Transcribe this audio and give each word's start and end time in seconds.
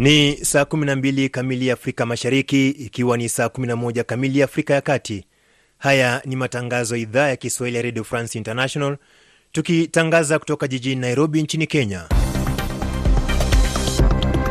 Ni 0.00 0.36
saa 0.44 0.62
12 0.64 1.28
kamili 1.28 1.70
Afrika 1.70 2.06
Mashariki, 2.06 2.68
ikiwa 2.68 3.16
ni 3.16 3.28
saa 3.28 3.46
11 3.46 4.04
kamili 4.04 4.42
Afrika 4.42 4.74
ya 4.74 4.80
Kati. 4.80 5.24
Haya 5.78 6.22
ni 6.24 6.36
matangazo 6.36 6.96
ya 6.96 7.02
idhaa 7.02 7.28
ya 7.28 7.36
Kiswahili 7.36 7.76
ya 7.76 7.82
Radio 7.82 8.04
France 8.04 8.38
International, 8.38 8.96
tukitangaza 9.52 10.38
kutoka 10.38 10.68
jijini 10.68 11.00
Nairobi 11.00 11.42
nchini 11.42 11.66
Kenya. 11.66 12.04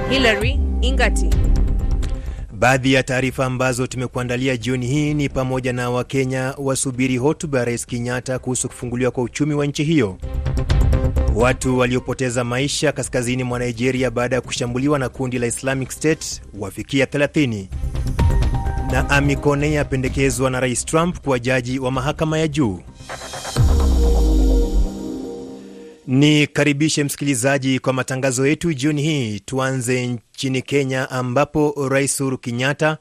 Hilary 0.09 0.59
Ingati. 0.81 1.29
Baadhi 2.53 2.93
ya 2.93 3.03
taarifa 3.03 3.45
ambazo 3.45 3.87
tumekuandalia 3.87 4.57
jioni 4.57 4.87
hii 4.87 5.13
ni 5.13 5.29
pamoja 5.29 5.73
na 5.73 5.89
Wakenya 5.89 6.53
wasubiri 6.57 7.17
hotuba 7.17 7.59
ya 7.59 7.65
Rais 7.65 7.85
Kenyatta 7.85 8.39
kuhusu 8.39 8.67
kufunguliwa 8.67 9.11
kwa 9.11 9.23
uchumi 9.23 9.53
wa 9.53 9.65
nchi 9.65 9.83
hiyo, 9.83 10.17
watu 11.35 11.77
waliopoteza 11.77 12.43
maisha 12.43 12.91
kaskazini 12.91 13.43
mwa 13.43 13.59
Nigeria 13.59 14.11
baada 14.11 14.35
ya 14.35 14.41
kushambuliwa 14.41 14.99
na 14.99 15.09
kundi 15.09 15.39
la 15.39 15.47
Islamic 15.47 15.91
State 15.91 16.41
wafikia 16.59 17.05
30, 17.05 17.65
na 18.91 19.09
Amy 19.09 19.35
Coney 19.35 19.77
apendekezwa 19.77 20.49
na 20.49 20.59
Rais 20.59 20.85
Trump 20.85 21.19
kuwa 21.19 21.39
jaji 21.39 21.79
wa 21.79 21.91
mahakama 21.91 22.39
ya 22.39 22.47
juu. 22.47 22.79
Ni 26.07 26.47
karibishe 26.47 27.03
msikilizaji 27.03 27.79
kwa 27.79 27.93
matangazo 27.93 28.47
yetu 28.47 28.73
jioni 28.73 29.01
hii. 29.01 29.39
Tuanze 29.39 30.07
nchini 30.07 30.61
Kenya 30.61 31.09
ambapo 31.09 31.87
Rais 31.89 32.21
Uhuru 32.21 32.37
Kenyatta 32.37 32.97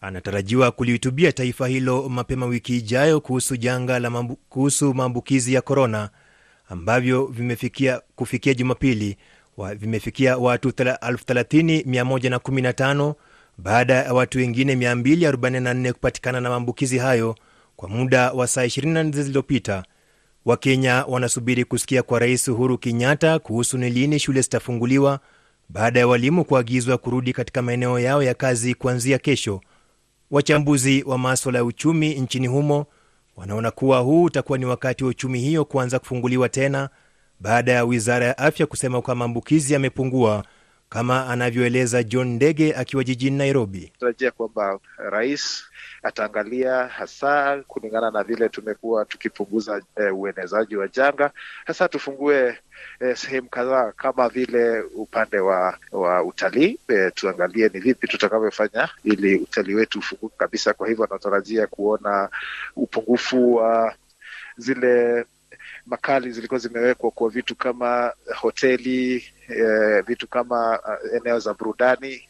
anatarajiwa 0.00 0.70
kulihutubia 0.70 1.32
taifa 1.32 1.68
hilo 1.68 2.08
mapema 2.08 2.46
wiki 2.46 2.76
ijayo 2.76 3.20
kuhusu 3.20 3.56
janga 3.56 3.98
la 3.98 4.10
mambu, 4.10 4.36
kuhusu 4.48 4.94
maambukizi 4.94 5.54
ya 5.54 5.60
korona 5.62 6.10
ambavyo 6.68 7.26
vimefikia 7.26 8.00
kufikia 8.16 8.54
Jumapili 8.54 9.16
wa, 9.56 9.74
vimefikia 9.74 10.38
watu 10.38 10.68
30115 10.68 13.14
baada 13.58 13.94
ya 13.94 14.14
watu 14.14 14.38
wengine 14.38 14.74
244 14.74 15.92
kupatikana 15.92 16.40
na 16.40 16.50
maambukizi 16.50 16.98
hayo 16.98 17.34
kwa 17.76 17.88
muda 17.88 18.32
wa 18.32 18.46
saa 18.46 18.64
24 18.64 19.12
zilizopita. 19.12 19.84
Wakenya 20.44 21.04
wanasubiri 21.08 21.64
kusikia 21.64 22.02
kwa 22.02 22.18
Rais 22.18 22.48
Uhuru 22.48 22.78
Kenyatta 22.78 23.38
kuhusu 23.38 23.78
ni 23.78 23.90
lini 23.90 24.18
shule 24.18 24.40
zitafunguliwa 24.40 25.20
baada 25.68 26.00
ya 26.00 26.06
walimu 26.08 26.44
kuagizwa 26.44 26.98
kurudi 26.98 27.32
katika 27.32 27.62
maeneo 27.62 27.98
yao 27.98 28.22
ya 28.22 28.34
kazi 28.34 28.74
kuanzia 28.74 29.18
kesho. 29.18 29.60
Wachambuzi 30.30 31.02
wa 31.06 31.18
maswala 31.18 31.58
ya 31.58 31.64
uchumi 31.64 32.14
nchini 32.14 32.46
humo 32.46 32.86
wanaona 33.36 33.70
kuwa 33.70 33.98
huu 33.98 34.22
utakuwa 34.24 34.58
ni 34.58 34.64
wakati 34.64 35.04
wa 35.04 35.10
uchumi 35.10 35.38
hiyo 35.40 35.64
kuanza 35.64 35.98
kufunguliwa 35.98 36.48
tena 36.48 36.88
baada 37.40 37.72
ya 37.72 37.84
wizara 37.84 38.26
ya 38.26 38.38
afya 38.38 38.66
kusema 38.66 39.02
kuwa 39.02 39.16
maambukizi 39.16 39.72
yamepungua, 39.72 40.44
kama 40.88 41.26
anavyoeleza 41.28 42.02
John 42.02 42.28
Ndege 42.28 42.74
akiwa 42.74 43.04
jijini 43.04 43.36
Nairobi. 43.38 43.92
Tarajia 44.00 44.30
kwamba 44.30 44.78
rais 44.96 45.64
ataangalia 46.02 46.86
hasa 46.86 47.62
kulingana 47.68 48.10
na 48.10 48.24
vile 48.24 48.48
tumekuwa 48.48 49.04
tukipunguza 49.04 49.82
e, 49.96 50.10
uenezaji 50.10 50.76
wa 50.76 50.88
janga, 50.88 51.30
hasa 51.64 51.88
tufungue 51.88 52.58
eh, 53.00 53.16
sehemu 53.16 53.48
kadhaa 53.48 53.92
kama 53.92 54.28
vile 54.28 54.80
upande 54.80 55.38
wa 55.38 55.78
wa 55.92 56.22
utalii 56.24 56.78
eh, 56.88 57.12
tuangalie 57.14 57.68
ni 57.74 57.80
vipi 57.80 58.08
tutakavyofanya 58.08 58.88
ili 59.04 59.36
utalii 59.38 59.74
wetu 59.74 59.98
ufunguke 59.98 60.34
kabisa. 60.38 60.74
Kwa 60.74 60.88
hivyo 60.88 61.04
anatarajia 61.04 61.66
kuona 61.66 62.28
upungufu 62.76 63.54
wa 63.54 63.94
zile 64.56 65.24
makali 65.86 66.32
zilikuwa 66.32 66.60
zimewekwa 66.60 67.10
kwa 67.10 67.30
vitu 67.30 67.56
kama 67.56 68.12
hoteli 68.36 69.24
eh, 69.48 70.04
vitu 70.06 70.28
kama 70.28 70.78
uh, 70.80 71.16
eneo 71.16 71.38
za 71.38 71.54
burudani 71.54 72.28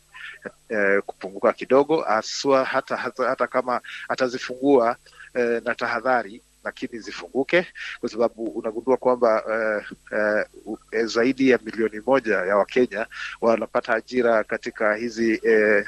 eh, 0.68 1.02
kupunguka 1.06 1.52
kidogo 1.52 2.00
haswa, 2.02 2.64
hata, 2.64 2.96
hata, 2.96 3.28
hata 3.28 3.46
kama 3.46 3.80
atazifungua 4.08 4.96
eh, 5.34 5.62
na 5.64 5.74
tahadhari, 5.74 6.42
lakini 6.66 6.98
zifunguke 6.98 7.66
kwa 8.00 8.08
sababu 8.08 8.44
unagundua 8.44 8.96
kwamba 8.96 9.42
uh, 9.46 9.82
uh, 10.18 11.04
zaidi 11.04 11.50
ya 11.50 11.58
milioni 11.64 12.00
moja 12.06 12.34
ya 12.36 12.56
Wakenya 12.56 13.06
wanapata 13.40 13.94
ajira 13.94 14.44
katika 14.44 14.94
hizi 14.94 15.34
uh, 15.34 15.86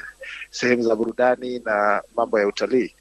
sehemu 0.51 0.83
za 0.83 0.97
burudani 0.97 1.59
na 1.59 2.03
mambo 2.17 2.41
ya 2.41 2.47
utalii. 2.49 2.95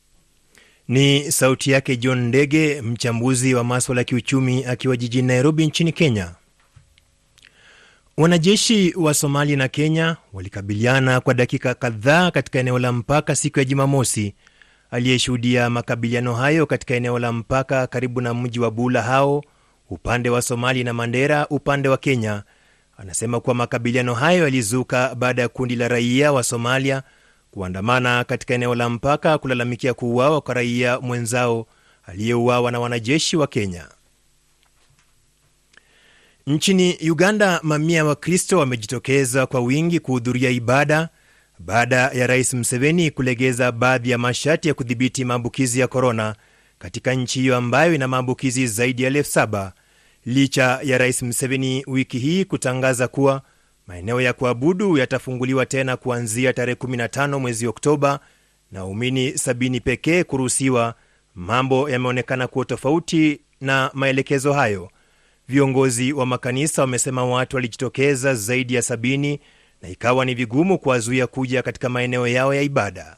Ni 0.88 1.32
sauti 1.32 1.72
yake 1.72 1.98
John 1.98 2.20
Ndege, 2.28 2.82
mchambuzi 2.82 3.54
wa 3.56 3.64
maswala 3.64 4.02
ya 4.02 4.06
kiuchumi 4.06 4.66
akiwa 4.66 4.98
jijini 4.98 5.28
Nairobi 5.28 5.66
nchini 5.68 5.92
Kenya. 5.92 6.32
Wanajeshi 8.18 8.94
wa 8.98 9.14
Somalia 9.14 9.58
na 9.58 9.68
Kenya 9.68 10.18
walikabiliana 10.34 11.22
kwa 11.22 11.34
dakika 11.34 11.74
kadhaa 11.74 12.32
katika 12.32 12.60
eneo 12.60 12.80
la 12.80 12.92
mpaka 12.92 13.36
siku 13.36 13.60
ya 13.60 13.66
Jumamosi. 13.66 14.36
Aliyeshuhudia 14.92 15.70
makabiliano 15.70 16.34
hayo 16.36 16.66
katika 16.66 16.96
eneo 16.96 17.20
la 17.20 17.32
mpaka 17.32 17.88
karibu 17.88 18.22
na 18.22 18.34
mji 18.34 18.60
wa 18.60 18.72
Bula 18.72 19.02
hao 19.02 19.44
upande 19.90 20.30
wa 20.30 20.42
Somali 20.42 20.84
na 20.84 20.94
Mandera 20.94 21.48
upande 21.48 21.90
wa 21.90 21.98
Kenya 21.98 22.44
anasema 22.98 23.40
kuwa 23.40 23.56
makabiliano 23.56 24.14
hayo 24.14 24.44
yalizuka 24.44 25.16
baada 25.16 25.42
ya 25.42 25.48
kundi 25.50 25.76
la 25.76 25.88
raia 25.88 26.32
wa 26.32 26.44
Somalia 26.44 27.04
kuandamana 27.52 28.24
katika 28.24 28.54
eneo 28.54 28.76
la 28.76 28.90
mpaka 28.90 29.38
kulalamikia 29.38 29.94
kuuawa 29.94 30.42
kwa 30.42 30.54
raia 30.54 31.00
mwenzao 31.00 31.68
aliyeuawa 32.06 32.72
na 32.72 32.80
wanajeshi 32.80 33.38
wa 33.38 33.48
Kenya. 33.48 33.88
Nchini 36.48 36.98
Uganda, 37.12 37.60
mamia 37.64 37.98
ya 37.98 38.06
Wakristo 38.06 38.58
wamejitokeza 38.60 39.46
kwa 39.46 39.60
wingi 39.60 40.00
kuhudhuria 40.00 40.50
ibada 40.50 41.10
baada 41.60 41.96
ya 42.14 42.28
Rais 42.28 42.54
Museveni 42.54 43.12
kulegeza 43.12 43.72
baadhi 43.72 44.10
ya 44.10 44.18
masharti 44.18 44.68
ya 44.68 44.74
kudhibiti 44.74 45.26
maambukizi 45.26 45.80
ya 45.80 45.88
korona 45.88 46.36
katika 46.80 47.14
nchi 47.14 47.40
hiyo 47.40 47.56
ambayo 47.58 47.94
ina 47.96 48.08
maambukizi 48.08 48.68
zaidi 48.68 49.04
ya 49.04 49.08
elfu 49.08 49.32
saba 49.32 49.74
licha 50.26 50.80
ya 50.84 50.98
Rais 50.98 51.24
Museveni 51.24 51.84
wiki 51.88 52.20
hii 52.20 52.46
kutangaza 52.46 53.08
kuwa 53.08 53.42
maeneo 53.88 54.22
ya 54.22 54.34
kuabudu 54.34 54.98
yatafunguliwa 54.98 55.66
tena 55.66 55.98
kuanzia 55.98 56.54
tarehe 56.54 56.76
15 56.80 57.40
mwezi 57.40 57.68
Oktoba 57.68 58.20
na 58.72 58.84
waumini 58.84 59.32
70 59.32 59.82
pekee 59.82 60.24
kuruhusiwa. 60.24 60.96
Mambo 61.36 61.90
yameonekana 61.90 62.48
kuwa 62.48 62.66
tofauti 62.66 63.42
na 63.62 63.92
maelekezo 63.94 64.54
hayo. 64.54 64.90
Viongozi 65.48 66.14
wa 66.14 66.26
makanisa 66.26 66.82
wamesema 66.82 67.26
watu 67.26 67.56
walijitokeza 67.56 68.36
zaidi 68.36 68.74
ya 68.74 68.82
sabini 68.82 69.40
na 69.82 69.90
ikawa 69.90 70.26
ni 70.26 70.34
vigumu 70.36 70.80
kuwazuia 70.80 71.28
kuja 71.28 71.64
katika 71.64 71.90
maeneo 71.90 72.28
yao 72.28 72.54
ya 72.54 72.62
ibada. 72.62 73.18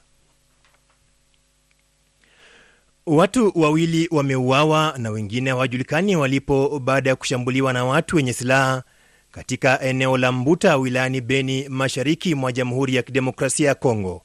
Watu 3.06 3.52
wawili 3.56 4.08
wameuawa 4.12 4.94
na 4.98 5.10
wengine 5.10 5.50
hawajulikani 5.50 6.16
walipo 6.16 6.80
baada 6.80 7.10
ya 7.10 7.16
kushambuliwa 7.16 7.74
na 7.74 7.86
watu 7.86 8.16
wenye 8.16 8.34
silaha 8.34 8.84
katika 9.32 9.82
eneo 9.82 10.18
la 10.18 10.32
Mbuta 10.32 10.78
wilayani 10.78 11.22
Beni, 11.22 11.70
mashariki 11.70 12.36
mwa 12.36 12.52
Jamhuri 12.52 12.96
ya 12.96 13.04
Kidemokrasia 13.04 13.68
ya 13.68 13.76
Kongo. 13.76 14.22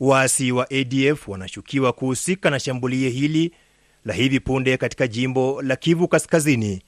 Waasi 0.00 0.52
wa 0.52 0.70
ADF 0.70 1.28
wanashukiwa 1.28 1.92
kuhusika 1.92 2.50
na 2.50 2.60
shambulio 2.60 3.10
hili 3.10 3.52
la 4.04 4.14
hivi 4.14 4.40
punde 4.40 4.76
katika 4.76 5.06
jimbo 5.08 5.62
la 5.62 5.76
Kivu 5.76 6.08
Kaskazini. 6.08 6.82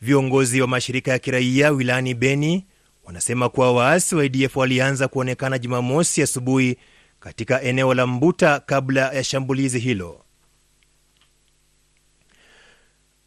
Viongozi 0.00 0.60
wa 0.60 0.66
mashirika 0.66 1.10
ya 1.10 1.18
kiraia 1.18 1.70
wilayani 1.70 2.14
Beni 2.14 2.66
wanasema 3.04 3.48
kuwa 3.48 3.72
waasi 3.72 4.14
wa 4.14 4.24
ADF 4.24 4.56
walianza 4.56 5.08
kuonekana 5.08 5.58
Jumamosi 5.58 6.22
asubuhi 6.22 6.76
katika 7.20 7.62
eneo 7.62 7.94
la 7.94 8.06
Mbuta 8.06 8.60
kabla 8.60 9.12
ya 9.12 9.24
shambulizi 9.24 9.78
hilo. 9.78 10.20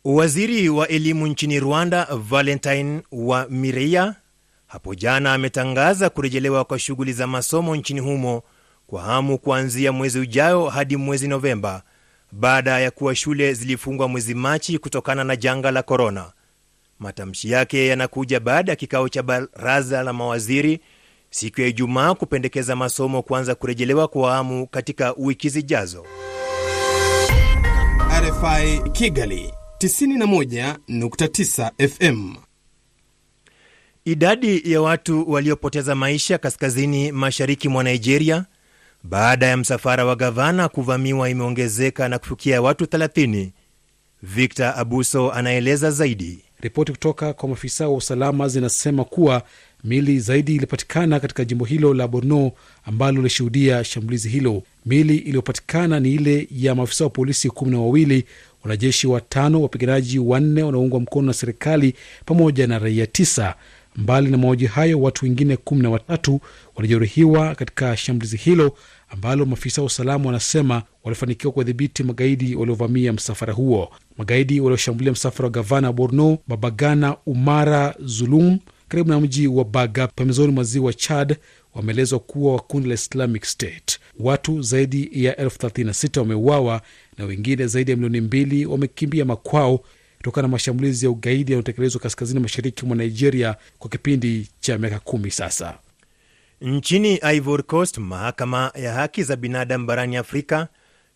Waziri 0.03 0.69
wa 0.69 0.87
elimu 0.87 1.27
nchini 1.27 1.59
Rwanda 1.59 2.05
Valentine 2.15 3.01
wa 3.11 3.47
Mireya 3.49 4.15
hapo 4.67 4.95
jana 4.95 5.33
ametangaza 5.33 6.09
kurejelewa 6.09 6.65
kwa 6.65 6.79
shughuli 6.79 7.13
za 7.13 7.27
masomo 7.27 7.75
nchini 7.75 7.99
humo 7.99 8.43
kwa 8.87 9.01
hamu 9.01 9.37
kuanzia 9.37 9.91
mwezi 9.91 10.19
ujao 10.19 10.69
hadi 10.69 10.97
mwezi 10.97 11.27
Novemba 11.27 11.83
baada 12.31 12.79
ya 12.79 12.91
kuwa 12.91 13.15
shule 13.15 13.53
zilifungwa 13.53 14.07
mwezi 14.07 14.33
Machi 14.35 14.77
kutokana 14.79 15.23
na 15.23 15.35
janga 15.35 15.71
la 15.71 15.83
korona. 15.83 16.31
Matamshi 16.99 17.51
yake 17.51 17.87
yanakuja 17.87 18.39
baada 18.39 18.71
ya 18.71 18.75
kikao 18.75 19.09
cha 19.09 19.23
baraza 19.23 20.03
la 20.03 20.13
mawaziri 20.13 20.79
siku 21.29 21.61
ya 21.61 21.67
Ijumaa 21.67 22.13
kupendekeza 22.13 22.75
masomo 22.75 23.21
kuanza 23.21 23.55
kurejelewa 23.55 24.07
kwa 24.07 24.31
hamu 24.31 24.67
katika 24.67 25.13
wiki 25.17 25.49
zijazo. 25.49 26.05
RFI 28.21 28.89
Kigali 28.91 29.53
91.9 29.79 31.87
FM. 31.89 32.35
Idadi 34.05 34.71
ya 34.71 34.81
watu 34.81 35.31
waliopoteza 35.31 35.95
maisha 35.95 36.37
kaskazini 36.37 37.11
mashariki 37.11 37.69
mwa 37.69 37.83
Nigeria 37.83 38.45
baada 39.03 39.45
ya 39.45 39.57
msafara 39.57 40.05
wa 40.05 40.15
gavana 40.15 40.69
kuvamiwa 40.69 41.29
imeongezeka 41.29 42.09
na 42.09 42.19
kufikia 42.19 42.61
watu 42.61 42.85
30. 42.85 43.49
Victor 44.23 44.73
Abuso 44.77 45.31
anaeleza 45.31 45.91
zaidi. 45.91 46.43
Ripoti 46.61 46.91
kutoka 46.91 47.33
kwa 47.33 47.49
maafisa 47.49 47.87
wa 47.87 47.93
usalama 47.95 48.47
zinasema 48.47 49.03
kuwa 49.03 49.43
Miili 49.83 50.19
zaidi 50.19 50.55
ilipatikana 50.55 51.19
katika 51.19 51.45
jimbo 51.45 51.65
hilo 51.65 51.93
la 51.93 52.07
Borno 52.07 52.51
ambalo 52.85 53.17
lilishuhudia 53.17 53.83
shambulizi 53.83 54.29
hilo. 54.29 54.63
Miili 54.85 55.17
iliyopatikana 55.17 55.99
ni 55.99 56.13
ile 56.13 56.47
ya 56.51 56.75
maafisa 56.75 57.03
wa 57.03 57.09
polisi 57.09 57.49
kumi 57.49 57.71
na 57.71 57.79
wawili, 57.79 58.25
wanajeshi 58.63 59.07
watano, 59.07 59.61
wapiganaji 59.61 60.19
wanne 60.19 60.63
wanaoungwa 60.63 60.99
mkono 60.99 61.27
na 61.27 61.33
serikali 61.33 61.93
pamoja 62.25 62.67
na 62.67 62.79
raia 62.79 63.07
tisa. 63.07 63.55
Mbali 63.95 64.31
na 64.31 64.37
mauaji 64.37 64.65
hayo, 64.65 65.01
watu 65.01 65.25
wengine 65.25 65.57
kumi 65.57 65.83
na 65.83 65.89
watatu 65.89 66.39
walijeruhiwa 66.75 67.55
katika 67.55 67.97
shambulizi 67.97 68.37
hilo 68.37 68.77
ambalo 69.09 69.45
maafisa 69.45 69.81
wa 69.81 69.87
usalama 69.87 70.25
wanasema 70.25 70.83
walifanikiwa 71.03 71.53
kuwadhibiti 71.53 72.03
magaidi 72.03 72.55
waliovamia 72.55 73.13
msafara 73.13 73.53
huo. 73.53 73.89
Magaidi 74.17 74.59
walioshambulia 74.59 75.11
msafara 75.11 75.45
wa 75.45 75.49
gavana 75.51 75.87
wa 75.87 75.93
Borno 75.93 76.37
Babagana 76.47 77.17
Umara 77.25 77.95
Zulum 77.99 78.59
karibu 78.87 79.09
na 79.09 79.19
mji 79.19 79.47
wa 79.47 79.65
Baga 79.65 80.07
pembezoni 80.07 80.51
mwa 80.53 80.63
ziwa 80.63 80.93
Chad 80.93 81.35
wameelezwa 81.75 82.19
kuwa 82.19 82.53
wa 82.53 82.59
kundi 82.59 82.89
la 82.89 82.95
Islamic 82.95 83.45
State. 83.45 83.99
Watu 84.19 84.61
zaidi 84.61 85.09
ya 85.13 85.35
elfu 85.37 85.57
36 85.59 86.19
wameuawa 86.19 86.81
na 87.17 87.25
wengine 87.25 87.67
zaidi 87.67 87.91
ya 87.91 87.97
milioni 87.97 88.21
mbili 88.21 88.65
wamekimbia 88.65 89.25
makwao 89.25 89.79
kutokana 90.17 90.47
na 90.47 90.51
mashambulizi 90.51 91.05
ya 91.05 91.11
ugaidi 91.11 91.51
yanayotekelezwa 91.51 92.01
kaskazini 92.01 92.39
mashariki 92.39 92.85
mwa 92.85 92.97
Nigeria 92.97 93.55
kwa 93.79 93.89
kipindi 93.89 94.47
cha 94.59 94.77
miaka 94.77 94.99
kumi 94.99 95.31
sasa. 95.31 95.77
Nchini 96.61 97.19
Ivory 97.35 97.63
Coast, 97.63 97.97
mahakama 97.97 98.71
ya 98.75 98.93
haki 98.93 99.23
za 99.23 99.35
binadamu 99.35 99.85
barani 99.85 100.17
Afrika 100.17 100.67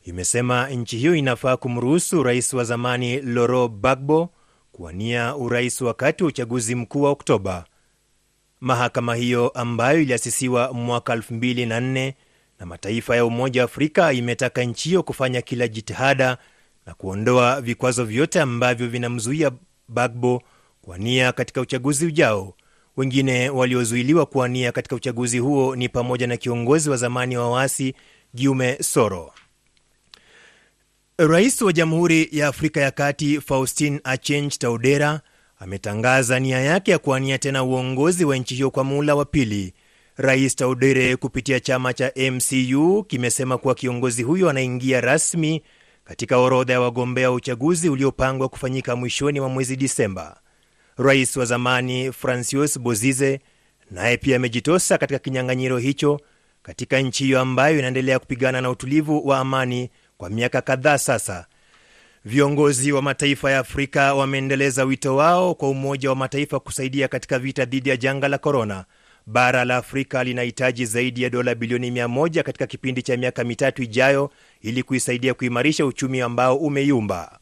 imesema 0.03 0.69
nchi 0.69 0.97
hiyo 0.97 1.15
inafaa 1.15 1.57
kumruhusu 1.57 2.23
rais 2.23 2.53
wa 2.53 2.63
zamani 2.63 3.21
Laurent 3.21 3.71
Gbagbo 3.71 4.29
kuwania 4.71 5.35
urais 5.35 5.81
wakati 5.81 6.23
wa 6.23 6.29
uchaguzi 6.29 6.75
mkuu 6.75 7.01
wa 7.01 7.09
Oktoba. 7.09 7.65
Mahakama 8.59 9.15
hiyo 9.15 9.49
ambayo 9.49 10.01
iliasisiwa 10.01 10.73
mwaka 10.73 11.15
2004 11.15 12.13
na 12.59 12.65
mataifa 12.65 13.15
ya 13.15 13.25
Umoja 13.25 13.61
wa 13.61 13.65
Afrika 13.65 14.13
imetaka 14.13 14.63
nchi 14.63 14.89
hiyo 14.89 15.03
kufanya 15.03 15.41
kila 15.41 15.67
jitihada 15.67 16.37
na 16.85 16.93
kuondoa 16.93 17.61
vikwazo 17.61 18.05
vyote 18.05 18.41
ambavyo 18.41 18.87
vinamzuia 18.87 19.51
Bagbo 19.87 20.41
kuwania 20.81 21.31
katika 21.31 21.61
uchaguzi 21.61 22.05
ujao. 22.05 22.53
Wengine 22.97 23.49
waliozuiliwa 23.49 24.25
kuwania 24.25 24.71
katika 24.71 24.95
uchaguzi 24.95 25.39
huo 25.39 25.75
ni 25.75 25.89
pamoja 25.89 26.27
na 26.27 26.37
kiongozi 26.37 26.89
wa 26.89 26.97
zamani 26.97 27.37
wa 27.37 27.49
waasi 27.51 27.93
Giume 28.35 28.77
Soro. 28.83 29.33
Rais 31.17 31.61
wa 31.61 31.73
Jamhuri 31.73 32.29
ya 32.31 32.47
Afrika 32.47 32.81
ya 32.81 32.91
Kati 32.91 33.41
Faustin 33.41 33.99
Archange 34.03 34.55
Taudera 34.59 35.21
ametangaza 35.59 36.39
nia 36.39 36.59
yake 36.59 36.91
ya 36.91 36.97
kuwania 36.99 37.37
tena 37.37 37.63
uongozi 37.63 38.25
wa 38.25 38.37
nchi 38.37 38.55
hiyo 38.55 38.71
kwa 38.71 38.83
muhula 38.83 39.15
wa 39.15 39.25
pili. 39.25 39.73
Rais 40.17 40.55
Taudere 40.55 41.15
kupitia 41.15 41.59
chama 41.59 41.93
cha 41.93 42.11
MCU 42.31 43.03
kimesema 43.03 43.57
kuwa 43.57 43.75
kiongozi 43.75 44.23
huyo 44.23 44.49
anaingia 44.49 45.01
rasmi 45.01 45.61
katika 46.03 46.37
orodha 46.37 46.73
ya 46.73 46.81
wagombea 46.81 47.29
wa 47.29 47.35
uchaguzi 47.35 47.89
uliopangwa 47.89 48.49
kufanyika 48.49 48.95
mwishoni 48.95 49.39
mwa 49.39 49.49
mwezi 49.49 49.75
Disemba. 49.75 50.41
Rais 50.97 51.37
wa 51.37 51.45
zamani 51.45 52.11
Francois 52.11 52.79
Bozize 52.79 53.39
naye 53.91 54.17
pia 54.17 54.35
amejitosa 54.35 54.97
katika 54.97 55.19
kinyang'anyiro 55.19 55.77
hicho 55.77 56.21
katika 56.63 56.99
nchi 56.99 57.23
hiyo 57.23 57.39
ambayo 57.39 57.79
inaendelea 57.79 58.19
kupigana 58.19 58.61
na 58.61 58.69
utulivu 58.69 59.27
wa 59.27 59.39
amani 59.39 59.89
kwa 60.17 60.29
miaka 60.29 60.61
kadhaa 60.61 60.97
sasa. 60.97 61.45
Viongozi 62.25 62.91
wa 62.91 63.01
mataifa 63.01 63.51
ya 63.51 63.59
Afrika 63.59 64.13
wameendeleza 64.13 64.83
wito 64.83 65.15
wao 65.15 65.55
kwa 65.55 65.69
Umoja 65.69 66.09
wa 66.09 66.15
Mataifa 66.15 66.59
kusaidia 66.59 67.07
katika 67.07 67.39
vita 67.39 67.65
dhidi 67.65 67.89
ya 67.89 67.97
janga 67.97 68.27
la 68.27 68.37
korona. 68.37 68.85
Bara 69.25 69.65
la 69.65 69.77
Afrika 69.77 70.23
linahitaji 70.23 70.85
zaidi 70.85 71.23
ya 71.23 71.29
dola 71.29 71.55
bilioni 71.55 71.91
100 71.91 72.43
katika 72.43 72.67
kipindi 72.67 73.01
cha 73.01 73.17
miaka 73.17 73.43
mitatu 73.43 73.83
ijayo 73.83 74.31
ili 74.61 74.83
kuisaidia 74.83 75.33
kuimarisha 75.33 75.85
uchumi 75.85 76.21
ambao 76.21 76.55
umeyumba. 76.57 77.39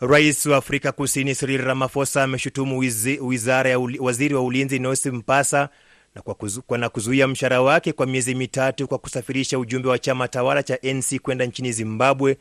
Rais 0.00 0.46
wa 0.46 0.56
Afrika 0.56 0.92
Kusini 0.92 1.34
Cyril 1.34 1.60
Ramaphosa 1.62 2.22
ameshutumu 2.22 2.78
wizara 3.20 3.70
ya 3.70 3.78
uli, 3.78 3.98
waziri 3.98 4.34
wa 4.34 4.42
ulinzi 4.42 4.78
Nosi 4.78 5.10
Mpasa 5.10 5.68
na 6.14 6.22
kwa, 6.22 6.34
kuzu, 6.34 6.62
kwa 6.62 6.78
na 6.78 6.88
kuzuia 6.88 7.28
mshahara 7.28 7.62
wake 7.62 7.92
kwa 7.92 8.06
miezi 8.06 8.34
mitatu 8.34 8.88
kwa 8.88 8.98
kusafirisha 8.98 9.58
ujumbe 9.58 9.88
wa 9.88 9.98
chama 9.98 10.28
tawala 10.28 10.62
cha 10.62 10.78
NC 10.94 11.18
kwenda 11.22 11.44
nchini 11.46 11.72
Zimbabwe 11.72 12.36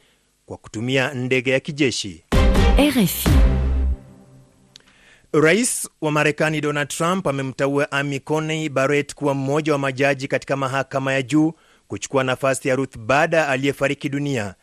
kwa 0.46 0.57
kutumia 0.57 1.13
ndege 1.13 1.52
ya 1.52 1.60
kijeshi. 1.60 2.24
RFI. 2.80 3.30
Rais 5.34 5.90
wa 6.02 6.12
Marekani 6.12 6.62
Donald 6.62 6.88
Trump 6.88 7.28
amemteua 7.28 7.92
Amy 7.92 8.19
Coney 8.19 8.69
Barrett 8.69 9.13
kuwa 9.16 9.34
mmoja 9.34 9.72
wa 9.72 9.78
majaji 9.78 10.28
katika 10.28 10.56
mahakama 10.57 11.13
ya 11.13 11.22
juu 11.22 11.54
kuchukua 11.88 12.24
nafasi 12.24 12.68
ya 12.68 12.75
Ruth 12.75 12.98
Bader 12.98 13.40
aliyefariki 13.50 14.10
dunia. 14.10 14.56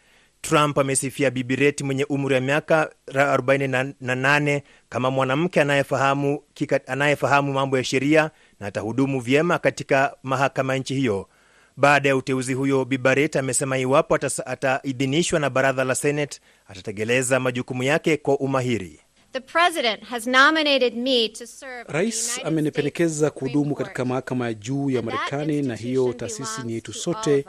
Trump 0.43 0.79
amesifia 0.79 1.31
Bibi 1.31 1.75
mwenye 1.85 2.05
umri 2.05 2.35
wa 2.35 2.41
miaka 2.41 2.91
48 3.09 4.63
kama 4.89 5.11
mwanamke 5.11 5.61
anayefahamu, 5.61 6.43
anayefahamu 6.87 7.53
mambo 7.53 7.77
ya 7.79 7.85
sheria 7.85 8.31
na 8.61 8.67
atahudumu 8.67 9.21
vyema 9.21 9.59
katika 9.59 10.17
mahakama 10.23 10.73
ya 10.73 10.79
nchi 10.79 10.95
hiyo. 10.95 11.29
Baada 11.77 12.09
ya 12.09 12.17
uteuzi 12.17 12.55
huyo, 12.55 12.85
bibaret 12.85 13.03
Barrett 13.03 13.37
amesema 13.37 13.79
iwapo 13.79 14.19
ataidhinishwa 14.47 15.41
na 15.41 15.51
baraza 15.51 15.85
la 15.85 15.95
Senate 15.95 16.41
atatekeleza 16.69 17.41
majukumu 17.41 17.83
yake 17.83 18.17
kwa 18.17 18.39
umahiri. 18.39 19.01
The 19.33 19.41
president 19.41 20.03
has 20.05 20.27
nominated 20.27 20.95
me 20.97 21.29
to 21.29 21.47
serve 21.47 21.93
Rais 21.93 22.41
amenipendekeza 22.45 23.31
kuhudumu 23.31 23.75
katika 23.75 24.05
mahakama 24.05 24.47
ya 24.47 24.55
juu 24.55 24.91
ya 24.91 25.03
Marekani, 25.03 25.63
na 25.63 25.77
hiyo 25.77 26.13
taasisi 26.13 26.63
ni 26.65 26.73
yetu 26.73 26.93
sote. 26.93 27.45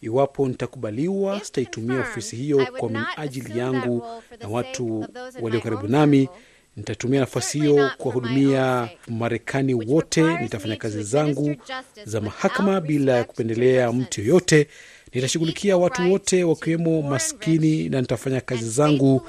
Iwapo 0.00 0.48
nitakubaliwa, 0.48 1.40
sitaitumia 1.44 2.00
ofisi 2.00 2.36
hiyo 2.36 2.66
kwa 2.78 2.88
minajili 2.90 3.58
yangu 3.58 4.06
na 4.40 4.48
watu 4.48 5.06
walio 5.40 5.60
karibu 5.60 5.88
nami. 5.88 6.28
Nitatumia 6.76 7.20
nafasi 7.20 7.58
hiyo 7.60 7.90
kuwahudumia 7.98 8.88
Marekani 9.08 9.74
wote. 9.74 10.38
Nitafanya 10.42 10.76
kazi 10.76 11.02
zangu 11.02 11.56
za 12.04 12.20
mahakama 12.20 12.80
bila 12.80 13.12
ya 13.16 13.24
kupendelea 13.24 13.92
mtu 13.92 14.20
yoyote. 14.20 14.68
Nitashughulikia 15.14 15.76
watu 15.76 16.12
wote 16.12 16.44
wakiwemo 16.44 17.02
maskini, 17.02 17.88
na 17.88 18.00
nitafanya 18.00 18.40
kazi 18.40 18.70
zangu 18.70 19.22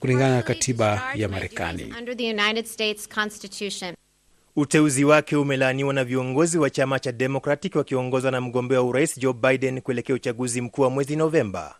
kulingana 0.00 0.36
na 0.36 0.42
katiba 0.42 1.02
ya 1.14 1.28
Marekani. 1.28 1.94
Uteuzi 4.56 5.04
wake 5.04 5.36
umelaaniwa 5.36 5.94
na 5.94 6.04
viongozi 6.04 6.58
wa 6.58 6.70
chama 6.70 6.98
cha 6.98 7.12
Democratic 7.12 7.74
wakiongozwa 7.76 8.30
na 8.30 8.40
mgombea 8.40 8.80
wa 8.80 8.86
urais 8.86 9.18
Joe 9.18 9.32
Biden 9.32 9.80
kuelekea 9.80 10.14
uchaguzi 10.14 10.60
mkuu 10.60 10.82
wa 10.82 10.90
mwezi 10.90 11.16
Novemba. 11.16 11.74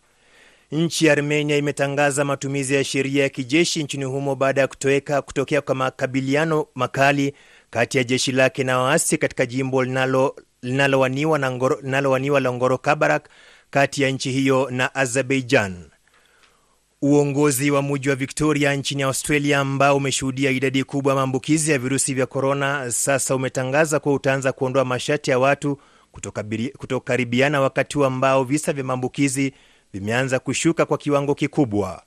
Nchi 0.71 1.05
ya 1.05 1.13
Armenia 1.13 1.57
imetangaza 1.57 2.25
matumizi 2.25 2.75
ya 2.75 2.83
sheria 2.83 3.23
ya 3.23 3.29
kijeshi 3.29 3.83
nchini 3.83 4.03
humo 4.05 4.35
baada 4.35 4.61
ya 4.61 4.67
kutoweka 4.67 5.21
kutokea 5.21 5.61
kwa 5.61 5.75
makabiliano 5.75 6.67
makali 6.75 7.33
kati 7.69 7.97
ya 7.97 8.03
jeshi 8.03 8.31
lake 8.31 8.63
na 8.63 8.79
waasi 8.79 9.17
katika 9.17 9.45
jimbo 9.45 9.83
linalowaniwa 10.63 12.39
la 12.39 12.51
Ngoro 12.53 12.77
Kabarak 12.77 13.29
kati 13.69 14.01
ya 14.03 14.09
nchi 14.09 14.31
hiyo 14.31 14.67
na 14.71 14.95
Azerbaijan. 14.95 15.75
Uongozi 17.07 17.71
wa 17.71 17.81
muji 17.81 18.09
wa 18.09 18.15
Victoria 18.15 18.75
nchini 18.75 19.03
Australia, 19.03 19.59
ambao 19.59 19.97
umeshuhudia 19.97 20.51
idadi 20.51 20.83
kubwa 20.83 21.11
ya 21.13 21.15
maambukizi 21.15 21.71
ya 21.71 21.77
virusi 21.79 22.13
vya 22.13 22.25
korona, 22.25 22.91
sasa 22.91 23.35
umetangaza 23.35 23.99
kuwa 23.99 24.15
utaanza 24.15 24.51
kuondoa 24.51 24.85
masharti 24.85 25.31
ya 25.31 25.39
watu 25.39 25.77
kutokaribiana, 26.77 27.61
wakati 27.61 27.97
huu 27.97 28.03
ambao 28.05 28.43
visa 28.43 28.73
vya 28.73 28.83
maambukizi 28.83 29.53
vimeanza 29.93 30.39
kushuka 30.39 30.85
kwa 30.85 30.97
kiwango 30.97 31.35
kikubwa. 31.35 32.03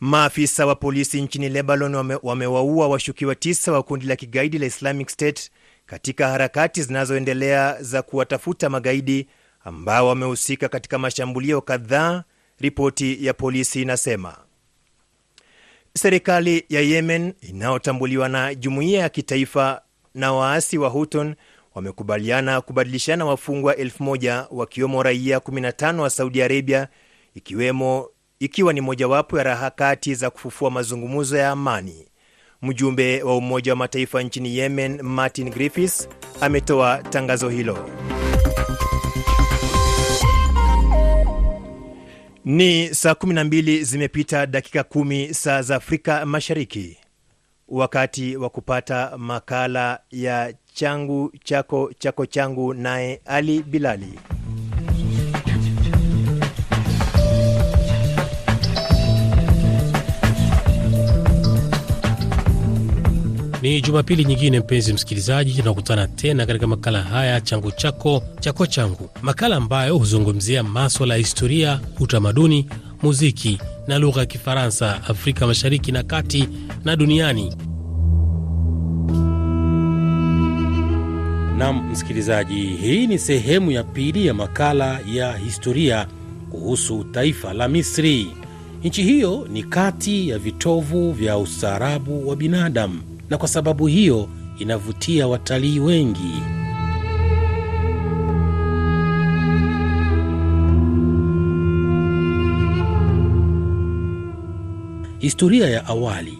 Maafisa 0.00 0.66
wa 0.66 0.74
polisi 0.74 1.22
nchini 1.22 1.48
Lebanon 1.48 1.94
wame, 1.94 2.18
wamewaua 2.22 2.88
washukiwa 2.88 3.34
tisa 3.34 3.72
wa 3.72 3.82
kundi 3.82 4.06
la 4.06 4.16
kigaidi 4.16 4.58
la 4.58 4.66
Islamic 4.66 5.08
State 5.08 5.50
katika 5.86 6.28
harakati 6.28 6.82
zinazoendelea 6.82 7.82
za 7.82 8.02
kuwatafuta 8.02 8.70
magaidi 8.70 9.28
ambao 9.64 10.08
wamehusika 10.08 10.68
katika 10.68 10.98
mashambulio 10.98 11.60
kadhaa. 11.60 12.24
Ripoti 12.60 13.26
ya 13.26 13.34
polisi 13.34 13.82
inasema 13.82 14.36
serikali 15.94 16.64
ya 16.68 16.80
Yemen 16.80 17.32
inayotambuliwa 17.40 18.28
na 18.28 18.54
jumuiya 18.54 19.00
ya 19.00 19.08
kitaifa 19.08 19.82
na 20.14 20.32
waasi 20.32 20.78
wa 20.78 20.88
Houthi 20.88 21.34
wamekubaliana 21.74 22.60
kubadilishana 22.60 23.24
wafungwa 23.24 23.76
elfu 23.76 24.02
moja 24.02 24.46
wakiwemo 24.50 25.02
raia 25.02 25.38
15 25.38 25.98
wa 25.98 26.10
Saudi 26.10 26.42
Arabia, 26.42 26.88
ikiwemo 27.34 28.08
ikiwa 28.40 28.72
ni 28.72 28.80
mojawapo 28.80 29.38
ya 29.38 29.44
harakati 29.56 30.14
za 30.14 30.30
kufufua 30.30 30.70
mazungumzo 30.70 31.36
ya 31.36 31.50
amani. 31.50 32.08
Mjumbe 32.62 33.22
wa 33.22 33.36
Umoja 33.36 33.72
wa 33.72 33.76
Mataifa 33.76 34.22
nchini 34.22 34.56
Yemen, 34.58 35.02
Martin 35.02 35.50
Griffiths, 35.50 36.08
ametoa 36.40 36.98
tangazo 37.02 37.48
hilo. 37.48 37.88
Ni 42.46 42.94
saa 42.94 43.12
12 43.12 43.82
zimepita 43.84 44.46
dakika 44.46 44.82
kumi 44.84 45.34
saa 45.34 45.62
za 45.62 45.76
Afrika 45.76 46.26
Mashariki. 46.26 46.98
wakati 47.68 48.36
wa 48.36 48.50
kupata 48.50 49.18
makala 49.18 50.00
ya 50.10 50.54
changu 50.74 51.32
chako 51.44 51.92
chako 51.98 52.26
changu, 52.26 52.74
naye 52.74 53.20
Ali 53.24 53.62
Bilali. 53.62 54.18
Ni 63.66 63.80
Jumapili 63.80 64.24
nyingine, 64.24 64.60
mpenzi 64.60 64.92
msikilizaji, 64.92 65.54
tunakutana 65.54 66.06
tena 66.06 66.46
katika 66.46 66.66
makala 66.66 67.02
haya 67.02 67.40
changu 67.40 67.70
chako 67.72 68.22
chako 68.40 68.66
changu, 68.66 69.10
makala 69.22 69.56
ambayo 69.56 69.98
huzungumzia 69.98 70.62
maswala 70.62 71.14
ya 71.14 71.18
historia, 71.18 71.80
utamaduni, 72.00 72.66
muziki 73.02 73.58
na 73.86 73.98
lugha 73.98 74.20
ya 74.20 74.26
Kifaransa 74.26 75.02
Afrika 75.08 75.46
Mashariki 75.46 75.92
na 75.92 76.02
Kati 76.02 76.48
na 76.84 76.96
duniani. 76.96 77.56
Nam 81.58 81.90
msikilizaji, 81.90 82.66
hii 82.66 83.06
ni 83.06 83.18
sehemu 83.18 83.70
ya 83.70 83.84
pili 83.84 84.26
ya 84.26 84.34
makala 84.34 85.00
ya 85.12 85.36
historia 85.36 86.06
kuhusu 86.50 87.04
taifa 87.04 87.52
la 87.52 87.68
Misri. 87.68 88.26
Nchi 88.84 89.02
hiyo 89.02 89.46
ni 89.52 89.62
kati 89.62 90.28
ya 90.28 90.38
vitovu 90.38 91.12
vya 91.12 91.38
ustaarabu 91.38 92.28
wa 92.28 92.36
binadamu 92.36 93.15
na 93.30 93.38
kwa 93.38 93.48
sababu 93.48 93.86
hiyo 93.86 94.28
inavutia 94.58 95.26
watalii 95.28 95.78
wengi. 95.78 96.42
Historia 105.18 105.68
ya 105.70 105.86
awali. 105.86 106.38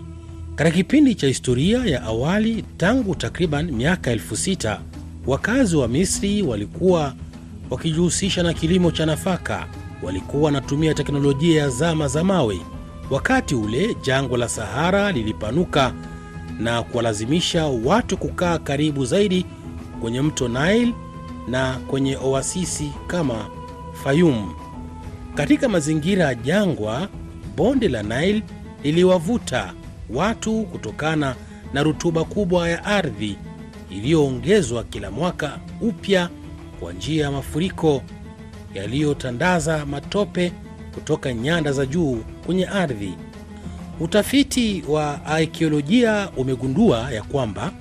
Katika 0.55 0.77
kipindi 0.77 1.15
cha 1.15 1.27
historia 1.27 1.85
ya 1.87 2.03
awali, 2.03 2.65
tangu 2.77 3.15
takriban 3.15 3.71
miaka 3.73 4.11
elfu 4.11 4.37
sita 4.37 4.81
wakazi 5.27 5.77
wa 5.77 5.89
Misri 5.89 6.43
walikuwa 6.43 7.15
wakijihusisha 7.71 8.43
na 8.43 8.53
kilimo 8.53 8.91
cha 8.91 9.07
nafaka. 9.07 9.67
Walikuwa 10.03 10.43
wanatumia 10.43 10.95
teknolojia 10.95 11.63
ya 11.63 11.69
zama 11.69 12.09
za 12.09 12.25
mawe. 12.25 12.61
Wakati 13.11 13.55
ule 13.55 13.97
jangwa 14.03 14.39
la 14.39 14.49
Sahara 14.49 15.13
lilipanuka 15.13 15.93
na 16.59 16.83
kuwalazimisha 16.83 17.67
watu 17.67 18.17
kukaa 18.17 18.59
karibu 18.59 19.05
zaidi 19.05 19.47
kwenye 20.01 20.21
mto 20.21 20.49
Nile 20.49 20.93
na 21.49 21.73
kwenye 21.87 22.17
oasisi 22.17 22.93
kama 23.07 23.47
Fayum. 24.05 24.55
Katika 25.35 25.69
mazingira 25.69 26.25
ya 26.25 26.35
jangwa, 26.35 27.09
bonde 27.57 27.89
la 27.89 28.03
Nile 28.03 28.43
liliwavuta 28.83 29.73
watu 30.11 30.63
kutokana 30.63 31.35
na 31.73 31.83
rutuba 31.83 32.25
kubwa 32.25 32.69
ya 32.71 32.85
ardhi 32.85 33.37
iliyoongezwa 33.91 34.85
kila 34.85 35.11
mwaka 35.11 35.59
upya 35.81 36.29
kwa 36.81 36.93
njia 36.93 37.25
ya 37.25 37.31
mafuriko 37.31 38.03
yaliyotandaza 38.75 39.87
matope 39.87 40.53
kutoka 40.95 41.33
nyanda 41.35 41.73
za 41.73 41.87
juu 41.87 42.19
kwenye 42.47 42.67
ardhi. 42.67 43.15
Utafiti 44.01 44.85
wa 44.89 45.27
arkeolojia 45.27 46.29
umegundua 46.37 47.11
ya 47.13 47.23
kwamba 47.23 47.73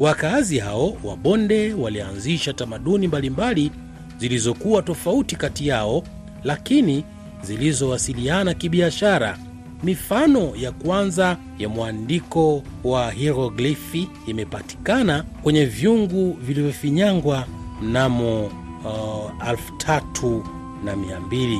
wakaazi 0.00 0.58
hao 0.58 0.96
wa 1.04 1.16
bonde 1.16 1.74
walianzisha 1.74 2.52
tamaduni 2.52 3.08
mbalimbali 3.08 3.70
zilizokuwa 4.18 4.82
tofauti 4.82 5.36
kati 5.36 5.66
yao, 5.68 6.02
lakini 6.44 7.04
zilizowasiliana 7.42 8.54
kibiashara. 8.54 9.38
Mifano 9.82 10.56
ya 10.56 10.72
kwanza 10.72 11.36
ya 11.58 11.68
mwandiko 11.68 12.62
wa 12.84 13.10
hieroglifi 13.10 14.08
imepatikana 14.26 15.22
kwenye 15.42 15.64
vyungu 15.64 16.32
vilivyofinyangwa 16.42 17.44
mnamo 17.82 18.44
uh, 18.46 19.48
elfu 19.48 19.76
tatu 19.76 20.44
na 20.84 20.96
mia 20.96 21.20
mbili. 21.20 21.58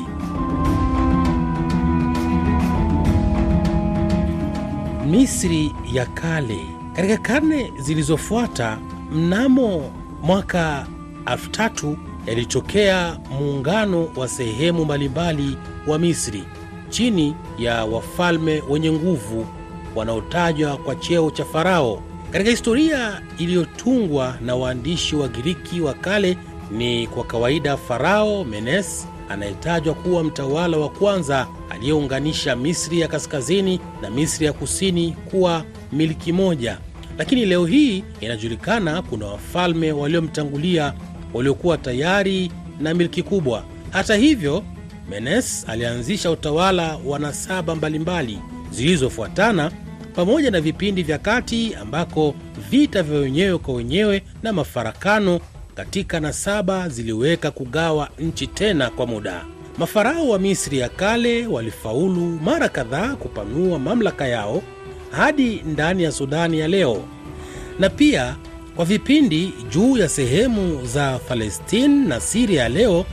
Misri 5.10 5.72
ya 5.92 6.06
kale. 6.06 6.58
Katika 6.96 7.16
karne 7.16 7.72
zilizofuata, 7.78 8.78
mnamo 9.12 9.90
mwaka 10.22 10.86
elfu 11.32 11.50
tatu 11.50 11.96
yalitokea 12.26 13.18
muungano 13.30 14.08
wa 14.16 14.28
sehemu 14.28 14.84
mbalimbali 14.84 15.56
wa 15.86 15.98
Misri 15.98 16.44
chini 16.90 17.34
ya 17.58 17.84
wafalme 17.84 18.62
wenye 18.68 18.92
nguvu 18.92 19.46
wanaotajwa 19.94 20.76
kwa 20.76 20.94
cheo 20.96 21.30
cha 21.30 21.44
Farao. 21.44 22.02
Katika 22.30 22.50
historia 22.50 23.22
iliyotungwa 23.38 24.36
na 24.40 24.54
waandishi 24.56 25.16
wa 25.16 25.28
Giriki 25.28 25.80
wa 25.80 25.94
kale, 25.94 26.38
ni 26.70 27.06
kwa 27.06 27.24
kawaida 27.24 27.76
Farao 27.76 28.44
Menes 28.44 29.08
anayetajwa 29.28 29.94
kuwa 29.94 30.24
mtawala 30.24 30.76
wa 30.76 30.88
kwanza 30.88 31.46
aliyeunganisha 31.70 32.56
Misri 32.56 33.00
ya 33.00 33.08
kaskazini 33.08 33.80
na 34.02 34.10
Misri 34.10 34.46
ya 34.46 34.52
kusini 34.52 35.12
kuwa 35.30 35.64
milki 35.92 36.32
moja. 36.32 36.78
Lakini 37.18 37.46
leo 37.46 37.66
hii 37.66 38.04
inajulikana 38.20 39.02
kuna 39.02 39.26
wafalme 39.26 39.92
waliomtangulia 39.92 40.94
waliokuwa 41.34 41.78
tayari 41.78 42.52
na 42.80 42.94
milki 42.94 43.22
kubwa. 43.22 43.64
Hata 43.90 44.16
hivyo, 44.16 44.64
Menes 45.10 45.64
alianzisha 45.68 46.30
utawala 46.30 46.98
wa 47.06 47.18
nasaba 47.18 47.74
mbalimbali 47.74 48.38
zilizofuatana 48.70 49.70
pamoja 50.14 50.50
na 50.50 50.60
vipindi 50.60 51.02
vya 51.02 51.18
kati 51.18 51.74
ambako 51.74 52.34
vita 52.70 53.02
vya 53.02 53.18
wenyewe 53.20 53.58
kwa 53.58 53.74
wenyewe 53.74 54.22
na 54.42 54.52
mafarakano 54.52 55.40
katika 55.78 56.20
nasaba 56.20 56.88
ziliweka 56.88 57.50
kugawa 57.50 58.08
nchi 58.18 58.46
tena 58.46 58.90
kwa 58.90 59.06
muda. 59.06 59.44
Mafarao 59.78 60.28
wa 60.28 60.38
Misri 60.38 60.78
ya 60.78 60.88
kale 60.88 61.46
walifaulu 61.46 62.20
mara 62.44 62.68
kadhaa 62.68 63.16
kupanua 63.16 63.78
mamlaka 63.78 64.26
yao 64.28 64.62
hadi 65.10 65.62
ndani 65.66 66.02
ya 66.02 66.12
Sudani 66.12 66.58
ya 66.58 66.68
leo 66.68 67.02
na 67.78 67.90
pia 67.90 68.36
kwa 68.76 68.84
vipindi 68.84 69.52
juu 69.70 69.96
ya 69.96 70.08
sehemu 70.08 70.86
za 70.86 71.18
Palestine 71.28 72.06
na 72.08 72.20
Siria 72.20 72.62
ya 72.62 72.68
leo. 72.68 73.04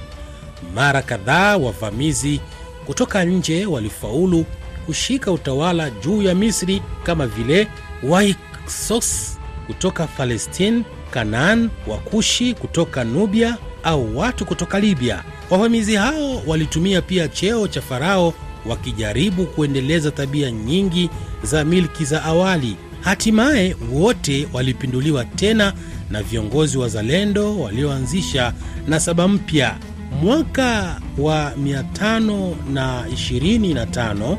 Mara 0.76 1.02
kadhaa 1.02 1.58
wavamizi 1.58 2.40
kutoka 2.86 3.24
nje 3.24 3.66
walifaulu 3.66 4.46
kushika 4.86 5.32
utawala 5.32 5.90
juu 5.90 6.22
ya 6.22 6.36
Misri 6.36 6.82
kama 7.04 7.28
vile 7.28 7.68
Waiksos 8.04 9.40
kutoka 9.68 10.08
Palestine, 10.08 10.84
Kanaan, 11.16 11.70
Wakushi 11.88 12.54
kutoka 12.54 13.04
Nubia 13.04 13.58
au 13.84 14.18
watu 14.18 14.46
kutoka 14.46 14.80
Libya. 14.80 15.24
Wavamizi 15.50 15.96
hao 15.96 16.42
walitumia 16.48 17.02
pia 17.02 17.28
cheo 17.28 17.68
cha 17.68 17.82
farao 17.82 18.34
wakijaribu 18.66 19.46
kuendeleza 19.46 20.12
tabia 20.12 20.52
nyingi 20.52 21.10
za 21.44 21.66
milki 21.66 22.06
za 22.06 22.24
awali. 22.24 22.76
Hatimaye 23.02 23.76
wote 23.92 24.48
walipinduliwa 24.54 25.26
tena 25.26 25.74
na 26.10 26.24
viongozi 26.24 26.78
wazalendo 26.78 27.60
walioanzisha 27.60 28.54
nasaba 28.88 29.28
mpya. 29.28 29.76
Mwaka 30.22 31.02
wa 31.18 31.52
525 31.64 34.38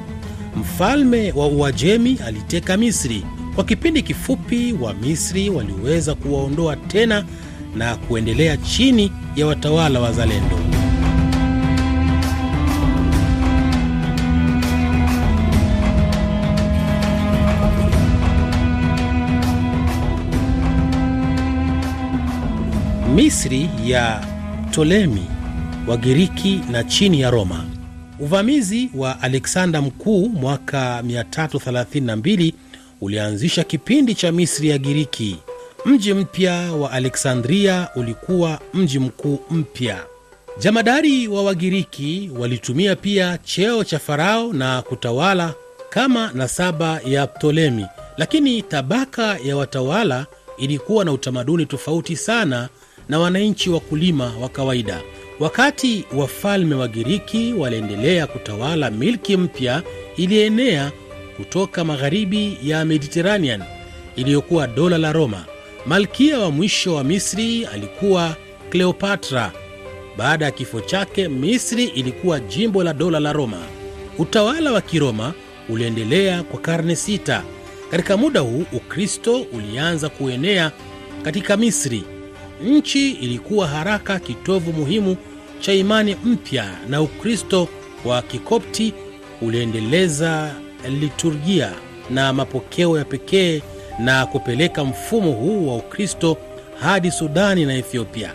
mfalme 0.56 1.32
wa 1.32 1.46
Uajemi 1.46 2.18
aliteka 2.26 2.76
Misri. 2.76 3.24
Kwa 3.56 3.64
kipindi 3.64 4.02
kifupi, 4.02 4.72
Wamisri 4.80 5.50
waliweza 5.50 6.14
kuwaondoa 6.14 6.76
tena 6.76 7.24
na 7.76 7.96
kuendelea 7.96 8.56
chini 8.56 9.12
ya 9.36 9.46
watawala 9.46 10.00
wazalendo. 10.00 10.58
Misri 23.14 23.70
ya 23.84 24.26
Ptolemi, 24.70 25.22
Wagiriki 25.86 26.60
na 26.70 26.84
chini 26.84 27.20
ya 27.20 27.30
Roma. 27.30 27.64
Uvamizi 28.20 28.90
wa 28.94 29.20
Alexander 29.22 29.82
Mkuu 29.82 30.28
mwaka 30.28 31.02
332 31.02 32.52
ulianzisha 33.00 33.64
kipindi 33.64 34.14
cha 34.14 34.32
Misri 34.32 34.68
ya 34.68 34.78
Giriki. 34.78 35.36
Mji 35.84 36.14
mpya 36.14 36.52
wa 36.72 36.90
Aleksandria 36.90 37.88
ulikuwa 37.96 38.60
mji 38.74 38.98
mkuu 38.98 39.38
mpya. 39.50 40.04
Jamadari 40.58 41.28
wa 41.28 41.42
Wagiriki 41.42 42.30
walitumia 42.38 42.96
pia 42.96 43.38
cheo 43.38 43.84
cha 43.84 43.98
farao 43.98 44.52
na 44.52 44.82
kutawala 44.82 45.54
kama 45.90 46.30
nasaba 46.34 47.00
ya 47.04 47.26
Ptolemi, 47.26 47.86
lakini 48.16 48.62
tabaka 48.62 49.38
ya 49.44 49.56
watawala 49.56 50.26
ilikuwa 50.58 51.04
na 51.04 51.12
utamaduni 51.12 51.66
tofauti 51.66 52.16
sana 52.16 52.68
na 53.08 53.18
wananchi 53.18 53.70
wakulima 53.70 54.32
wa 54.40 54.48
kawaida. 54.48 55.00
Wakati 55.40 56.04
wafalme 56.16 56.74
wa 56.74 56.88
Giriki 56.88 57.52
waliendelea 57.52 58.26
kutawala, 58.26 58.90
milki 58.90 59.36
mpya 59.36 59.82
ilienea 60.16 60.92
kutoka 61.36 61.84
magharibi 61.84 62.58
ya 62.62 62.84
Mediterranean 62.84 63.62
iliyokuwa 64.16 64.66
dola 64.66 64.98
la 64.98 65.12
Roma. 65.12 65.44
Malkia 65.86 66.38
wa 66.38 66.50
mwisho 66.50 66.94
wa 66.94 67.04
Misri 67.04 67.64
alikuwa 67.66 68.36
Kleopatra. 68.70 69.52
Baada 70.16 70.44
ya 70.44 70.50
kifo 70.50 70.80
chake, 70.80 71.28
Misri 71.28 71.84
ilikuwa 71.84 72.40
jimbo 72.40 72.84
la 72.84 72.94
dola 72.94 73.20
la 73.20 73.32
Roma. 73.32 73.60
Utawala 74.18 74.72
wa 74.72 74.80
Kiroma 74.80 75.34
uliendelea 75.68 76.42
kwa 76.42 76.60
karne 76.60 76.96
sita. 76.96 77.42
Katika 77.90 78.16
muda 78.16 78.40
huu 78.40 78.64
Ukristo 78.72 79.40
ulianza 79.52 80.08
kuenea 80.08 80.72
katika 81.22 81.56
Misri. 81.56 82.02
Nchi 82.64 83.10
ilikuwa 83.10 83.68
haraka 83.68 84.18
kitovu 84.18 84.72
muhimu 84.72 85.16
cha 85.60 85.72
imani 85.72 86.16
mpya, 86.24 86.70
na 86.88 87.02
Ukristo 87.02 87.68
wa 88.04 88.22
Kikopti 88.22 88.92
uliendeleza 89.42 90.54
liturgia 90.88 91.72
na 92.10 92.32
mapokeo 92.32 92.98
ya 92.98 93.04
pekee 93.04 93.62
na 93.98 94.26
kupeleka 94.26 94.84
mfumo 94.84 95.32
huu 95.32 95.68
wa 95.68 95.76
Ukristo 95.76 96.36
hadi 96.80 97.10
Sudani 97.10 97.64
na 97.64 97.74
Ethiopia. 97.74 98.32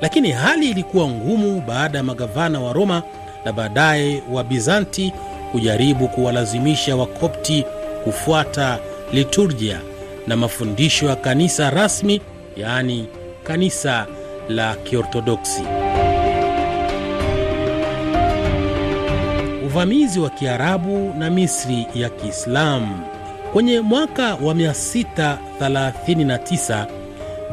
Lakini 0.00 0.30
hali 0.32 0.70
ilikuwa 0.70 1.08
ngumu 1.08 1.60
baada 1.60 1.98
ya 1.98 2.04
magavana 2.04 2.60
wa 2.60 2.72
Roma 2.72 3.02
na 3.44 3.52
baadaye 3.52 4.22
wa 4.32 4.44
Bizanti 4.44 5.12
kujaribu 5.52 6.08
kuwalazimisha 6.08 6.96
Wakopti 6.96 7.64
kufuata 8.04 8.78
liturgia 9.12 9.80
na 10.26 10.36
mafundisho 10.36 11.06
ya 11.06 11.16
kanisa 11.16 11.70
rasmi, 11.70 12.20
yaani 12.56 13.06
kanisa 13.44 14.06
la 14.48 14.74
Kiorthodoksi. 14.74 15.62
Uvamizi 19.76 20.20
wa 20.20 20.30
Kiarabu 20.30 21.14
na 21.18 21.30
Misri 21.30 21.86
ya 21.94 22.10
Kiislamu. 22.10 23.00
Kwenye 23.52 23.80
mwaka 23.80 24.34
wa 24.34 24.54
639 24.54 26.86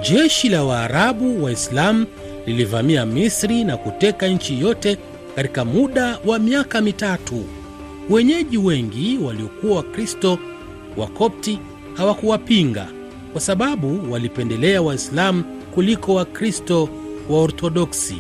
jeshi 0.02 0.50
la 0.50 0.64
Waarabu 0.64 1.44
Waislamu 1.44 2.06
lilivamia 2.46 3.06
Misri 3.06 3.64
na 3.64 3.78
kuteka 3.78 4.28
nchi 4.28 4.62
yote 4.62 4.98
katika 5.36 5.66
muda 5.66 6.20
wa 6.26 6.40
miaka 6.40 6.82
mitatu. 6.82 7.44
Wenyeji 8.10 8.58
wengi 8.58 9.18
waliokuwa 9.18 9.78
Wakristo 9.78 10.40
Wakopti 10.98 11.60
hawakuwapinga 11.94 12.88
kwa 13.32 13.42
sababu 13.42 14.12
walipendelea 14.12 14.82
Waislamu 14.82 15.44
kuliko 15.74 16.14
Wakristo 16.14 16.90
wa 17.30 17.42
Orthodoksi 17.42 18.16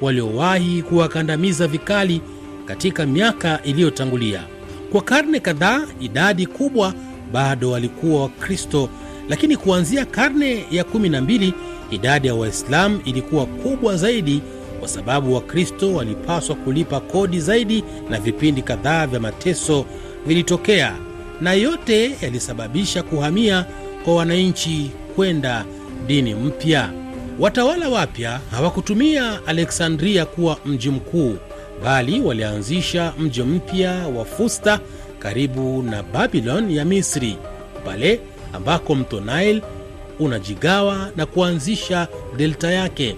waliowahi 0.00 0.82
kuwakandamiza 0.82 1.66
vikali 1.66 2.20
katika 2.66 3.06
miaka 3.06 3.60
iliyotangulia. 3.62 4.42
Kwa 4.92 5.02
karne 5.02 5.40
kadhaa, 5.40 5.86
idadi 6.00 6.46
kubwa 6.46 6.94
bado 7.32 7.70
walikuwa 7.70 8.22
Wakristo, 8.22 8.88
lakini 9.28 9.56
kuanzia 9.56 10.04
karne 10.04 10.64
ya 10.70 10.84
12 10.84 11.52
idadi 11.90 12.28
ya 12.28 12.34
Waislamu 12.34 13.00
ilikuwa 13.04 13.46
kubwa 13.46 13.96
zaidi, 13.96 14.42
kwa 14.80 14.88
sababu 14.88 15.34
Wakristo 15.34 15.94
walipaswa 15.94 16.56
kulipa 16.56 17.00
kodi 17.00 17.40
zaidi, 17.40 17.84
na 18.10 18.20
vipindi 18.20 18.62
kadhaa 18.62 19.06
vya 19.06 19.20
mateso 19.20 19.84
vilitokea, 20.26 20.96
na 21.40 21.52
yote 21.52 22.16
yalisababisha 22.22 23.02
kuhamia 23.02 23.66
kwa 24.04 24.14
wananchi 24.14 24.90
kwenda 25.16 25.64
dini 26.06 26.34
mpya. 26.34 26.90
Watawala 27.38 27.88
wapya 27.88 28.40
hawakutumia 28.50 29.46
Aleksandria 29.46 30.26
kuwa 30.26 30.58
mji 30.66 30.90
mkuu, 30.90 31.36
bali 31.82 32.20
walianzisha 32.20 33.12
mji 33.18 33.42
mpya 33.42 33.90
wa 33.92 34.24
Fusta 34.24 34.80
karibu 35.18 35.82
na 35.82 36.02
Babylon 36.02 36.70
ya 36.70 36.84
Misri, 36.84 37.36
pale 37.84 38.20
ambako 38.52 38.94
mto 38.94 39.20
Nile 39.20 39.62
unajigawa 40.18 41.10
na 41.16 41.26
kuanzisha 41.26 42.08
delta 42.36 42.70
yake. 42.72 43.16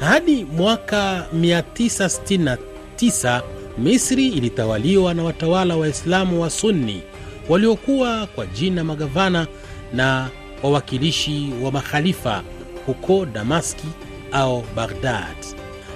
Hadi 0.00 0.44
mwaka 0.44 1.26
969 1.36 3.42
Misri 3.78 4.28
ilitawaliwa 4.28 5.14
na 5.14 5.24
watawala 5.24 5.76
Waislamu 5.76 6.42
wa 6.42 6.50
Sunni 6.50 7.02
waliokuwa 7.48 8.26
kwa 8.26 8.46
jina 8.46 8.84
magavana 8.84 9.46
na 9.92 10.28
wawakilishi 10.62 11.52
wa 11.62 11.72
makhalifa 11.72 12.42
huko 12.86 13.26
Damaski 13.26 13.86
au 14.32 14.64
Baghdad, 14.76 15.36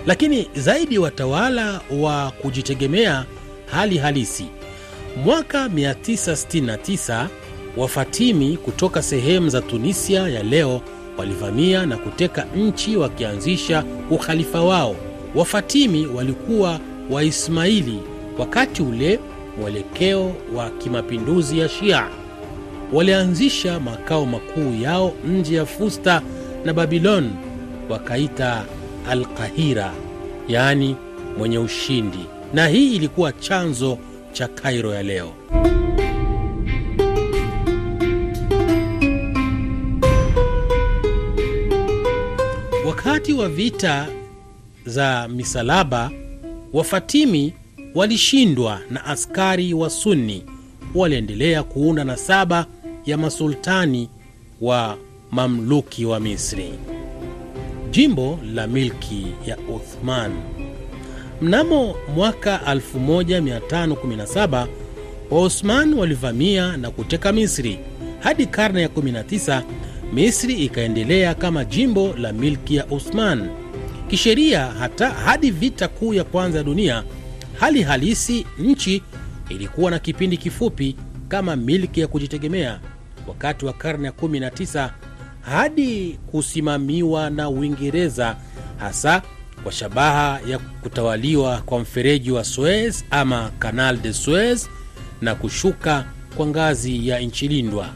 lakini 0.06 0.48
zaidi 0.54 0.98
watawala 0.98 1.80
wa 2.00 2.30
kujitegemea 2.30 3.24
hali 3.66 3.98
halisi. 3.98 4.46
Mwaka 5.24 5.68
969 5.68 7.26
Wafatimi 7.76 8.56
kutoka 8.56 9.02
sehemu 9.02 9.48
za 9.48 9.60
Tunisia 9.62 10.20
ya 10.28 10.42
leo 10.42 10.80
walivamia 11.18 11.86
na 11.86 11.96
kuteka 11.96 12.46
nchi 12.56 12.96
wakianzisha 12.96 13.84
ukhalifa 14.10 14.60
wao. 14.62 14.96
Wafatimi 15.34 16.06
walikuwa 16.06 16.80
Waismaili 17.10 17.98
wakati 18.38 18.82
ule 18.82 19.20
mwelekeo 19.60 20.32
wa 20.54 20.70
kimapinduzi 20.70 21.58
ya 21.58 21.68
Shia. 21.68 22.08
Walianzisha 22.92 23.80
makao 23.80 24.26
makuu 24.26 24.74
yao 24.82 25.12
nje 25.28 25.56
ya 25.56 25.66
Fusta 25.66 26.22
na 26.64 26.72
Babilon, 26.74 27.30
wakaita 27.88 28.64
Alqahira, 29.10 29.92
yaani 30.48 30.96
mwenye 31.38 31.58
ushindi, 31.58 32.26
na 32.54 32.68
hii 32.68 32.96
ilikuwa 32.96 33.32
chanzo 33.32 33.98
cha 34.32 34.48
Kairo 34.48 34.94
ya 34.94 35.02
leo. 35.02 35.32
Wakati 42.86 43.32
wa 43.32 43.48
vita 43.48 44.08
za 44.86 45.28
misalaba, 45.28 46.10
Wafatimi 46.72 47.52
walishindwa 47.94 48.80
na 48.90 49.04
askari 49.04 49.74
wa 49.74 49.90
Sunni. 49.90 50.44
Waliendelea 50.94 51.62
kuunda 51.62 52.04
nasaba 52.04 52.66
ya 53.06 53.16
masultani 53.16 54.08
wa 54.60 54.98
mamluki 55.30 56.04
wa 56.04 56.20
Misri. 56.20 56.70
Jimbo 57.94 58.38
la 58.54 58.66
milki 58.66 59.26
ya 59.46 59.58
Uthman. 59.58 60.32
Mnamo 61.42 61.94
mwaka 62.14 62.60
1517 62.74 64.66
Waosman 65.30 65.94
walivamia 65.94 66.76
na 66.76 66.90
kuteka 66.90 67.32
Misri. 67.32 67.78
Hadi 68.20 68.46
karne 68.46 68.82
ya 68.82 68.88
19 68.88 69.62
Misri 70.12 70.54
ikaendelea 70.54 71.34
kama 71.34 71.64
jimbo 71.64 72.14
la 72.18 72.32
milki 72.32 72.76
ya 72.76 72.86
Uthman 72.86 73.48
kisheria. 74.08 74.66
Hata 74.66 75.10
hadi 75.10 75.50
vita 75.50 75.88
kuu 75.88 76.14
ya 76.14 76.24
kwanza 76.24 76.58
ya 76.58 76.64
dunia, 76.64 77.04
hali 77.60 77.82
halisi 77.82 78.46
nchi 78.58 79.02
ilikuwa 79.48 79.90
na 79.90 79.98
kipindi 79.98 80.36
kifupi 80.36 80.96
kama 81.28 81.56
milki 81.56 82.00
ya 82.00 82.06
kujitegemea. 82.06 82.80
Wakati 83.28 83.64
wa 83.66 83.72
karne 83.72 84.06
ya 84.06 84.12
19 84.12 84.90
hadi 85.44 86.18
kusimamiwa 86.30 87.30
na 87.30 87.48
Uingereza, 87.48 88.36
hasa 88.78 89.22
kwa 89.62 89.72
shabaha 89.72 90.40
ya 90.48 90.58
kutawaliwa 90.58 91.62
kwa 91.66 91.78
mfereji 91.78 92.30
wa 92.30 92.44
Suez 92.44 93.04
ama 93.10 93.50
Canal 93.58 93.96
de 93.96 94.12
Suez 94.12 94.68
na 95.20 95.34
kushuka 95.34 96.04
kwa 96.36 96.46
ngazi 96.46 97.08
ya 97.08 97.18
nchi 97.20 97.48
lindwa. 97.48 97.86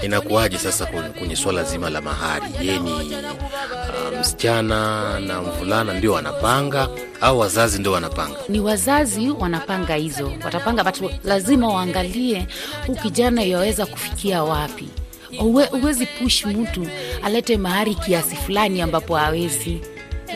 Inakuwaje 0.01 0.58
sasa 0.58 0.86
kwenye, 1.19 1.36
swala 1.36 1.63
zima 1.63 1.89
la 1.89 2.01
mahari? 2.01 2.45
Je, 2.62 2.80
ni 2.80 2.91
msichana 2.91 3.34
msichana 4.19 5.19
na 5.19 5.41
mvulana 5.41 5.93
ndio 5.93 6.13
wanapanga 6.13 6.89
au 7.21 7.39
wazazi 7.39 7.80
ndio 7.80 7.91
wanapanga? 7.91 8.36
ni 8.49 8.60
wazazi 8.60 9.30
wanapanga 9.30 9.95
hizo 9.95 10.32
watapanga 10.45 10.84
batu, 10.84 11.12
lazima 11.23 11.67
waangalie 11.67 12.47
huu 12.88 12.95
kijana 12.95 13.43
yaweza 13.43 13.86
kufikia 13.86 14.43
wapi 14.43 14.88
Uwe, 15.41 15.67
uwezi 15.67 16.06
push 16.06 16.45
mtu 16.45 16.88
alete 17.23 17.58
mahari 17.58 17.95
kiasi 17.95 18.36
fulani 18.36 18.82
ambapo 18.82 19.15
hawezi 19.15 19.82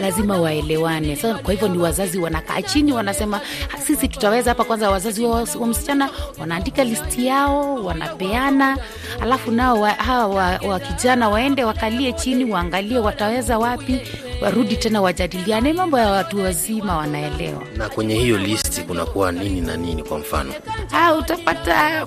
lazima 0.02 0.38
waelewane. 0.38 1.16
Sasa 1.16 1.34
kwa 1.40 1.52
hivyo 1.54 1.68
ni 1.68 1.78
wazazi 1.78 2.18
wanakaa 2.20 2.62
chini 2.62 2.92
wanasema 2.94 3.42
sisi 3.88 4.08
tutaweza 4.08 4.52
hapa 4.52 4.64
kwanza 4.64 4.90
wazazi 4.92 5.24
wa, 5.26 5.48
wa 5.60 5.68
msichana 5.68 6.10
wanaandika 6.40 6.84
listi 6.84 7.26
yao 7.28 7.76
wanapeana 7.84 8.78
alafu 9.22 9.52
nao 9.52 9.82
wa, 9.82 9.90
hawa 9.92 10.28
wa, 10.28 10.60
wa 10.70 10.80
kijana 10.80 11.30
waende 11.30 11.64
wakalie 11.64 12.14
chini 12.14 12.46
waangalie 12.52 12.98
wataweza 13.00 13.58
wapi 13.60 14.02
warudi 14.42 14.78
tena 14.78 15.02
wajadiliane 15.02 15.74
mambo 15.74 16.00
ya 16.00 16.12
watu 16.12 16.42
wazima 16.44 16.98
wanaelewa. 16.98 17.64
Na 17.78 17.90
kwenye 17.90 18.16
hiyo 18.16 18.38
listi 18.38 18.82
kunakuwa 18.82 19.32
nini 19.32 19.62
na 19.62 19.78
nini? 19.78 20.04
Kwa 20.04 20.20
mfano? 20.20 20.54
Ha, 20.92 21.16
utapata 21.16 22.06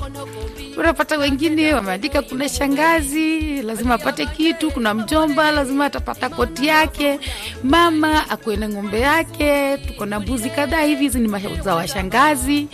unapata 0.79 1.19
wengine 1.19 1.75
wameandika 1.75 2.23
kuna 2.23 2.49
shangazi 2.49 3.63
lazima 3.63 3.95
apate 3.95 4.27
kitu 4.27 4.71
kuna 4.71 4.95
mjomba 4.95 5.51
lazima 5.51 5.85
atapata 5.85 6.29
koti 6.29 6.67
yake 6.67 7.19
mama 7.65 8.31
akuwe 8.31 8.57
na 8.57 8.69
ng'ombe 8.69 9.01
yake 9.01 9.77
tuko 9.79 10.07
na 10.07 10.21
mbuzi 10.21 10.51
kadhaa 10.51 10.83
hivi 10.83 11.03
hizi 11.03 11.19
ni 11.21 11.29
za 11.65 11.75
washangazi. 11.75 12.69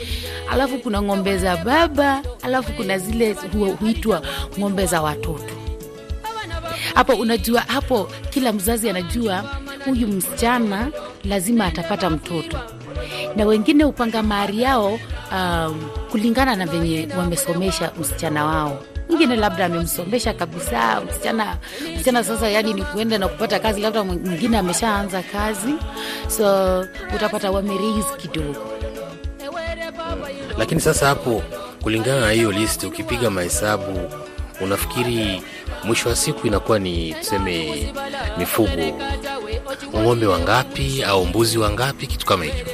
Alafu 0.50 0.78
kuna 0.78 1.02
ng'ombe 1.02 1.38
za 1.38 1.56
baba 1.56 2.22
alafu 2.42 2.72
kuna 2.72 2.98
zile 2.98 3.32
hu- 3.52 3.72
huitwa 3.80 4.22
ng'ombe 4.58 4.86
za 4.86 5.02
watoto 5.02 5.54
hapo 6.94 7.12
unajua 7.12 7.60
hapo 7.60 8.10
kila 8.30 8.52
mzazi 8.52 8.90
anajua 8.90 9.44
huyu 9.84 10.08
msichana 10.08 10.88
lazima 11.24 11.66
atapata 11.66 12.10
mtoto. 12.10 12.58
Na 13.36 13.44
wengine 13.46 13.84
hupanga 13.84 14.22
mahari 14.22 14.62
yao 14.62 14.98
um, 15.32 15.82
kulingana 16.10 16.56
na 16.56 16.66
venye 16.66 17.08
wamesomesha 17.18 17.92
msichana 18.00 18.44
wao. 18.44 18.82
Mwingine 19.08 19.36
labda 19.36 19.64
amemsomesha 19.66 20.32
kabisa 20.34 21.00
msichana 21.00 21.56
msichana 21.94 22.24
sasa 22.24 22.48
yani 22.48 22.72
ni 22.74 22.82
kuenda 22.82 23.18
na 23.18 23.28
kupata 23.28 23.58
kazi 23.58 23.80
labda 23.80 24.04
mwingine 24.04 24.58
ameshaanza 24.58 25.22
kazi. 25.22 25.74
So 26.28 26.80
utapata 27.16 27.50
wamereis 27.50 28.06
kidogo. 28.16 28.56
Lakini 30.58 30.80
sasa 30.80 31.06
hapo, 31.06 31.42
kulingana 31.82 32.20
na 32.20 32.30
hiyo 32.30 32.52
listi, 32.52 32.86
ukipiga 32.86 33.30
mahesabu, 33.30 34.00
unafikiri 34.60 35.42
mwisho 35.84 36.08
wa 36.08 36.16
siku 36.16 36.46
inakuwa 36.46 36.78
ni 36.78 37.14
tuseme 37.14 37.86
mifugo, 38.38 39.00
ng'ombe 39.96 40.26
wangapi 40.26 41.02
au 41.04 41.26
mbuzi 41.26 41.58
wangapi, 41.58 42.06
kitu 42.06 42.26
kama 42.26 42.44
hicho? 42.44 42.64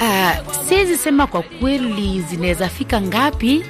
Uh, 0.00 0.54
siwezi 0.68 0.98
sema 0.98 1.26
kwa 1.26 1.42
kweli 1.42 2.24
zinaweza 2.30 2.68
fika 2.68 3.00
ngapi, 3.00 3.64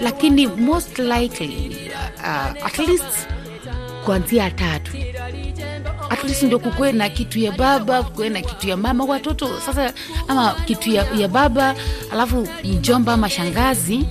lakini 0.00 0.46
most 0.46 0.98
likely 0.98 1.76
uh, 2.18 2.66
at 2.66 2.78
least 2.78 3.28
kuanzia 4.04 4.50
tatu. 4.50 4.92
At 6.10 6.24
least 6.24 6.42
ndio 6.42 6.58
kukuwe 6.58 6.92
na 6.92 7.08
kitu 7.08 7.38
ya 7.38 7.52
baba 7.52 8.02
kukuwe 8.02 8.28
na 8.28 8.40
kitu 8.42 8.68
ya 8.68 8.76
mama 8.76 9.04
watoto 9.04 9.60
sasa 9.60 9.92
ama 10.28 10.54
kitu 10.64 10.90
ya, 10.90 11.06
ya 11.18 11.28
baba 11.28 11.74
alafu 12.12 12.48
mjomba 12.64 13.12
ama 13.12 13.30
shangazi 13.30 14.04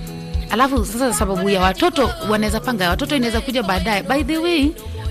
alafu 0.50 0.84
sasa 0.86 1.14
sababu 1.14 1.50
ya 1.50 1.60
watoto 1.60 2.10
wanaweza 2.30 2.60
panga 2.60 2.88
watoto 2.90 3.16
inaweza 3.16 3.40
kuja 3.40 3.62
baadaye. 3.62 4.02
By 4.02 4.22
the 4.24 4.38
way 4.38 4.64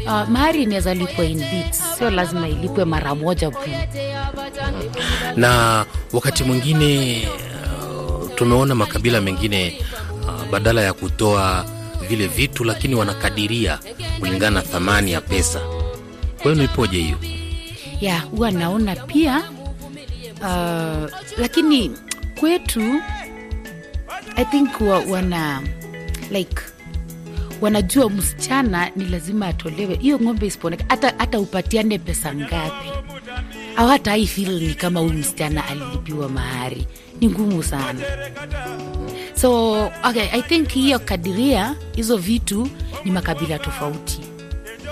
uh, 0.06 0.30
mahari 0.30 0.64
inaweza 0.64 0.94
lipwa 0.94 1.26
in 1.26 1.38
bits. 1.40 1.84
Sio 1.98 2.10
lazima 2.10 2.48
ilipwe 2.50 2.86
mara 2.86 3.16
moja 3.16 3.52
na 5.36 5.86
wakati 6.14 6.44
mwingine 6.44 7.22
uh, 7.90 8.30
tumeona 8.36 8.76
makabila 8.76 9.22
mengine 9.22 9.82
uh, 10.24 10.50
badala 10.52 10.82
ya 10.82 10.94
kutoa 10.94 11.66
vile 12.10 12.28
vitu 12.28 12.64
lakini 12.64 12.96
wanakadiria 12.96 13.80
kulingana 14.20 14.50
na 14.60 14.62
thamani 14.62 15.12
ya 15.12 15.22
pesa. 15.22 15.60
Kwenu 16.44 16.64
ipoje 16.64 16.98
hiyo? 16.98 17.18
Ya 18.02 18.20
huwa 18.20 18.52
naona 18.52 18.96
pia 18.96 19.44
uh, 20.42 21.10
lakini 21.38 21.92
kwetu 22.40 22.82
i 24.36 24.44
think 24.46 24.82
wa, 24.82 25.00
wana 25.00 25.62
like 26.32 26.62
wanajua 27.62 28.10
msichana 28.10 28.92
ni 28.96 29.06
lazima 29.06 29.48
atolewe. 29.48 29.96
Hiyo 29.96 30.20
ng'ombe 30.20 30.48
isiponeka, 30.48 30.86
hata, 30.88 31.14
hata 31.18 31.40
upatiane 31.40 31.98
pesa 32.00 32.36
ngapi. 32.36 32.90
Au 33.78 33.88
hata 33.88 34.14
hii 34.14 34.28
feel 34.28 34.62
ni 34.62 34.74
kama 34.74 35.00
huyu 35.00 35.14
msichana 35.14 35.68
alilipiwa 35.68 36.30
mahari. 36.30 36.88
Ni 37.22 37.28
ngumu 37.30 37.64
sana. 37.64 38.00
So 39.42 39.74
okay, 40.04 40.28
i 40.32 40.42
think 40.42 40.70
hiyo 40.70 41.00
kadiria 41.00 41.76
hizo 41.96 42.18
vitu 42.18 42.68
ni 43.06 43.12
makabila 43.12 43.60
tofauti. 43.60 44.20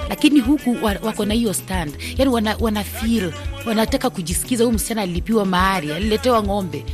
Lakini 0.10 0.40
huku 0.40 0.78
wako 0.84 1.26
na 1.26 1.34
hiyo 1.34 1.54
stand. 1.54 1.94
Yani 2.18 2.32
wana, 2.32 2.56
wana 2.60 2.84
feel 2.84 3.34
wanataka 3.66 4.10
kujisikiza 4.10 4.64
huyu 4.64 4.76
msichana 4.76 5.02
alilipiwa 5.02 5.46
mahari 5.46 5.92
aliletewa 5.94 6.44
ng'ombe 6.44 6.86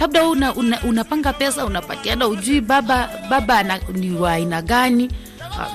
labda 0.00 0.20
wewe 0.20 0.32
una, 0.32 0.54
una, 0.54 0.80
unapanga 0.82 1.32
pesa 1.32 1.64
unapatiana 1.64 2.28
ujui 2.28 2.60
baba 2.60 3.10
baba 3.30 3.62
na, 3.62 3.78
ni 3.92 4.10
wa 4.16 4.32
aina 4.32 4.62
gani 4.62 5.10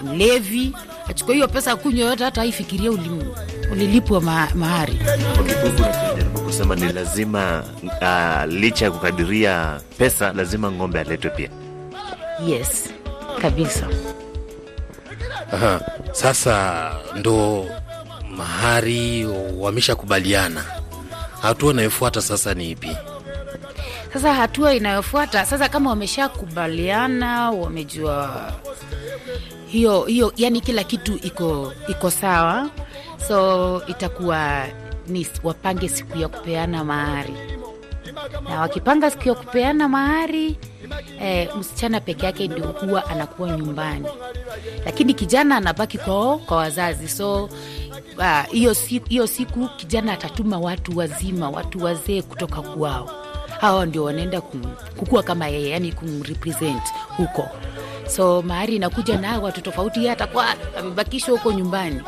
mlevi 0.03 0.73
achukua 1.09 1.33
hiyo 1.35 1.47
pesa 1.47 1.75
kunywa 1.75 2.09
yote 2.09 2.23
hata 2.23 2.41
aifikiria 2.41 2.91
ulilipwa 3.71 4.21
ma, 4.21 4.47
mahari 4.55 4.99
Kwa 5.35 5.43
kifupi 5.43 5.83
kusema 6.45 6.75
ni 6.75 6.93
lazima 6.93 7.63
uh, 7.83 8.53
licha 8.53 8.85
ya 8.85 8.91
kukadiria 8.91 9.79
pesa 9.97 10.33
lazima 10.33 10.71
ng'ombe 10.71 10.99
aletwe 10.99 11.29
pia. 11.31 11.49
yes 12.47 12.89
kabisa 13.41 13.87
Aha. 15.53 15.81
Sasa 16.11 16.91
ndo 17.15 17.65
mahari 18.37 19.25
wameshakubaliana, 19.57 20.63
hatua 21.41 21.73
inayofuata 21.73 22.21
sasa 22.21 22.53
ni 22.53 22.71
ipi? 22.71 22.97
Sasa 24.13 24.33
hatua 24.33 24.73
inayofuata 24.73 25.45
sasa, 25.45 25.69
kama 25.69 25.89
wameshakubaliana, 25.89 27.51
wamejua 27.51 28.51
hiyo 29.67 30.01
hiyo, 30.05 30.33
yani 30.37 30.61
kila 30.61 30.83
kitu 30.83 31.13
iko 31.23 31.73
iko 31.87 32.11
sawa, 32.11 32.69
so 33.27 33.81
itakuwa 33.87 34.65
ni 35.07 35.27
wapange 35.43 35.89
siku 35.89 36.17
ya 36.17 36.27
kupeana 36.27 36.83
mahari, 36.83 37.33
na 38.49 38.59
wakipanga 38.61 39.11
siku 39.11 39.27
ya 39.27 39.35
kupeana 39.35 39.87
mahari 39.87 40.57
eh, 41.21 41.49
msichana 41.59 41.99
peke 41.99 42.25
yake 42.25 42.47
ndio 42.47 42.65
huwa 42.67 43.09
anakuwa 43.09 43.49
nyumbani, 43.57 44.07
lakini 44.85 45.13
kijana 45.13 45.57
anabaki 45.57 45.97
kwao 45.97 46.37
kwa 46.37 46.57
wazazi 46.57 47.09
so 47.09 47.49
hiyo 48.51 48.71
uh, 48.71 48.77
siku, 48.77 49.27
siku 49.27 49.69
kijana 49.77 50.13
atatuma 50.13 50.59
watu 50.59 50.97
wazima, 50.97 51.49
watu 51.49 51.83
wazee 51.83 52.21
kutoka 52.21 52.61
kwao 52.61 53.20
hawa 53.61 53.85
ndio 53.85 54.03
wanaenda 54.03 54.41
kukua 54.97 55.23
kama 55.23 55.47
yeye 55.47 55.69
yani 55.69 55.91
kumrepresent 55.91 56.83
huko 57.17 57.49
so 58.15 58.41
mahari 58.41 58.75
inakuja 58.75 59.17
na 59.17 59.39
watu 59.39 59.61
tofauti 59.61 59.99
yeye 59.99 60.11
atakuwa 60.11 60.45
amebakishwa 60.79 61.31
huko 61.37 61.51
nyumbani 61.51 62.01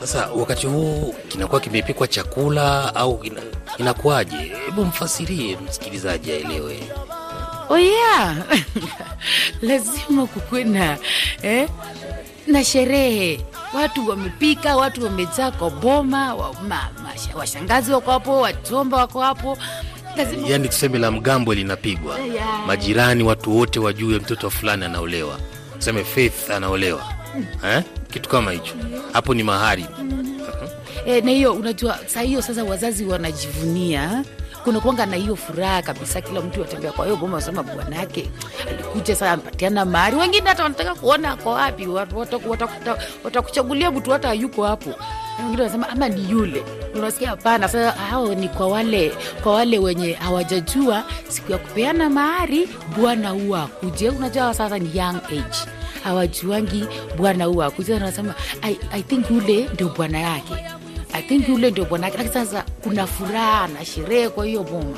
Sasa 0.00 0.28
wakati 0.36 0.66
huu 0.66 1.14
kinakuwa 1.28 1.60
kimepikwa 1.60 2.08
chakula 2.08 2.94
au 2.94 3.20
ina, 3.24 3.40
inakuwaje? 3.78 4.36
Hebu 4.36 4.84
mfasirie 4.84 5.56
msikilizaji 5.56 6.32
aelewe. 6.32 6.82
oh 7.68 7.78
yeah. 7.78 8.36
lazima 9.62 10.26
kukuwe 10.26 10.64
na 10.64 10.98
eh, 11.42 11.68
na 12.46 12.64
sherehe 12.64 13.40
watu 13.74 14.08
wamepika 14.08 14.76
watu 14.76 15.04
wamejaa 15.04 15.50
kwa 15.50 15.70
boma 15.70 16.34
wa, 16.34 16.52
ma, 16.52 16.88
masha, 17.02 17.36
washangazi 17.36 17.92
wako 17.92 18.10
hapo 18.10 18.40
wachomba 18.40 18.96
wako 18.96 19.20
hapo 19.20 19.58
Yaani 20.50 20.68
tuseme 20.68 20.98
la 20.98 21.10
mgambo 21.10 21.54
linapigwa, 21.54 22.18
majirani, 22.66 23.22
watu 23.24 23.56
wote 23.56 23.80
wajue 23.80 24.18
mtoto 24.18 24.50
fulani 24.50 24.84
anaolewa, 24.84 25.38
tuseme 25.78 26.04
Faith 26.04 26.50
anaolewa. 26.50 27.02
Eh? 27.64 27.82
kitu 28.12 28.28
kama 28.28 28.50
hicho, 28.52 28.74
hapo 29.12 29.34
ni 29.34 29.42
mahari. 29.42 29.86
E, 31.06 31.20
na 31.20 31.30
hiyo 31.30 31.52
unajua 31.52 31.98
saa 32.06 32.20
hiyo 32.20 32.42
sasa 32.42 32.64
wazazi 32.64 33.04
wanajivunia. 33.04 34.24
Kuna 34.64 34.80
kuanga 34.80 35.06
na 35.06 35.16
hiyo 35.16 35.36
furaha 35.36 35.82
kabisa 35.82 36.20
kila 36.20 36.40
mtu 36.40 36.62
atembea 36.62 36.92
kwa 36.92 37.04
hiyo 37.04 37.16
boma 37.16 37.38
asema 37.38 37.62
bwanake 37.62 38.30
alikuja 38.68 39.16
saa 39.16 39.32
ampatiana 39.32 39.84
mahari. 39.84 40.16
Wengine 40.16 40.48
hata 40.48 40.62
wanataka 40.62 40.94
kuona 40.94 41.30
ako 41.30 41.50
wapi 41.50 41.86
Wat- 41.86 42.12
wata- 42.16 42.40
wata- 42.48 42.98
watakuchagulia 43.24 43.90
mtu 43.90 44.10
hata 44.10 44.32
yuko 44.32 44.64
hapo 44.66 44.94
wengine 45.42 45.62
wanasema 45.62 45.88
ama 45.88 46.08
ni 46.08 46.30
yule. 46.30 46.64
Unasikia 46.94 47.28
hapana 47.28 47.68
sasa 47.68 47.90
hao 47.92 48.34
ni 48.34 48.48
kwa 48.48 48.66
wale 48.68 49.12
kwa 49.42 49.54
wale 49.54 49.78
wenye 49.78 50.12
hawajajua 50.12 51.04
siku 51.28 51.52
ya 51.52 51.58
kupeana 51.58 52.10
mahari 52.10 52.68
bwana 52.98 53.30
huwa 53.30 53.62
akuje 53.62 54.08
unajua 54.10 54.54
sasa 54.54 54.78
ni 54.78 54.98
young 54.98 55.16
age. 55.26 55.70
Hawajuangi 56.04 56.84
bwana 57.16 57.44
huwa 57.44 57.66
akuje 57.66 57.96
anasema 57.96 58.34
I, 58.62 58.76
i 58.92 59.02
think 59.02 59.30
yule 59.30 59.68
ndio 59.74 59.88
bwana 59.88 60.20
yake. 60.20 60.54
I 61.12 61.22
think 61.22 61.48
yule 61.48 61.70
ndio 61.70 61.84
bwana 61.84 62.06
yake. 62.06 62.18
Lakini 62.18 62.34
sasa 62.34 62.64
kuna 62.82 63.06
furaha 63.06 63.68
na 63.68 63.84
sherehe 63.84 64.28
kwa 64.28 64.46
hiyo 64.46 64.62
boma. 64.62 64.96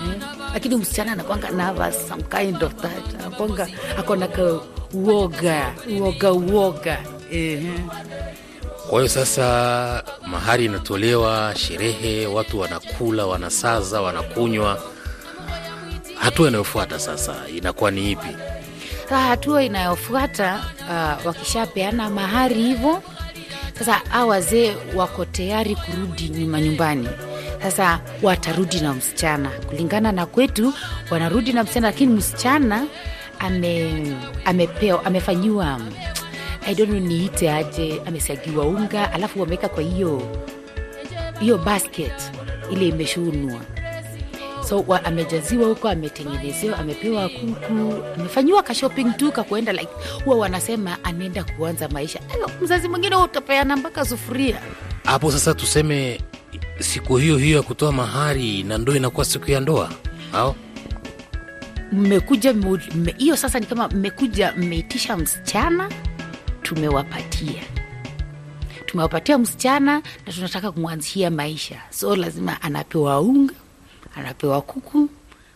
Mm. 0.00 0.14
lakini 0.54 0.76
msichana 0.76 1.12
anakwanga 1.12 1.50
nervous 1.50 2.08
some 2.08 2.22
kind 2.22 2.62
of 2.64 2.74
that. 2.74 3.14
Anakwanga 3.20 3.68
akona 3.98 4.28
ka 4.28 4.60
uoga 4.94 5.72
uoga 6.00 6.32
uoga. 6.32 6.98
Ehe. 7.32 7.72
Kwa 8.92 9.00
hiyo 9.00 9.08
sasa 9.08 10.04
mahari 10.26 10.64
inatolewa, 10.64 11.54
sherehe, 11.56 12.26
watu 12.26 12.60
wanakula, 12.60 13.26
wanasaza, 13.26 14.00
wanakunywa. 14.00 14.82
Hatua 16.18 16.48
inayofuata 16.48 16.98
sasa 16.98 17.34
inakuwa 17.56 17.90
ni 17.90 18.10
ipi? 18.10 18.36
Hatua 19.08 19.62
inayofuata 19.62 20.64
uh, 20.80 21.26
wakishapeana 21.26 22.10
mahari 22.10 22.54
hivyo, 22.54 23.02
sasa 23.78 24.00
a 24.12 24.24
wazee 24.26 24.76
wako 24.94 25.24
tayari 25.24 25.76
kurudi 25.76 26.28
nyuma 26.28 26.60
nyumbani. 26.60 27.08
Sasa 27.62 28.00
watarudi 28.22 28.80
na 28.80 28.94
msichana, 28.94 29.48
kulingana 29.48 30.12
na 30.12 30.26
kwetu 30.26 30.74
wanarudi 31.10 31.52
na 31.52 31.62
msichana, 31.64 31.86
lakini 31.86 32.12
msichana 32.14 32.86
ame, 33.38 34.02
amepewa 34.44 35.04
amefanyiwa 35.04 35.80
I 36.66 36.74
don't 36.74 36.90
know 36.90 37.00
niite 37.00 37.50
aje, 37.52 38.02
amesagiwa 38.06 38.64
unga 38.66 39.12
alafu 39.12 39.40
wameweka 39.40 39.68
kwa 39.68 39.82
hiyo 39.82 40.22
hiyo 41.40 41.58
basket 41.58 42.12
ile 42.72 42.88
imeshunwa. 42.88 43.60
So 44.68 44.84
wa, 44.88 45.04
amejaziwa 45.04 45.68
huko 45.68 45.88
ametengenezewa 45.88 46.78
amepewa 46.78 47.28
kuku 47.28 47.94
amefanyiwa 48.18 48.62
ka 48.62 48.74
shopping 48.74 49.12
tu 49.16 49.32
kakuenda 49.32 49.72
like 49.72 49.88
huwa 50.24 50.36
wanasema 50.36 51.04
anaenda 51.04 51.44
kuanza 51.44 51.88
maisha. 51.88 52.20
Ayo, 52.34 52.50
mzazi 52.62 52.88
mwingine 52.88 53.16
utapeana 53.16 53.76
mpaka 53.76 54.04
sufuria. 54.04 54.60
Hapo 55.04 55.32
sasa 55.32 55.54
tuseme 55.54 56.20
siku 56.78 57.16
hiyo 57.16 57.36
hiyo 57.36 57.56
ya 57.56 57.62
kutoa 57.62 57.92
mahari 57.92 58.62
na 58.62 58.78
ndo 58.78 58.96
inakuwa 58.96 59.24
siku 59.24 59.50
ya 59.50 59.60
ndoa 59.60 59.90
au? 60.32 60.54
Mmekuja 61.92 62.54
hiyo 63.16 63.36
sasa 63.36 63.60
ni 63.60 63.66
kama 63.66 63.88
mmekuja 63.88 64.52
mmeitisha 64.56 65.16
msichana 65.16 65.88
tumewapatia. 66.74 67.62
Tumewapatia 68.86 69.38
msichana 69.38 70.02
na 70.26 70.32
tunataka 70.32 70.72
kumwanzishia 70.72 71.30
maisha. 71.30 71.80
So 71.90 72.16
lazima 72.16 72.62
anapewa 72.62 73.20
unga 73.20 73.54
anapewa 74.16 74.60
kuku 74.62 75.08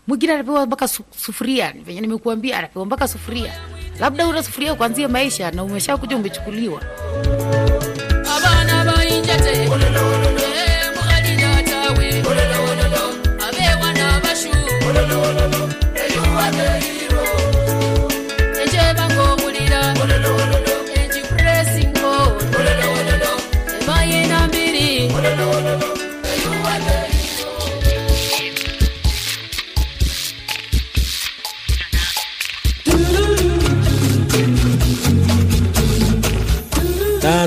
mwingine 0.07 0.33
anapewa 0.33 0.67
mpaka 0.67 0.89
sufuria. 0.89 1.75
Venye 1.85 2.01
nimekuambia 2.01 2.59
anapewa 2.59 2.87
mpaka 2.87 3.09
sufuria. 3.09 3.53
Labda 4.01 4.27
una 4.29 4.43
sufuria 4.43 4.75
kuanzia 4.75 5.09
maisha 5.09 5.51
na 5.51 5.65
umeshakuja 5.65 6.17
umechukuliwa 6.17 6.83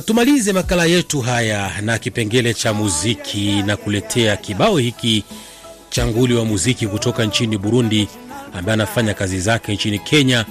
tumalize 0.09 0.53
makala 0.53 0.85
yetu 0.85 1.21
haya 1.21 1.71
na 1.81 1.97
kipengele 1.97 2.53
cha 2.53 2.73
muziki 2.73 3.63
na 3.65 3.77
kuletea 3.77 4.37
kibao 4.37 4.77
hiki 4.77 5.23
cha 5.89 6.07
nguli 6.07 6.33
wa 6.33 6.45
muziki 6.45 6.87
kutoka 6.87 7.25
nchini 7.25 7.57
burundi 7.57 8.07
ambaye 8.53 8.73
anafanya 8.73 9.13
kazi 9.13 9.39
zake 9.39 9.73
nchini 9.73 9.99
kenya. 9.99 10.45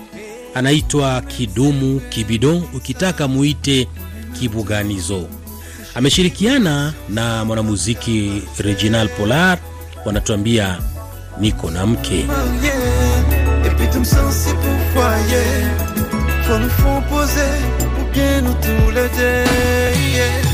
Anaitwa 0.55 1.21
kidumu 1.21 2.01
kibido 2.01 2.63
ukitaka 2.75 3.29
muite 3.29 3.89
kibuganizo 4.41 5.29
ameshirikiana 5.95 6.95
na 7.09 7.45
mwanamuziki 7.45 8.43
reginal 8.59 9.09
polar 9.09 9.59
wanatuambia 10.05 10.79
niko 11.41 11.71
na 11.71 11.87
mke 11.87 12.27
Et 18.19 18.21
puis 18.21 18.51
tu 18.61 18.71
me 18.71 19.05
sens 19.15 20.48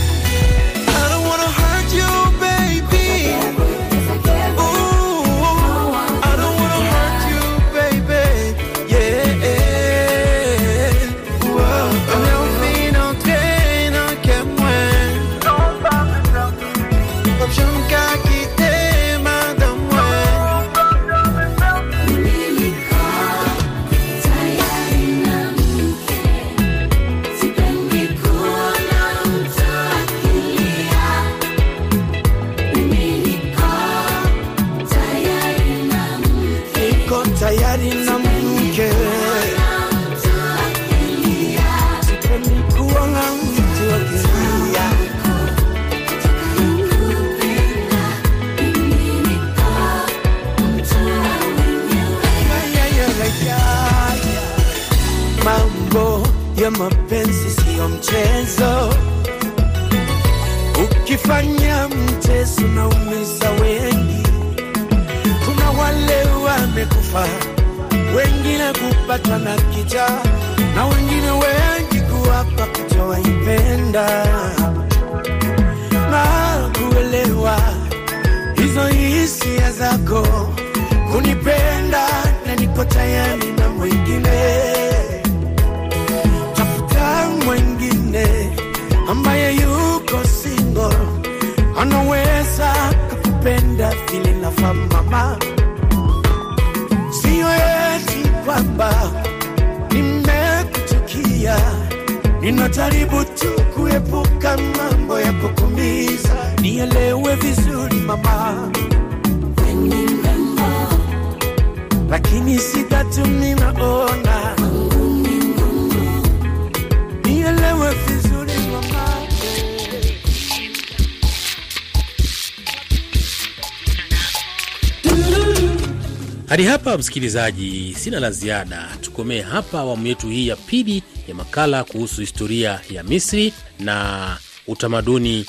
msikilizaji, 127.14 127.94
sina 127.98 128.20
la 128.20 128.30
ziada. 128.30 128.88
Tukomee 129.00 129.40
hapa 129.40 129.78
awamu 129.78 130.06
yetu 130.06 130.28
hii 130.28 130.48
ya 130.48 130.56
pili 130.56 131.02
ya 131.28 131.34
makala 131.34 131.84
kuhusu 131.84 132.20
historia 132.20 132.80
ya 132.90 133.02
Misri 133.02 133.52
na 133.80 134.36
utamaduni 134.66 135.46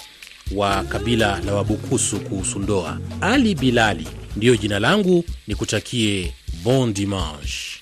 wa 0.55 0.83
kabila 0.83 1.39
la 1.45 1.53
Wabukusu 1.53 2.19
kuhusu 2.19 2.59
ndoa. 2.59 2.99
Ali 3.21 3.55
Bilali 3.55 4.07
ndiyo 4.35 4.55
jina 4.57 4.79
langu, 4.79 5.23
ni 5.47 5.55
kutakie 5.55 6.33
bon 6.63 6.93
dimanche. 6.93 7.75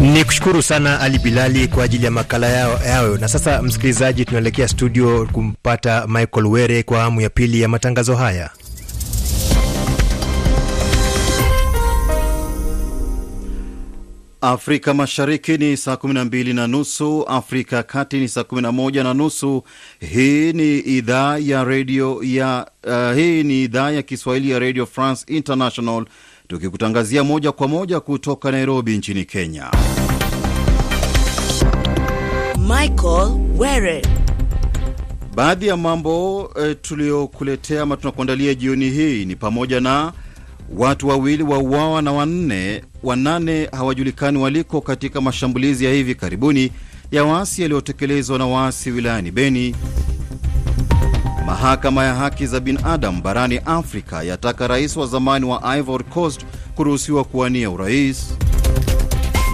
Ni 0.00 0.24
kushukuru 0.24 0.62
sana 0.62 1.00
Ali 1.00 1.18
Bilali 1.18 1.68
kwa 1.68 1.84
ajili 1.84 2.04
ya 2.04 2.10
makala 2.10 2.48
yao, 2.48 2.80
yao. 2.86 3.16
Na 3.16 3.28
sasa 3.28 3.62
msikilizaji, 3.62 4.24
tunaelekea 4.24 4.68
studio 4.68 5.28
kumpata 5.32 6.06
Michael 6.06 6.46
Were 6.46 6.82
kwa 6.82 7.00
awamu 7.02 7.20
ya 7.20 7.30
pili 7.30 7.60
ya 7.60 7.68
matangazo 7.68 8.16
haya. 8.16 8.50
Afrika 14.40 14.94
Mashariki 14.94 15.58
ni 15.58 15.76
saa 15.76 15.94
12 15.94 16.54
na 16.54 16.66
nusu, 16.66 17.24
Afrika 17.28 17.76
ya 17.76 17.82
Kati 17.82 18.16
ni 18.20 18.28
saa 18.28 18.40
11 18.40 19.02
na 19.02 19.14
nusu. 19.14 19.62
Hii 20.00 20.52
ni 20.52 20.78
idhaa 20.78 21.38
ya 21.38 21.64
redio 21.64 22.20
ya 22.22 22.66
uh, 22.86 23.16
hii 23.16 23.42
ni 23.42 23.62
idhaa 23.62 23.90
ya 23.90 24.02
Kiswahili 24.02 24.50
ya 24.50 24.58
Radio 24.58 24.86
France 24.86 25.24
International 25.34 26.04
tukikutangazia 26.48 27.24
moja 27.24 27.52
kwa 27.52 27.68
moja 27.68 28.00
kutoka 28.00 28.50
Nairobi 28.50 28.96
nchini 28.98 29.24
Kenya. 29.24 29.70
Michael 32.58 33.28
Were. 33.58 34.02
Baadhi 35.34 35.66
ya 35.66 35.76
mambo 35.76 36.50
eh, 36.60 36.76
tuliyokuletea 36.82 37.82
ama 37.82 37.96
tunakuandalia 37.96 38.54
jioni 38.54 38.90
hii 38.90 39.24
ni 39.24 39.36
pamoja 39.36 39.80
na 39.80 40.12
watu 40.76 41.08
wawili 41.08 41.42
wauawa 41.42 42.02
na 42.02 42.12
wanne 42.12 42.82
wanane 43.02 43.68
hawajulikani 43.72 44.38
waliko 44.38 44.80
katika 44.80 45.20
mashambulizi 45.20 45.84
ya 45.84 45.92
hivi 45.92 46.14
karibuni 46.14 46.72
ya 47.12 47.24
waasi 47.24 47.62
yaliyotekelezwa 47.62 48.38
na 48.38 48.46
waasi 48.46 48.90
wilayani 48.90 49.30
Beni. 49.30 49.74
Mahakama 51.46 52.04
ya 52.04 52.14
haki 52.14 52.46
za 52.46 52.60
binadamu 52.60 53.22
barani 53.22 53.58
Afrika 53.66 54.22
yataka 54.22 54.66
rais 54.68 54.96
wa 54.96 55.06
zamani 55.06 55.44
wa 55.46 55.76
Ivory 55.78 56.04
Coast 56.04 56.40
kuruhusiwa 56.74 57.24
kuwania 57.24 57.70
urais. 57.70 58.34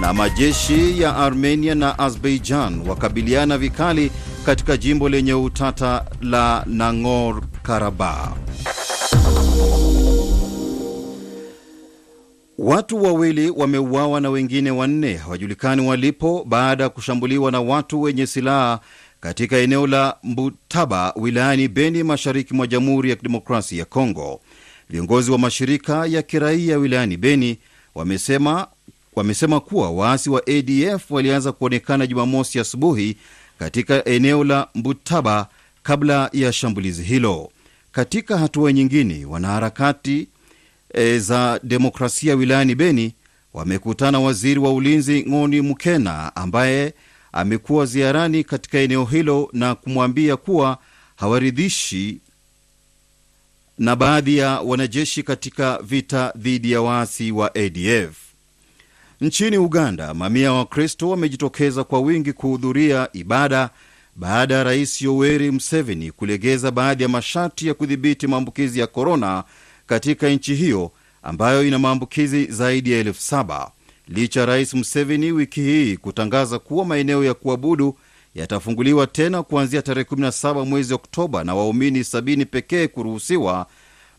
Na 0.00 0.12
majeshi 0.12 1.00
ya 1.00 1.16
Armenia 1.16 1.74
na 1.74 1.98
Azerbaijan 1.98 2.88
wakabiliana 2.88 3.58
vikali 3.58 4.10
katika 4.46 4.76
jimbo 4.76 5.08
lenye 5.08 5.34
utata 5.34 6.04
la 6.20 6.64
Nagorno 6.66 7.42
Karabakh. 7.62 8.36
Watu 12.58 13.02
wawili 13.02 13.50
wameuawa 13.50 14.20
na 14.20 14.30
wengine 14.30 14.70
wanne 14.70 15.14
hawajulikani 15.16 15.86
walipo 15.88 16.44
baada 16.48 16.84
ya 16.84 16.90
kushambuliwa 16.90 17.50
na 17.52 17.60
watu 17.60 18.02
wenye 18.02 18.26
silaha 18.26 18.80
katika 19.20 19.56
eneo 19.56 19.86
la 19.86 20.16
Mbutaba 20.22 21.12
wilayani 21.16 21.68
Beni, 21.68 22.02
mashariki 22.02 22.54
mwa 22.54 22.66
Jamhuri 22.66 23.10
ya 23.10 23.16
Kidemokrasia 23.16 23.78
ya 23.78 23.84
Kongo. 23.84 24.40
Viongozi 24.90 25.30
wa 25.30 25.38
mashirika 25.38 26.06
ya 26.06 26.22
kiraia 26.22 26.78
wilayani 26.78 27.16
Beni 27.16 27.58
wamesema, 27.94 28.66
wamesema 29.16 29.60
kuwa 29.60 29.90
waasi 29.90 30.30
wa 30.30 30.42
ADF 30.46 31.10
walianza 31.10 31.52
kuonekana 31.52 32.06
Jumamosi 32.06 32.60
asubuhi 32.60 33.16
katika 33.58 34.04
eneo 34.04 34.44
la 34.44 34.68
Mbutaba 34.74 35.48
kabla 35.82 36.30
ya 36.32 36.52
shambulizi 36.52 37.02
hilo. 37.02 37.50
Katika 37.92 38.38
hatua 38.38 38.72
nyingine, 38.72 39.24
wanaharakati 39.24 40.28
e, 40.94 41.18
za 41.18 41.60
demokrasia 41.62 42.34
wilayani 42.34 42.74
Beni 42.74 43.14
wamekutana 43.54 44.20
waziri 44.20 44.60
wa 44.60 44.72
ulinzi 44.72 45.24
Ng'oni 45.28 45.60
Mukena 45.60 46.36
ambaye 46.36 46.94
amekuwa 47.32 47.86
ziarani 47.86 48.44
katika 48.44 48.78
eneo 48.78 49.04
hilo 49.04 49.48
na 49.52 49.74
kumwambia 49.74 50.36
kuwa 50.36 50.78
hawaridhishi 51.16 52.18
na 53.78 53.96
baadhi 53.96 54.36
ya 54.38 54.60
wanajeshi 54.60 55.22
katika 55.22 55.78
vita 55.82 56.32
dhidi 56.36 56.72
ya 56.72 56.82
waasi 56.82 57.32
wa 57.32 57.54
ADF. 57.54 58.16
Nchini 59.20 59.58
Uganda, 59.58 60.14
mamia 60.14 60.52
wa 60.52 60.58
Wakristo 60.58 61.08
wamejitokeza 61.10 61.84
kwa 61.84 62.00
wingi 62.00 62.32
kuhudhuria 62.32 63.08
ibada 63.12 63.70
baada 64.16 64.54
ya 64.54 64.64
Rais 64.64 65.02
Yoweri 65.02 65.50
Museveni 65.50 66.12
kulegeza 66.12 66.70
baadhi 66.70 67.02
ya 67.02 67.08
masharti 67.08 67.66
ya 67.68 67.74
kudhibiti 67.74 68.26
maambukizi 68.26 68.80
ya 68.80 68.86
korona 68.86 69.44
katika 69.92 70.28
nchi 70.28 70.54
hiyo 70.54 70.90
ambayo 71.22 71.66
ina 71.68 71.78
maambukizi 71.78 72.44
zaidi 72.46 72.92
ya 72.92 72.98
elfu 72.98 73.20
saba 73.22 73.70
licha 74.08 74.46
Rais 74.46 74.74
Museveni 74.74 75.32
wiki 75.32 75.60
hii 75.60 75.96
kutangaza 75.96 76.58
kuwa 76.58 76.84
maeneo 76.84 77.24
ya 77.24 77.34
kuabudu 77.34 77.98
yatafunguliwa 78.34 79.06
tena 79.06 79.42
kuanzia 79.42 79.82
tarehe 79.82 80.06
17 80.10 80.64
mwezi 80.66 80.94
Oktoba 80.94 81.44
na 81.44 81.54
waumini 81.54 82.00
70 82.00 82.44
pekee 82.46 82.86
kuruhusiwa. 82.88 83.66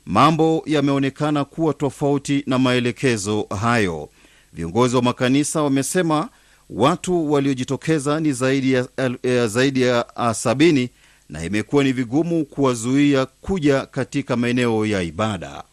Mambo 0.06 0.64
yameonekana 0.66 1.46
kuwa 1.46 1.74
tofauti 1.74 2.44
na 2.48 2.60
maelekezo 2.60 3.48
hayo. 3.62 4.10
Viongozi 4.54 4.96
wa 4.96 5.02
makanisa 5.02 5.62
wamesema 5.64 6.30
watu 6.70 7.32
waliojitokeza 7.32 8.20
ni 8.20 8.34
zaidi 8.34 8.74
ya, 8.74 8.88
ya, 9.24 9.50
ya 9.76 10.16
a, 10.16 10.34
sabini 10.34 10.90
na 11.30 11.44
imekuwa 11.46 11.84
ni 11.84 11.94
vigumu 11.94 12.46
kuwazuia 12.46 13.26
kuja 13.26 13.86
katika 13.86 14.36
maeneo 14.36 14.86
ya 14.86 15.02
ibada. 15.02 15.64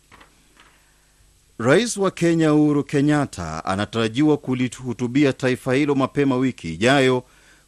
Rais 1.58 1.96
wa 1.96 2.10
Kenya 2.10 2.54
Uhuru 2.54 2.84
Kenyatta 2.84 3.64
anatarajiwa 3.64 4.36
kulihutubia 4.36 5.32
taifa 5.32 5.74
hilo 5.74 5.94
mapema 5.94 6.36
wiki 6.36 6.74
ijayo 6.74 7.24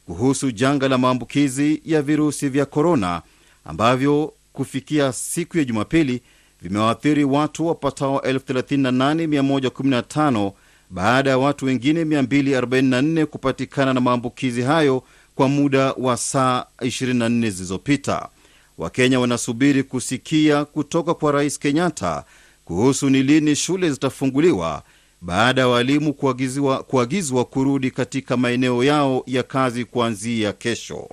kuhusu 0.07 0.51
janga 0.51 0.88
la 0.88 0.99
maambukizi 0.99 1.83
ya 1.85 2.03
virusi 2.03 2.49
vya 2.49 2.66
korona 2.66 3.23
ambavyo 3.64 4.33
kufikia 4.53 5.12
siku 5.12 5.59
ya 5.59 5.64
Jumapili 5.64 6.23
vimewaathiri 6.62 7.25
watu 7.25 7.66
wapatao 7.66 8.18
38115 8.18 10.53
baada 10.90 11.31
ya 11.31 11.38
watu 11.38 11.64
wengine 11.66 12.05
244 12.05 13.25
kupatikana 13.25 13.95
na 13.95 14.01
maambukizi 14.01 14.62
hayo 14.62 15.03
kwa 15.35 15.49
muda 15.49 15.92
wa 15.92 16.16
saa 16.16 16.64
24 16.81 17.51
zilizopita. 17.51 18.29
Wakenya 18.79 19.21
wanasubiri 19.21 19.83
kusikia 19.83 20.64
kutoka 20.64 21.14
kwa 21.14 21.33
Rais 21.33 21.59
Kenyatta 21.59 22.25
kuhusu 22.64 23.11
ni 23.11 23.23
lini 23.23 23.57
shule 23.57 23.90
zitafunguliwa 23.90 24.83
baada 25.21 25.61
ya 25.61 25.68
walimu 25.68 26.14
kuagizwa, 26.14 26.83
kuagizwa 26.83 27.45
kurudi 27.45 27.90
katika 27.90 28.37
maeneo 28.37 28.85
yao 28.85 29.23
ya 29.27 29.42
kazi 29.42 29.85
kuanzia 29.85 30.53
kesho. 30.53 31.09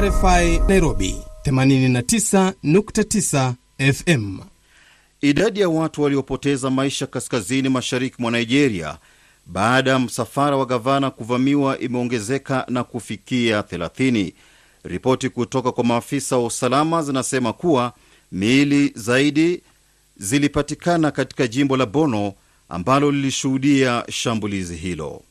RFI 0.00 0.58
Nairobi 0.68 1.16
89.9 1.46 3.52
FM. 3.92 4.38
Idadi 5.20 5.60
ya 5.60 5.68
watu 5.68 6.02
waliopoteza 6.02 6.70
maisha 6.70 7.06
kaskazini 7.06 7.68
mashariki 7.68 8.16
mwa 8.18 8.30
Nigeria 8.30 8.98
baada 9.46 9.90
ya 9.90 9.98
msafara 9.98 10.56
wa 10.56 10.66
gavana 10.66 11.10
kuvamiwa 11.10 11.78
imeongezeka 11.78 12.66
na 12.68 12.84
kufikia 12.84 13.60
30. 13.60 14.32
Ripoti 14.84 15.28
kutoka 15.28 15.72
kwa 15.72 15.84
maafisa 15.84 16.36
wa 16.36 16.46
usalama 16.46 17.02
zinasema 17.02 17.52
kuwa 17.52 17.92
miili 18.32 18.92
zaidi 18.94 19.62
zilipatikana 20.16 21.10
katika 21.10 21.46
jimbo 21.46 21.76
la 21.76 21.86
Bono 21.86 22.32
ambalo 22.68 23.10
lilishuhudia 23.12 24.04
shambulizi 24.10 24.76
hilo. 24.76 25.22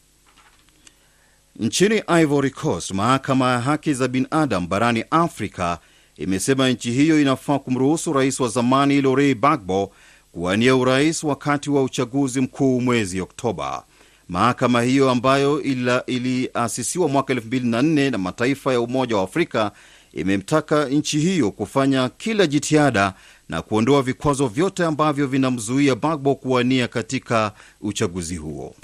Nchini 1.60 2.04
Ivory 2.22 2.50
Coast, 2.52 2.92
mahakama 2.92 3.52
ya 3.52 3.60
haki 3.60 3.94
za 3.94 4.08
binadamu 4.08 4.68
barani 4.68 5.04
Afrika 5.12 5.80
imesema 6.18 6.70
nchi 6.70 6.92
hiyo 6.92 7.22
inafaa 7.22 7.60
kumruhusu 7.60 8.14
rais 8.14 8.40
wa 8.40 8.48
zamani 8.48 9.02
lorei 9.02 9.36
bagbo 9.36 9.92
kuwania 10.32 10.76
urais 10.76 11.24
wakati 11.24 11.70
wa 11.70 11.84
uchaguzi 11.84 12.42
mkuu 12.42 12.82
mwezi 12.82 13.22
Oktoba. 13.22 13.84
Mahakama 14.30 14.82
hiyo 14.82 15.10
ambayo 15.10 15.62
iliasisiwa 16.08 17.08
mwaka 17.10 17.34
2004 17.34 18.12
na 18.12 18.18
mataifa 18.18 18.74
ya 18.74 18.82
Umoja 18.82 19.18
wa 19.18 19.24
Afrika 19.24 19.72
imemtaka 20.14 20.86
nchi 20.86 21.20
hiyo 21.20 21.52
kufanya 21.52 22.10
kila 22.10 22.48
jitihada 22.48 23.14
na 23.50 23.62
kuondoa 23.62 24.02
vikwazo 24.02 24.48
vyote 24.48 24.86
ambavyo 24.86 25.28
vinamzuia 25.28 25.96
Bagbo 25.96 26.36
kuwania 26.36 26.88
katika 26.88 27.52
uchaguzi 27.82 28.36
huo. 28.36 28.76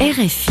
RFI. 0.00 0.50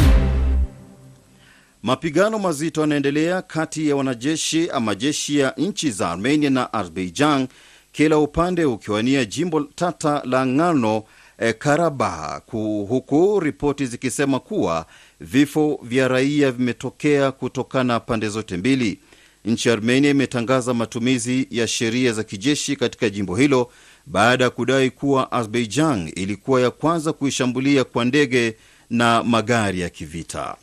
Mapigano 1.84 2.40
mazito 2.40 2.82
yanaendelea 2.82 3.42
kati 3.42 3.90
ya 3.90 3.96
wanajeshi 3.96 4.70
ama 4.70 4.96
jeshi 4.96 5.40
ya 5.40 5.54
nchi 5.58 5.92
za 5.92 6.10
Armenia 6.12 6.50
na 6.50 6.74
Azerbaijan, 6.74 7.48
kila 7.92 8.18
upande 8.18 8.66
ukiwania 8.66 9.26
jimbo 9.26 9.62
tata 9.62 10.22
la 10.26 10.46
Nagorno 10.46 11.04
eh, 11.40 11.56
Karabakh, 11.60 12.52
huku 12.88 13.40
ripoti 13.40 13.86
zikisema 13.86 14.40
kuwa 14.40 14.86
vifo 15.20 15.80
vya 15.84 16.08
raia 16.08 16.52
vimetokea 16.52 17.32
kutokana 17.32 18.00
pande 18.00 18.30
zote 18.30 18.58
mbili. 18.58 19.00
nchi 19.46 19.68
ya 19.68 19.74
Armenia 19.74 20.12
imetangaza 20.12 20.74
matumizi 20.74 21.48
ya 21.52 21.68
sheria 21.68 22.12
za 22.14 22.24
kijeshi 22.24 22.76
katika 22.76 23.10
jimbo 23.10 23.36
hilo 23.36 23.72
baada 24.06 24.44
ya 24.44 24.50
kudai 24.50 24.90
kuwa 24.92 25.32
Azerbaijan 25.32 26.12
ilikuwa 26.16 26.62
ya 26.62 26.72
kwanza 26.72 27.14
kuishambulia 27.14 27.84
kwa 27.84 28.06
ndege 28.06 28.56
na 28.90 29.24
magari 29.24 29.80
ya 29.80 29.90
kivita. 29.90 30.56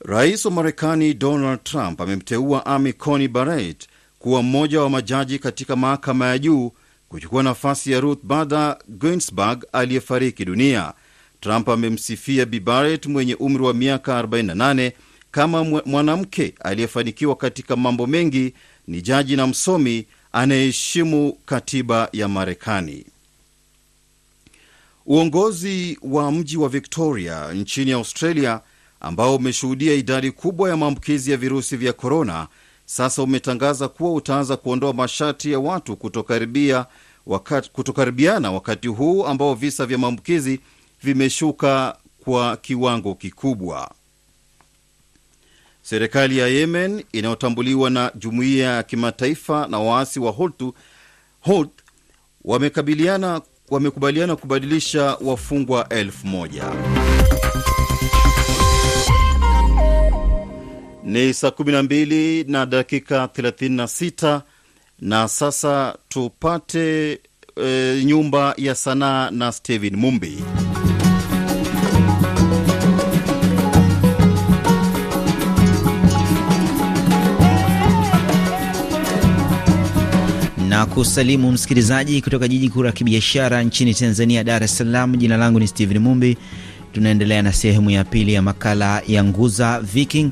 Rais 0.00 0.44
wa 0.44 0.50
Marekani 0.50 1.14
Donald 1.14 1.62
Trump 1.64 2.00
amemteua 2.00 2.66
Amy 2.66 2.92
Coney 2.92 3.28
Barrett 3.28 3.88
kuwa 4.18 4.42
mmoja 4.42 4.80
wa 4.80 4.90
majaji 4.90 5.38
katika 5.38 5.76
mahakama 5.76 6.26
ya 6.26 6.38
juu 6.38 6.72
kuchukua 7.08 7.42
nafasi 7.42 7.92
ya 7.92 8.00
Ruth 8.00 8.22
Bader 8.22 8.78
Ginsburg 8.88 9.64
aliyefariki 9.72 10.44
dunia. 10.44 10.92
Trump 11.40 11.68
amemsifia 11.68 12.46
Bi 12.46 12.60
Barrett 12.60 13.06
mwenye 13.06 13.34
umri 13.34 13.62
wa 13.62 13.74
miaka 13.74 14.22
48 14.22 14.92
kama 15.30 15.64
mwanamke 15.64 16.54
aliyefanikiwa 16.60 17.36
katika 17.36 17.76
mambo 17.76 18.06
mengi, 18.06 18.54
ni 18.86 19.02
jaji 19.02 19.36
na 19.36 19.46
msomi 19.46 20.06
anayeheshimu 20.32 21.32
katiba 21.46 22.08
ya 22.12 22.28
Marekani. 22.28 23.04
Uongozi 25.06 25.98
wa 26.02 26.32
mji 26.32 26.56
wa 26.56 26.68
Victoria 26.68 27.52
nchini 27.52 27.92
Australia 27.92 28.60
ambao 29.00 29.36
umeshuhudia 29.36 29.94
idadi 29.94 30.30
kubwa 30.30 30.68
ya 30.70 30.76
maambukizi 30.76 31.30
ya 31.30 31.36
virusi 31.36 31.76
vya 31.76 31.92
korona 31.92 32.48
sasa 32.86 33.22
umetangaza 33.22 33.88
kuwa 33.88 34.12
utaanza 34.12 34.56
kuondoa 34.56 34.92
masharti 34.92 35.52
ya 35.52 35.58
watu 35.58 35.96
kutokaribia 35.96 36.86
wakati, 37.26 37.70
kutokaribiana 37.70 38.52
wakati 38.52 38.88
huu 38.88 39.24
ambao 39.26 39.54
visa 39.54 39.86
vya 39.86 39.98
maambukizi 39.98 40.60
vimeshuka 41.02 41.96
kwa 42.24 42.56
kiwango 42.56 43.14
kikubwa. 43.14 43.90
Serikali 45.82 46.38
ya 46.38 46.46
Yemen 46.48 47.04
inayotambuliwa 47.12 47.90
na 47.90 48.12
jumuiya 48.14 48.72
ya 48.74 48.82
kimataifa 48.82 49.66
na 49.68 49.78
waasi 49.78 50.20
wa 50.20 50.32
Houthi 50.32 50.72
wamekabiliana 52.44 53.40
wamekubaliana 53.70 54.36
kubadilisha 54.36 55.16
wafungwa 55.20 55.88
elfu 55.88 56.26
moja. 56.26 56.64
Ni 61.06 61.34
saa 61.34 61.48
12 61.50 62.44
na 62.50 62.66
dakika 62.66 63.24
36 63.26 64.40
na 65.00 65.28
sasa 65.28 65.94
tupate 66.08 67.18
e, 67.66 68.02
nyumba 68.04 68.54
ya 68.56 68.74
sanaa 68.74 69.30
na 69.30 69.52
Steven 69.52 69.96
Mumbi. 69.96 70.38
na 80.68 80.86
kusalimu 80.86 81.52
msikilizaji 81.52 82.22
kutoka 82.22 82.48
jiji 82.48 82.68
kuu 82.68 82.82
la 82.82 82.92
kibiashara 82.92 83.62
nchini 83.62 83.94
Tanzania, 83.94 84.44
Dar 84.44 84.62
es 84.64 84.76
Salaam. 84.78 85.16
Jina 85.16 85.36
langu 85.36 85.60
ni 85.60 85.68
Steven 85.68 85.98
Mumbi. 85.98 86.36
Tunaendelea 86.92 87.42
na 87.42 87.52
sehemu 87.52 87.90
ya 87.90 88.04
pili 88.04 88.32
ya 88.34 88.42
makala 88.42 89.02
ya 89.06 89.24
Nguza 89.24 89.80
Viking, 89.80 90.30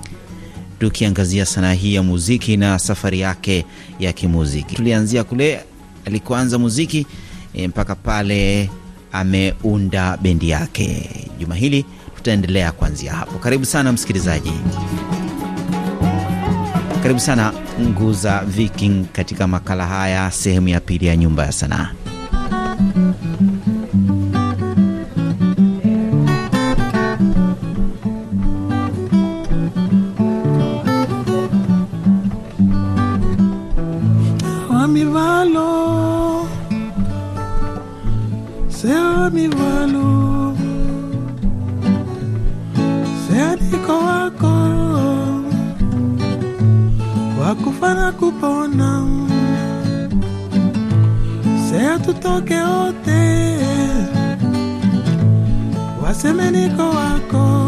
tukiangazia 0.79 1.47
sanaa 1.47 1.73
hii 1.73 1.95
ya 1.95 2.03
muziki 2.03 2.57
na 2.57 2.79
safari 2.79 3.21
yake 3.21 3.65
ya 3.99 4.13
kimuziki. 4.13 4.75
Tulianzia 4.77 5.25
kule 5.25 5.61
alikuanza 6.05 6.59
muziki 6.59 7.07
e, 7.55 7.69
mpaka 7.69 7.95
pale 7.95 8.71
ameunda 9.13 10.17
bendi 10.17 10.51
yake. 10.51 11.11
Juma 11.39 11.55
hili 11.55 11.85
tutaendelea 12.17 12.73
kuanzia 12.73 13.13
hapo. 13.13 13.39
Karibu 13.39 13.65
sana 13.65 13.93
msikilizaji. 13.93 14.53
Karibu 17.03 17.21
sana 17.21 17.53
Nguza 17.81 18.41
Viking 18.47 19.05
katika 19.13 19.47
makala 19.49 19.87
haya, 19.87 20.31
sehemu 20.31 20.69
ya 20.69 20.81
pili 20.81 21.07
ya 21.07 21.17
nyumba 21.17 21.47
ya 21.47 21.53
sanaa. 21.53 21.91
miwalo 39.35 40.57
seadiko 43.29 43.93
wako 43.99 44.55
wakufa 47.41 47.95
na 47.95 48.13
kupona 48.13 49.07
sea 51.71 51.99
tutoke 51.99 52.63
ote 52.63 53.59
wasemeniko 56.03 56.83
wako 56.83 57.64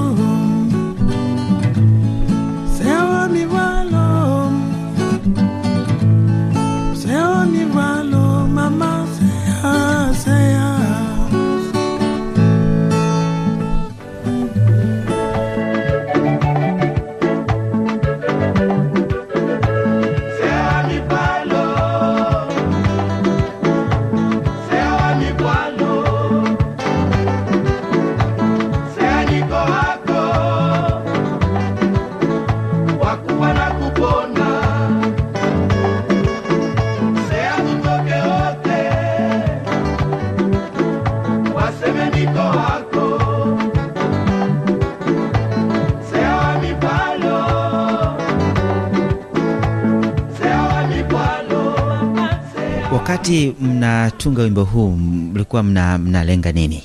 Wakati 53.27 53.55
mnatunga 53.61 54.43
wimbo 54.43 54.65
huu 54.65 54.91
mlikuwa 54.91 55.63
mna, 55.63 55.99
mnalenga 55.99 56.53
nini? 56.53 56.83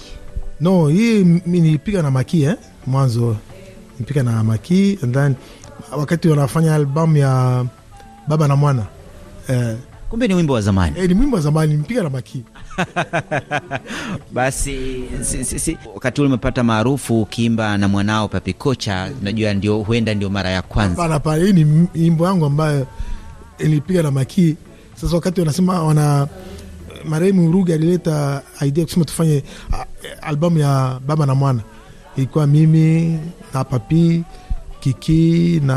No, 0.60 0.88
hii 0.88 1.24
nilipiga 1.46 2.02
na 2.02 2.12
Maki 2.12 2.44
eh? 2.44 2.56
Mwanzo 2.88 3.36
nilipiga 3.94 4.24
na 4.24 4.44
Maki 4.44 5.00
and 5.04 5.14
then 5.14 5.36
wakati 5.98 6.28
wanafanya 6.28 6.76
albamu 6.76 7.18
ya 7.18 7.66
Baba 8.28 8.48
na 8.48 8.56
Mwana 8.56 8.86
eh, 9.50 9.76
Kumbe 10.10 10.28
ni 10.28 10.34
wimbo 10.34 10.54
wa 10.54 10.62
zamani. 10.62 11.00
eh, 11.00 11.10
ni 11.10 11.14
wimbo 11.20 11.36
wa 11.36 11.42
zamani 11.42 11.72
nilipiga 11.74 12.04
na 12.04 12.10
Maki. 12.10 12.44
Basi 14.34 15.04
si, 15.22 15.46
si, 15.46 15.60
si. 15.60 15.78
Wakati 15.94 16.22
ule 16.22 16.28
umepata 16.28 16.64
maarufu 16.64 17.22
ukiimba 17.22 17.78
na 17.78 17.88
mwanao 17.88 18.28
Papi 18.28 18.54
Kocha, 18.54 19.12
najua 19.22 19.54
ndio 19.54 19.78
huenda 19.78 20.14
ndio 20.14 20.30
mara 20.30 20.50
ya 20.50 20.62
kwanza. 20.62 20.96
Hapana, 20.96 21.14
hapana, 21.14 21.44
hii 21.46 21.54
ni 21.54 21.88
wimbo 21.96 22.26
yangu 22.26 22.46
ambayo 22.46 22.88
nilipiga 23.60 24.04
na 24.04 24.12
Maki. 24.12 24.56
Sasa 25.02 25.16
wakati 25.16 25.40
wanasema 25.42 25.84
wana 25.84 26.28
marehemu 27.06 27.52
Ruge 27.52 27.74
alileta 27.74 28.42
idea 28.62 28.86
kusema 28.86 29.06
tufanye 29.06 29.44
albamu 30.22 30.58
ya 30.58 31.00
Baba 31.08 31.26
na 31.26 31.36
Mwana, 31.36 31.62
ilikuwa 32.18 32.48
mimi 32.48 33.20
na 33.54 33.64
Papi 33.64 34.24
Kiki 34.80 35.62
na 35.66 35.76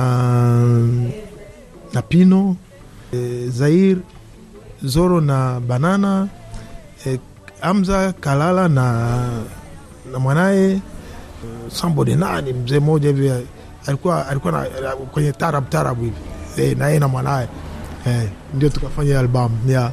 na 1.92 2.02
Pino 2.02 2.56
e, 3.12 3.46
Zair 3.48 3.96
Zoro 4.82 5.20
na 5.20 5.60
Banana 5.60 6.28
e, 7.06 7.18
Amza 7.62 8.12
Kalala 8.12 8.68
na 8.68 9.08
na 10.12 10.18
mwanaye 10.18 10.80
Sambode 11.68 12.16
nani 12.16 12.52
mzee 12.52 12.78
mmoja 12.80 13.08
hivi 13.08 13.32
alikuwa 13.86 14.28
alikuwa 14.28 14.52
na, 14.52 14.90
kwenye 14.96 15.32
tarab 15.32 15.68
tarab 15.68 16.00
hivi 16.00 16.16
e, 16.56 16.74
na 16.74 16.86
yeye 16.86 16.98
na 17.00 17.08
mwanaye 17.08 17.48
e, 18.06 18.28
ndio 18.54 18.68
tukafanya 18.68 19.20
albamu 19.20 19.70
ya 19.70 19.92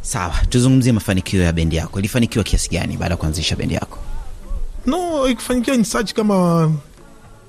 Sawa, 0.00 0.34
tuzungumzie 0.48 0.92
mafanikio 0.92 1.42
ya 1.42 1.52
bendi 1.52 1.76
yako. 1.76 1.98
Ilifanikiwa 1.98 2.44
kiasi 2.44 2.70
gani 2.70 2.96
baada 2.96 3.12
ya 3.12 3.16
kuanzisha 3.16 3.56
bendi 3.56 3.74
yako? 3.74 3.98
no 4.86 5.28
ikifanikiwa 5.28 5.76
ni 5.76 5.84
kama 6.14 6.72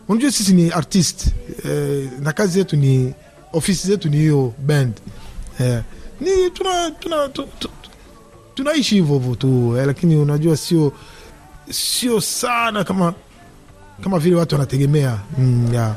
unajua 0.07 0.31
sisi 0.31 0.53
ni 0.53 0.71
artist 0.71 1.27
eh, 1.65 2.09
na 2.19 2.33
kazi 2.33 2.59
yetu 2.59 2.75
ni 2.75 3.13
ofisi 3.53 3.87
zetu 3.87 4.09
ni 4.09 4.17
hiyo 4.17 4.53
band 4.65 4.93
eh, 5.59 5.81
ni 6.21 6.49
tuna 6.53 6.91
tuna 6.91 7.27
tu, 7.29 7.43
tu, 7.59 7.67
tu- 7.81 7.89
tunaishi 8.55 8.95
hivyo 8.95 9.19
hivyo 9.19 9.35
tu 9.35 9.77
eh, 9.77 9.87
lakini 9.87 10.15
unajua 10.15 10.57
sio 10.57 10.91
sio 11.71 12.21
sana 12.21 12.83
kama 12.83 13.13
kama 14.03 14.19
vile 14.19 14.35
watu 14.35 14.55
wanategemea 14.55 15.19
mm, 15.37 15.73
ya 15.73 15.95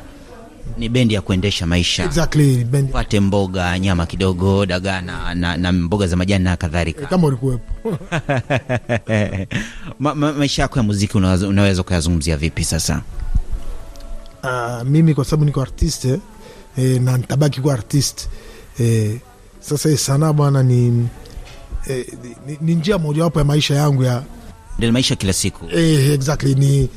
ni 0.77 0.89
bendi 0.89 1.13
ya 1.13 1.21
kuendesha 1.21 1.67
maisha. 1.67 2.03
Exactly 2.05 2.63
bendi. 2.63 2.91
Pate 2.93 3.19
mboga 3.19 3.79
nyama 3.79 4.05
kidogo 4.05 4.65
dagaa 4.65 5.01
na, 5.01 5.35
na, 5.35 5.57
na 5.57 5.71
mboga 5.71 6.07
za 6.07 6.15
majani 6.15 6.43
na 6.43 6.57
kadhalika. 6.57 7.05
Kama 7.07 7.27
ulikuwepo. 7.27 7.63
Ma, 9.99 10.15
ma, 10.15 10.33
maisha 10.33 10.61
yako 10.61 10.79
ya 10.79 10.83
muziki 10.83 11.17
unaweza, 11.17 11.47
unaweza 11.47 11.81
ukayazungumzia 11.81 12.37
vipi 12.37 12.63
sasa? 12.63 13.01
Uh, 14.43 14.83
mimi 14.87 15.13
kwa 15.15 15.25
sababu 15.25 15.45
niko 15.45 15.61
artiste 15.61 16.19
eh, 16.77 17.01
na 17.01 17.17
nitabaki 17.17 17.61
kuwa 17.61 17.73
artiste 17.73 18.27
eh, 18.79 19.17
sasa 19.59 19.89
hii 19.89 19.97
sanaa 19.97 20.33
bwana 20.33 20.63
ni, 20.63 21.07
eh, 21.87 22.05
ni, 22.47 22.57
ni 22.61 22.75
njia 22.75 22.97
mojawapo 22.97 23.39
ya 23.39 23.45
maisha 23.45 23.75
yangu 23.75 24.03
ya 24.03 24.23
ndio 24.77 24.91
maisha 24.91 25.15
kila 25.15 25.33
siku. 25.33 25.65
Eh, 25.71 26.09
exactly 26.11 26.55
ni 26.55 26.89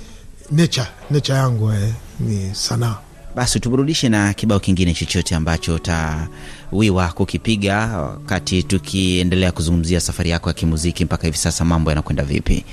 nature 0.50 0.86
nature 1.10 1.38
yangu 1.38 1.72
eh, 1.72 1.92
ni 2.20 2.54
sanaa 2.54 2.98
basi 3.34 3.60
tuburudishe 3.60 4.08
na 4.08 4.34
kibao 4.34 4.60
kingine 4.60 4.94
chochote 4.94 5.34
ambacho 5.34 5.74
utawiwa 5.74 7.08
kukipiga 7.08 7.76
wakati 7.98 8.62
tukiendelea 8.62 9.52
kuzungumzia 9.52 10.00
safari 10.00 10.30
yako 10.30 10.48
ya 10.50 10.54
kimuziki 10.54 11.04
mpaka 11.04 11.26
hivi 11.26 11.38
sasa 11.38 11.64
mambo 11.64 11.90
yanakwenda 11.90 12.24
vipi 12.24 12.64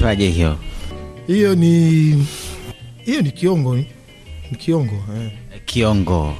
inaitwaje 0.00 0.30
hiyo? 0.30 0.58
Hiyo 1.26 1.54
ni 1.54 2.26
hiyo 3.04 3.22
ni 3.22 3.30
kiongo 3.30 3.76
ni 3.76 3.86
kiongo 4.58 5.04
eh. 5.16 5.30
kiongo. 5.64 6.34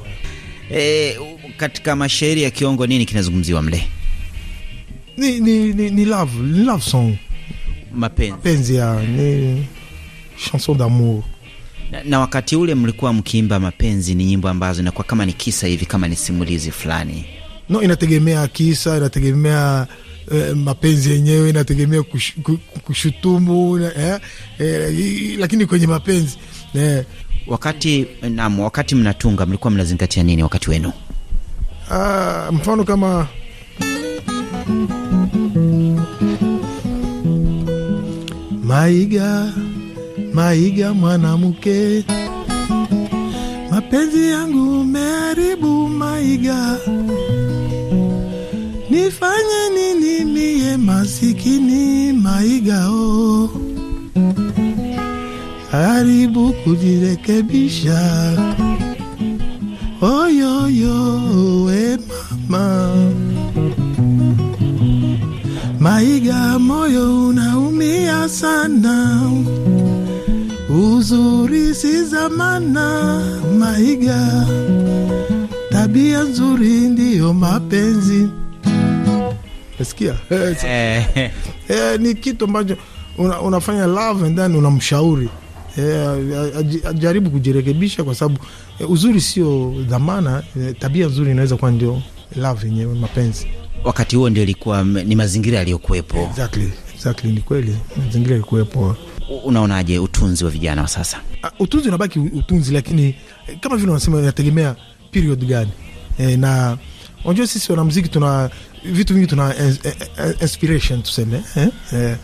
E, 0.71 1.17
katika 1.57 1.95
mashairi 1.95 2.43
ya 2.43 2.51
kiongo 2.51 2.87
nini 2.87 3.05
kinazungumziwa 3.05 3.61
mle? 3.61 3.87
Ni, 5.17 5.39
ni, 5.39 5.73
ni, 5.73 5.89
ni 5.89 6.05
love 6.05 6.39
ni 6.39 6.65
love 6.65 6.83
song. 6.83 7.15
Mapenzi. 7.93 8.31
Mapenzi 8.31 8.75
ya 8.75 9.01
ni 9.03 9.65
chanson 10.51 10.77
d'amour. 10.77 11.23
Na, 11.91 12.03
na 12.03 12.19
wakati 12.19 12.55
ule 12.55 12.75
mlikuwa 12.75 13.13
mkiimba 13.13 13.59
mapenzi 13.59 14.15
ni 14.15 14.25
nyimbo 14.25 14.49
ambazo 14.49 14.81
inakuwa 14.81 15.03
kama 15.03 15.25
ni 15.25 15.33
kisa 15.33 15.67
hivi 15.67 15.85
kama 15.85 16.07
ni 16.07 16.15
simulizi 16.15 16.71
fulani. 16.71 17.25
No 17.69 17.81
inategemea 17.81 18.47
kisa 18.47 18.97
inategemea 18.97 19.87
eh, 20.33 20.55
mapenzi 20.55 21.11
yenyewe 21.11 21.49
inategemea 21.49 22.03
kush, 22.03 22.33
kushutumu 22.85 23.77
eh, 23.79 24.19
eh, 24.59 25.35
lakini 25.39 25.65
kwenye 25.65 25.87
mapenzi 25.87 26.37
eh, 26.75 27.05
wakati 27.47 28.07
nam 28.29 28.59
wakati 28.59 28.95
mnatunga 28.95 29.45
mlikuwa 29.45 29.71
mnazingatia 29.71 30.23
nini 30.23 30.43
wakati 30.43 30.69
wenu? 30.69 30.91
Ah, 31.91 32.49
mfano 32.51 32.83
kama 32.83 33.27
maiga 38.63 39.53
maiga 40.33 40.93
mwanamke 40.93 42.03
mapenzi 43.71 44.27
yangu 44.29 44.81
umeharibu 44.81 45.89
maiga 45.89 46.77
nifanye 48.91 49.61
nini 49.75 50.25
mie 50.25 50.77
masikini 50.77 52.13
maiga 52.13 52.89
o 52.89 53.49
haribu 55.71 56.53
kujirekebisha. 56.63 58.01
Oyoyo 60.01 60.97
we 61.65 61.97
mama. 62.49 63.11
Maiga 65.79 66.59
moyo 66.59 67.27
unaumia 67.27 68.29
sana. 68.29 69.21
Uzuri 70.69 71.75
si 71.75 72.03
zamana 72.03 72.87
maiga. 73.59 74.45
Tabia 75.69 76.23
nzuri 76.23 76.69
ndiyo 76.89 77.33
mapenzi 77.33 78.27
nasikia? 79.81 80.15
Eh, 81.69 81.99
ni 81.99 82.13
kitu 82.15 82.45
ambacho 82.45 82.77
una, 83.17 83.41
unafanya 83.41 83.85
love 83.87 84.25
and 84.25 84.37
then 84.37 84.55
unamshauri. 84.55 85.29
Eh, 85.77 86.09
ajaribu 86.89 87.29
kujirekebisha 87.31 88.03
kwa 88.03 88.15
sababu 88.15 88.39
eh, 88.79 88.89
uzuri 88.91 89.21
sio 89.21 89.73
dhamana 89.89 90.43
eh, 90.61 90.75
tabia 90.79 91.07
nzuri 91.07 91.31
inaweza 91.31 91.57
kuwa 91.57 91.71
ndio 91.71 92.01
love 92.35 92.67
yenyewe 92.67 92.93
mapenzi. 92.95 93.47
Wakati 93.83 94.15
huo 94.15 94.29
ndio 94.29 94.43
ilikuwa 94.43 94.83
ni 94.83 95.15
mazingira 95.15 95.57
yaliyokuwepo. 95.57 96.17
Exactly, 96.31 96.71
exactly 96.95 97.31
ni 97.31 97.41
kweli 97.41 97.77
mazingira 98.05 98.31
yalikuwepo. 98.31 98.95
Unaonaje 99.43 99.99
utunzi 99.99 100.45
wa 100.45 100.51
vijana 100.51 100.81
wa 100.81 100.87
sasa? 100.87 101.17
Uh, 101.43 101.49
utunzi 101.61 101.87
unabaki 101.87 102.19
utunzi 102.19 102.73
lakini 102.73 103.15
eh, 103.47 103.57
kama 103.59 103.77
vile 103.77 103.91
unasema 103.91 104.19
inategemea 104.19 104.75
period 105.11 105.45
gani? 105.45 105.71
Eh, 106.19 106.39
na 106.39 106.77
unajua 107.25 107.47
sisi 107.47 107.71
wanamziki 107.71 108.09
tuna 108.09 108.49
vitu 108.83 109.13
vingi 109.13 109.27
tuna 109.27 109.55
eh, 109.57 109.75
eh, 109.83 109.93
eh, 110.17 110.35
inspiration 110.41 111.01
tuseme 111.03 111.41
eh? 111.55 111.67
Eh, 111.93 112.15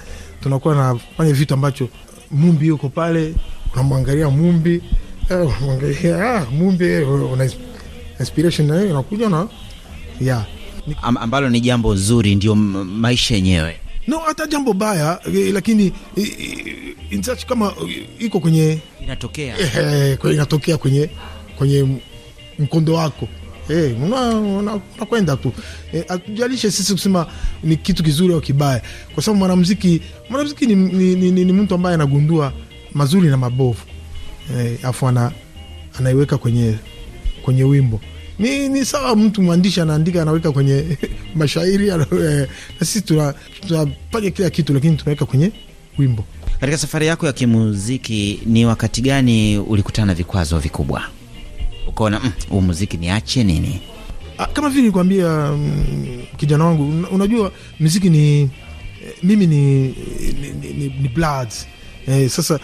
tunakuwa 0.43 0.75
nafanya 0.75 1.33
vitu 1.33 1.53
ambacho 1.53 1.89
mumbi 2.31 2.67
yuko 2.67 2.89
pale 2.89 3.33
unamwangalia 3.73 4.29
mumbi 4.29 4.81
unamwangalia 5.29 6.35
ah, 6.35 6.45
mumbi 6.51 6.85
una 7.03 7.49
inspiration 8.19 8.67
nayo 8.67 8.89
unakuja 8.91 9.29
na 9.29 9.47
yeah. 10.21 10.45
Am, 11.01 11.17
ambalo 11.17 11.49
ni 11.49 11.61
jambo 11.61 11.95
zuri 11.95 12.35
ndio 12.35 12.55
maisha 12.55 13.35
yenyewe 13.35 13.79
no 14.07 14.17
hata 14.19 14.47
jambo 14.47 14.73
baya 14.73 15.19
lakini 15.53 15.93
in 17.11 17.23
such 17.23 17.45
kama 17.45 17.73
iko 18.19 18.39
kwenye 18.39 18.79
inatokea 19.03 19.55
eh, 19.59 20.17
inatokea 20.31 20.77
kwenye 20.77 21.09
kwenye 21.57 21.87
mkondo 22.59 22.93
wako 22.93 23.27
eh, 23.69 23.95
una- 24.03 24.29
una- 24.39 24.79
unakwenda 24.97 25.37
tu. 25.37 25.51
Hatujalishe 25.85 26.13
atujalishe 26.13 26.71
sisi 26.71 26.93
kusema 26.93 27.27
ni 27.63 27.77
kitu 27.77 28.03
kizuri 28.03 28.33
au 28.33 28.41
kibaya, 28.41 28.81
kwa 29.13 29.23
sababu 29.23 29.39
mwanamziki 29.39 30.01
mwanamziki 30.29 30.65
ni, 30.65 30.75
ni, 30.75 31.15
ni, 31.15 31.31
ni, 31.31 31.45
ni 31.45 31.51
mtu 31.53 31.75
ambaye 31.75 31.95
anagundua 31.95 32.53
mazuri 32.93 33.27
na 33.29 33.37
mabovu. 33.37 33.81
Hey, 34.57 34.75
afu 34.83 35.07
ana, 35.07 35.31
anaiweka 35.99 36.37
kwenye 36.37 36.75
kwenye 37.41 37.63
wimbo. 37.63 38.01
Ni, 38.39 38.69
ni 38.69 38.85
sawa 38.85 39.15
mtu 39.15 39.41
mwandishi 39.41 39.81
anaandika 39.81 40.21
anaweka 40.21 40.51
kwenye 40.51 40.97
mashairi 41.35 41.87
eh, 41.87 42.47
na 42.79 42.85
sisi 42.85 43.01
tuna- 43.01 43.33
tunafanya 43.67 44.31
kila 44.31 44.49
kitu 44.49 44.73
lakini 44.73 44.97
tunaweka 44.97 45.25
kwenye 45.25 45.51
wimbo. 45.97 46.23
Katika 46.59 46.77
safari 46.77 47.07
yako 47.07 47.25
ya 47.25 47.33
kimuziki, 47.33 48.39
ni 48.45 48.65
wakati 48.65 49.01
gani 49.01 49.57
ulikutana 49.57 50.05
na 50.05 50.13
vikwazo 50.13 50.59
vikubwa 50.59 51.03
ukaona 51.97 52.19
"Mm, 52.19 52.31
huu 52.49 52.61
muziki 52.61 52.97
niache 52.97 53.43
nini? 53.43 53.79
Ah, 54.37 54.45
kama 54.45 54.69
vile 54.69 54.81
nilikwambia 54.81 55.27
mm, 55.51 56.21
kijana 56.37 56.65
wangu 56.65 57.07
unajua 57.15 57.51
muziki 57.79 58.09
ni 58.09 58.41
eh, 58.41 58.49
mimi 59.23 59.47
ni, 59.47 59.81
ni, 59.81 60.53
ni, 60.61 60.73
ni, 60.73 60.93
ni 61.01 61.07
blood 61.09 61.47
eh, 62.07 62.29
sasa 62.29 62.59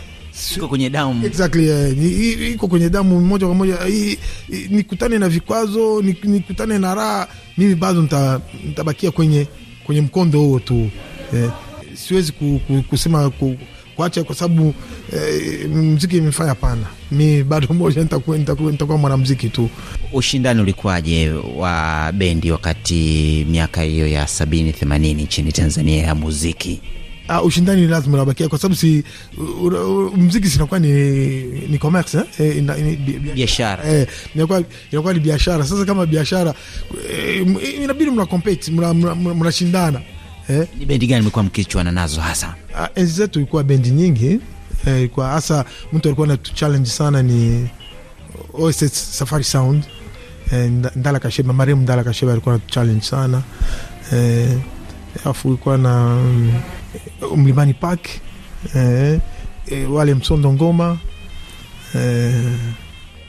iko 0.57 0.67
kwenye 0.67 0.89
damu 0.89 1.25
exactly 1.25 1.67
yeah. 1.67 2.51
iko 2.53 2.67
kwenye 2.67 2.89
damu 2.89 3.21
moja 3.21 3.45
kwa 3.45 3.55
moja 3.55 3.77
nikutane 4.69 5.17
na 5.19 5.29
vikwazo 5.29 6.01
nikutane 6.23 6.79
na 6.79 6.95
raha 6.95 7.27
mimi 7.57 7.75
bado 7.75 8.01
nita- 8.01 8.39
nitabakia 8.65 9.11
kwenye 9.11 9.47
kwenye 9.84 10.01
mkondo 10.01 10.39
huo 10.39 10.59
tu 10.59 10.89
eh, 11.36 11.49
siwezi 11.93 12.31
ku, 12.31 12.61
ku, 12.67 12.84
kusema 12.89 13.29
ku, 13.29 13.55
kuacha 13.95 14.23
kwa 14.23 14.35
sababu 14.35 14.73
eh, 15.13 15.69
mziki 15.69 16.17
imefanya 16.17 16.49
hapana 16.49 16.85
mi 17.11 17.43
bado 17.43 17.73
moja 17.73 18.01
nitakuwa 18.01 18.97
mwanamziki 18.97 19.49
tu 19.49 19.69
Ushindani 20.13 20.61
ulikuwaje 20.61 21.31
wa 21.31 22.11
bendi 22.11 22.51
wakati 22.51 23.45
miaka 23.49 23.81
hiyo 23.81 24.07
ya 24.07 24.27
sabini 24.27 24.73
themanini 24.73 25.23
nchini 25.23 25.51
Tanzania 25.51 26.03
ya 26.03 26.15
muziki? 26.15 26.81
Uh, 27.29 27.45
ushindani 27.45 27.87
lazima 27.87 28.13
unabakia 28.17 28.49
kwa 28.49 28.59
sababu 28.59 28.75
si 28.75 29.03
mziki 30.17 30.47
sinakuwa 30.47 30.79
ni, 30.79 30.89
ni 31.43 31.77
commerce 31.77 32.17
eh? 32.17 32.23
Eh, 32.39 32.63
ni- 32.63 32.95
Biashara. 33.35 33.83
eh, 33.93 34.07
inakuwa 34.35 34.63
inakuwa 34.91 35.13
ni 35.13 35.19
biashara. 35.19 35.63
Sasa 35.65 35.85
kama 35.85 36.05
biashara 36.05 36.53
eh, 37.11 37.47
inabidi 37.83 38.11
mna 38.11 38.25
compete 38.25 38.71
mna- 38.71 38.93
mna- 38.93 39.15
mna- 39.15 39.33
mnashindana 39.33 40.01
eh? 40.49 40.67
Ni 40.79 40.85
bendi 40.85 41.07
gani 41.07 41.21
mlikuwa 41.21 41.43
mkichuana 41.43 41.91
nazo 41.91 42.21
hasa? 42.21 42.55
Ah, 42.77 42.89
enzi 42.95 43.13
zetu 43.13 43.39
ilikuwa 43.39 43.63
bendi 43.63 43.89
nyingi 43.89 44.39
eh, 44.87 45.09
kwa 45.09 45.27
hasa 45.29 45.65
mtu 45.93 46.07
alikuwa 46.07 46.27
na 46.27 46.37
challenge 46.37 46.89
sana 46.89 47.23
ni 47.23 47.69
OSS 48.53 49.17
Safari 49.17 49.43
Sound 49.43 49.83
eh, 50.51 50.69
Nda- 50.71 50.91
Ndala 50.95 51.19
Kasheba, 51.19 51.53
Mariam 51.53 51.81
Ndala 51.81 52.03
Kasheba 52.03 52.31
alikuwa 52.31 52.55
na 52.55 52.61
challenge 52.67 53.01
sana 53.05 53.41
eh, 54.13 54.57
afu 55.25 55.47
ilikuwa 55.47 55.77
na 55.77 56.15
mm, 56.15 56.53
Mlimani 57.35 57.73
Park 57.73 58.07
eh, 58.75 59.19
eh, 59.67 59.91
wale 59.93 60.13
Msondo 60.15 60.53
Ngoma 60.53 60.97
eh, 61.95 62.33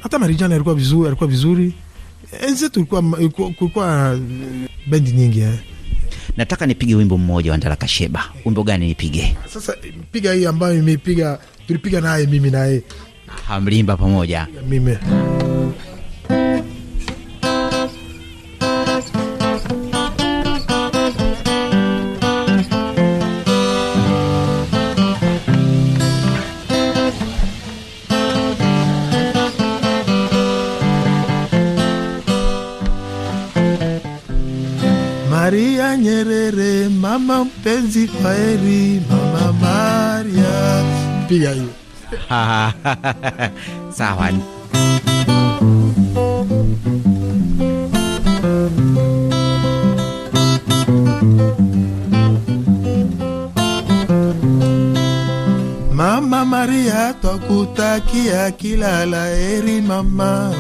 hata 0.01 0.19
Marijani 0.19 0.55
alikuwa 0.55 0.75
vizuri, 0.75 1.07
alikuwa 1.07 1.29
vizuri. 1.31 1.73
Enzi 2.43 2.55
zetu 2.61 2.87
kulikuwa 2.87 4.19
bendi 4.87 5.13
nyingi 5.13 5.41
eh. 5.41 5.59
Nataka 6.37 6.67
nipige 6.67 6.95
wimbo 6.95 7.19
mmoja 7.19 7.51
wa 7.51 7.57
Ndala 7.57 7.77
Kasheba. 7.77 8.25
Wimbo 8.45 8.63
gani 8.63 8.87
nipige? 8.87 9.37
Sasa 9.53 9.75
piga 10.13 10.33
hii 10.33 10.47
ambayo 10.47 10.79
imeipiga 10.79 11.39
tulipiga 11.67 12.01
naye 12.01 12.27
mimi 12.27 12.51
naye 12.51 12.83
Hamlimba 13.47 13.97
pamoja. 13.97 14.47
mimi 14.69 14.97
mama 37.45 37.57
mpenzi, 37.59 38.09
kwaheri 38.09 39.03
mama 39.11 39.53
Maria. 39.53 40.83
Piga 41.29 41.51
hiyo. 41.51 41.69
Sawa. 43.97 44.31
Mama 55.93 56.45
Maria, 56.45 57.15
twakutakia 57.21 58.51
kila 58.51 59.07
la 59.07 59.27
heri 59.27 59.81
mama. 59.81 60.55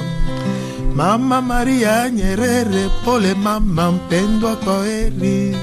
Mama 0.95 1.41
Maria 1.43 2.11
Nyerere, 2.11 2.89
pole 3.05 3.35
mama 3.35 3.93
mpendwa, 3.93 4.57
kwa 4.57 4.85
heri. 4.87 5.57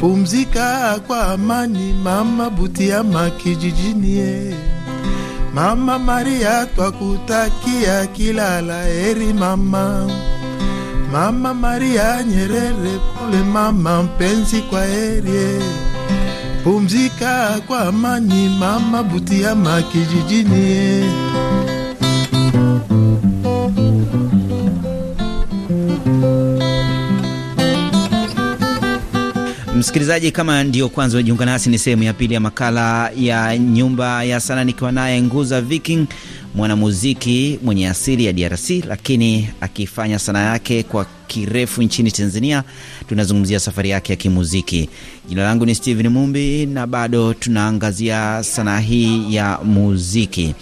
Pumzika 0.00 1.00
kwa 1.06 1.24
amani 1.28 1.92
mama 2.04 2.50
Butiama 2.50 3.30
kijijini. 3.30 4.54
Mama 5.54 5.98
Maria, 5.98 6.66
twakutakia 6.66 8.06
kila 8.06 8.60
la 8.62 8.82
heri 8.84 9.32
mama. 9.32 10.10
Mama 11.12 11.54
Maria 11.54 12.22
Nyerere, 12.22 12.98
pole 13.18 13.42
mama 13.52 14.02
mpenzi, 14.02 14.60
kwa 14.60 14.84
heri. 14.86 15.62
Pumzika 16.64 17.60
kwa 17.66 17.80
amani 17.80 18.48
mama 18.60 19.02
Butiama 19.02 19.82
kijijini. 19.82 20.70
eh. 20.72 21.04
Msikilizaji, 29.80 30.30
kama 30.32 30.64
ndio 30.64 30.88
kwanza 30.88 31.16
unajiunga 31.18 31.46
nasi, 31.46 31.70
ni 31.70 31.78
sehemu 31.78 32.02
ya 32.02 32.12
pili 32.12 32.34
ya 32.34 32.40
makala 32.40 33.10
ya 33.16 33.58
Nyumba 33.58 34.24
ya 34.24 34.40
Sanaa, 34.40 34.64
nikiwa 34.64 34.92
naye 34.92 35.22
Nguza 35.22 35.60
Viking, 35.60 36.06
mwanamuziki 36.54 37.58
mwenye 37.62 37.88
asili 37.88 38.24
ya 38.24 38.32
DRC 38.32 38.70
lakini 38.88 39.48
akifanya 39.60 40.18
sanaa 40.18 40.52
yake 40.52 40.82
kwa 40.82 41.06
kirefu 41.26 41.82
nchini 41.82 42.12
Tanzania. 42.12 42.62
Tunazungumzia 43.08 43.60
safari 43.60 43.90
yake 43.90 44.12
ya 44.12 44.16
kimuziki. 44.16 44.88
Jina 45.28 45.42
langu 45.44 45.66
ni 45.66 45.74
Steven 45.74 46.08
Mumbi 46.08 46.66
na 46.66 46.86
bado 46.86 47.34
tunaangazia 47.34 48.42
sanaa 48.42 48.78
hii 48.80 49.34
ya 49.34 49.58
muziki. 49.64 50.54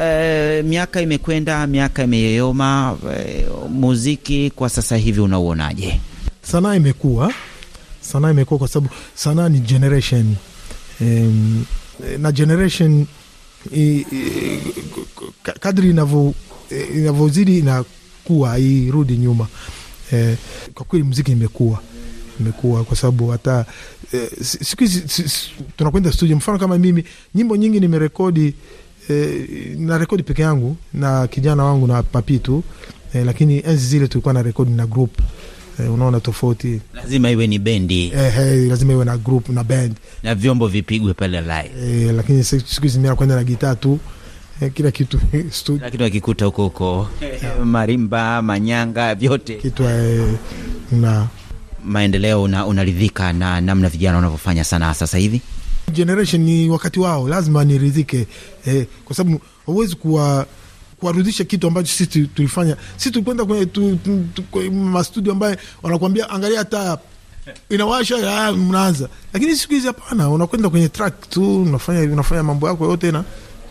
E, 0.00 0.62
miaka 0.62 1.00
imekwenda, 1.00 1.66
miaka 1.66 2.02
imeyoyoma. 2.04 2.96
E, 3.18 3.46
muziki 3.70 4.52
kwa 4.56 4.68
sasa 4.68 4.96
hivi 4.96 5.20
unauonaje? 5.20 6.00
sanaa 6.42 6.74
imekuwa 6.76 7.32
sanaa 8.00 8.30
imekuwa 8.30 8.58
kwa 8.58 8.68
sababu 8.68 8.94
sanaa 9.14 9.48
ni 9.48 9.60
generation. 9.60 10.34
Um, 11.00 11.64
na 12.18 12.32
generation 12.32 13.06
i, 13.74 14.06
i, 14.12 14.60
kadri 15.60 15.90
inavyo 15.90 16.34
eh, 16.70 16.88
inavyozidi 16.96 17.58
inakuwa 17.58 18.58
irudi 18.58 19.16
nyuma. 19.16 19.46
Eh, 20.12 20.36
kwa 20.74 20.84
kweli 20.86 21.04
muziki 21.04 21.32
imekuwa 21.32 21.80
imekuwa 22.40 22.84
kwa 22.84 22.96
sababu 22.96 23.28
hata 23.28 23.66
eh, 24.12 24.30
siku 24.42 24.82
hizi 24.84 25.02
tunakwenda 25.76 26.12
studio. 26.12 26.36
Mfano 26.36 26.58
kama 26.58 26.78
mimi 26.78 27.04
nyimbo 27.34 27.56
nyingi 27.56 27.80
nimerekodi 27.80 28.54
eh, 29.08 29.48
na 29.78 29.98
rekodi 29.98 30.22
peke 30.22 30.42
yangu 30.42 30.76
na 30.94 31.26
kijana 31.26 31.64
wangu 31.64 31.86
na 31.86 32.02
papi 32.02 32.38
tu 32.38 32.62
eh, 33.14 33.26
lakini 33.26 33.58
enzi 33.66 33.86
zile 33.86 34.08
tulikuwa 34.08 34.34
na 34.34 34.42
rekodi 34.42 34.70
na 34.70 34.86
group 34.86 35.18
eh, 35.84 35.94
unaona 35.94 36.20
tofauti. 36.20 36.80
Lazima 36.94 37.30
iwe 37.30 37.46
ni 37.46 37.58
bendi. 37.58 38.12
Eh, 38.16 38.38
eh, 38.38 38.68
lazima 38.68 38.92
iwe 38.92 39.04
na 39.04 39.16
group 39.16 39.48
na 39.48 39.64
band. 39.64 39.96
Na 40.22 40.34
vyombo 40.34 40.68
vipigwe 40.68 41.14
pale 41.14 41.40
live. 41.40 41.70
eh, 42.06 42.14
lakini 42.14 42.44
siku 42.44 42.82
hizi 42.82 42.98
mimi 42.98 43.08
nakwenda 43.08 43.34
na 43.36 43.44
gitaa 43.44 43.74
tu. 43.74 43.98
Eh, 44.62 44.72
kila 44.74 44.90
kitu 44.90 45.20
studio. 45.50 45.84
Lakini 45.84 46.02
wakikuta 46.02 46.44
huko 46.44 46.62
huko. 46.64 47.08
Marimba, 47.64 48.42
manyanga, 48.42 49.14
vyote. 49.14 49.54
Kitu 49.54 49.82
eh, 49.84 50.28
na 50.92 51.26
maendeleo, 51.84 52.42
una, 52.42 52.66
unaridhika 52.66 53.32
na 53.32 53.60
namna 53.60 53.88
vijana 53.88 54.16
wanavyofanya 54.16 54.64
sanaa 54.64 54.94
sasa 54.94 55.18
hivi? 55.18 55.40
generation 55.92 56.42
ni 56.42 56.70
wakati 56.70 57.00
wao, 57.00 57.28
lazima 57.28 57.64
niridhike. 57.64 58.26
Eh, 58.66 58.86
kwa 59.04 59.16
sababu 59.16 59.40
huwezi 59.66 59.96
kuwa 59.96 60.46
kuwarudisha 61.00 61.44
kitu 61.44 61.66
ambacho 61.66 61.92
sisi 61.92 62.26
tulifanya. 62.26 62.76
Sisi 62.96 63.10
tulikwenda 63.10 63.44
kwenye 63.44 63.66
tu, 63.66 63.96
tu, 64.04 64.24
tu, 64.34 64.42
kwe, 64.42 64.70
mastudio 64.70 65.32
ambaye 65.32 65.58
wanakuambia 65.82 66.30
angalia 66.30 66.64
taa 66.64 66.98
inawasha, 67.70 68.52
mnaanza. 68.52 69.08
Lakini 69.32 69.56
siku 69.56 69.74
hizi 69.74 69.86
hapana, 69.86 70.30
unakwenda 70.30 70.70
kwenye 70.70 70.88
track 70.88 71.30
tu 71.30 71.62
unafanya 71.62 72.12
unafanya 72.12 72.42
mambo 72.42 72.68
yako 72.68 72.84
yote 72.84 73.12
na 73.12 73.24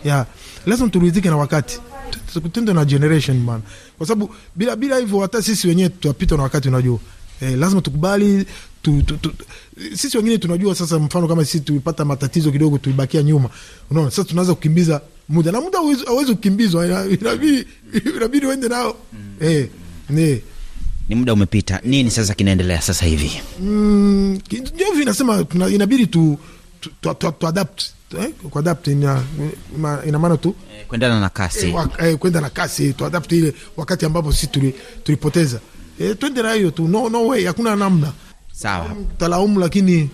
ya 0.04 0.26
lazima 0.66 0.88
turidhike 0.88 1.28
na 1.30 1.36
wakati 1.36 1.80
Tu- 2.10 2.18
tu- 2.32 2.40
tutende 2.40 2.72
na 2.72 2.84
generation 2.84 3.38
man, 3.44 3.60
kwa 3.98 4.06
sababu 4.06 4.34
bila 4.56 4.76
bila 4.76 4.98
hivyo 4.98 5.20
hata 5.20 5.42
sisi 5.42 5.68
wenyewe 5.68 5.88
tutapita 5.88 6.36
na 6.36 6.42
wakati, 6.42 6.68
unajua 6.68 6.98
eh, 7.40 7.58
lazima 7.58 7.80
tukubali 7.80 8.46
tu, 8.82 9.02
tu, 9.02 9.16
tu, 9.16 9.32
sisi 9.94 10.16
wengine 10.16 10.38
tunajua 10.38 10.74
sasa. 10.74 10.98
Mfano 10.98 11.28
kama 11.28 11.44
sisi 11.44 11.60
tulipata 11.60 12.04
matatizo 12.04 12.52
kidogo, 12.52 12.78
tulibakia 12.78 13.22
nyuma, 13.22 13.50
unaona. 13.90 14.10
Sasa 14.10 14.24
tunaanza 14.24 14.54
kukimbiza 14.54 15.00
muda 15.30 15.52
na 15.52 15.60
muda 15.60 15.78
hauwezi 16.06 16.34
kukimbizwa, 16.34 16.86
ina- 16.86 17.06
inabidi 17.06 18.46
uende 18.48 18.68
nao 18.68 18.96
eh, 19.40 19.68
Ne. 20.10 20.42
Ni 21.08 21.14
muda 21.16 21.32
umepita, 21.32 21.80
nini 21.84 22.10
sasa 22.10 22.34
kinaendelea 22.34 22.80
sasa 22.82 23.06
hivi? 23.06 23.40
Mm, 23.60 24.38
ndio 24.74 24.86
hivi 24.92 25.04
nasema 25.04 25.46
inabidi 25.70 26.06
tu 26.06 26.38
tu, 26.80 26.90
tu, 27.00 27.14
tu, 27.14 27.32
tu 27.32 27.46
adapt 27.46 27.82
eh? 28.18 28.30
kuadapt 28.50 28.86
ina, 28.86 29.22
ina 30.06 30.18
maana 30.18 30.36
tu 30.36 30.54
Kuendana 30.88 31.20
na 31.20 31.28
kasi. 31.28 31.66
eh, 31.66 31.74
wak, 31.74 31.90
eh, 32.02 32.16
kwenda 32.18 32.40
na 32.40 32.50
kasi 32.50 32.92
tuadapt 32.92 33.32
ile 33.32 33.54
wakati 33.76 34.06
ambapo 34.06 34.32
sisi 34.32 34.46
tuli, 34.46 34.74
tulipoteza 35.04 35.60
eh, 36.00 36.16
twende 36.18 36.42
na 36.42 36.52
hiyo 36.52 36.70
tu 36.70 36.88
no, 36.88 37.08
no 37.08 37.26
way 37.26 37.44
hakuna 37.44 37.76
namna 37.76 38.12
Sawa, 38.52 38.96
talaumu 39.18 39.60
lakini 39.60 40.10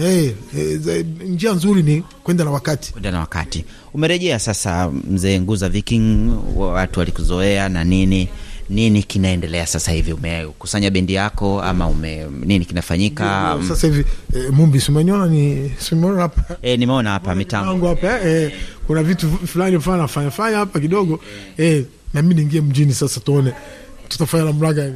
eh, 0.00 0.34
hey, 0.54 1.02
njia 1.28 1.52
nzuri 1.52 1.82
ni 1.82 2.02
kwenda 2.22 2.44
na 2.44 2.50
wakati 2.50 2.92
kwenda 2.92 3.10
na 3.10 3.18
wakati. 3.20 3.64
Umerejea 3.94 4.38
sasa, 4.38 4.90
mzee 5.10 5.40
Nguza 5.40 5.68
Viking, 5.68 6.30
watu 6.56 6.98
walikuzoea 7.00 7.68
na 7.68 7.84
nini 7.84 8.28
nini 8.70 9.02
kinaendelea 9.02 9.66
sasa 9.66 9.92
hivi? 9.92 10.12
Umekusanya 10.12 10.90
bendi 10.90 11.14
yako 11.14 11.62
ama 11.62 11.88
ume, 11.88 12.26
nini 12.44 12.64
kinafanyika? 12.64 13.58
Sasa 13.68 13.86
hivi 13.86 14.04
E, 14.36 14.50
Mumbi 14.50 14.80
simeniona 14.80 15.26
ni 15.26 15.72
simeona 15.78 16.22
hapa 16.22 16.56
E, 16.62 16.76
nimeona 16.76 17.10
hapa 17.10 17.34
mitambo 17.34 17.88
hapa 17.88 18.20
e, 18.28 18.52
kuna 18.86 19.02
vitu 19.02 19.30
fulani 19.46 19.80
fulani 19.80 20.02
nafanya 20.02 20.30
fanya 20.30 20.56
hapa 20.56 20.80
kidogo 20.80 21.20
e, 21.58 21.84
na 22.14 22.22
mimi 22.22 22.34
niingie 22.34 22.60
mjini 22.60 22.94
sasa 22.94 23.20
tuone 23.20 23.52
tutafanya 24.08 24.44
namna 24.44 24.72
gani 24.72 24.94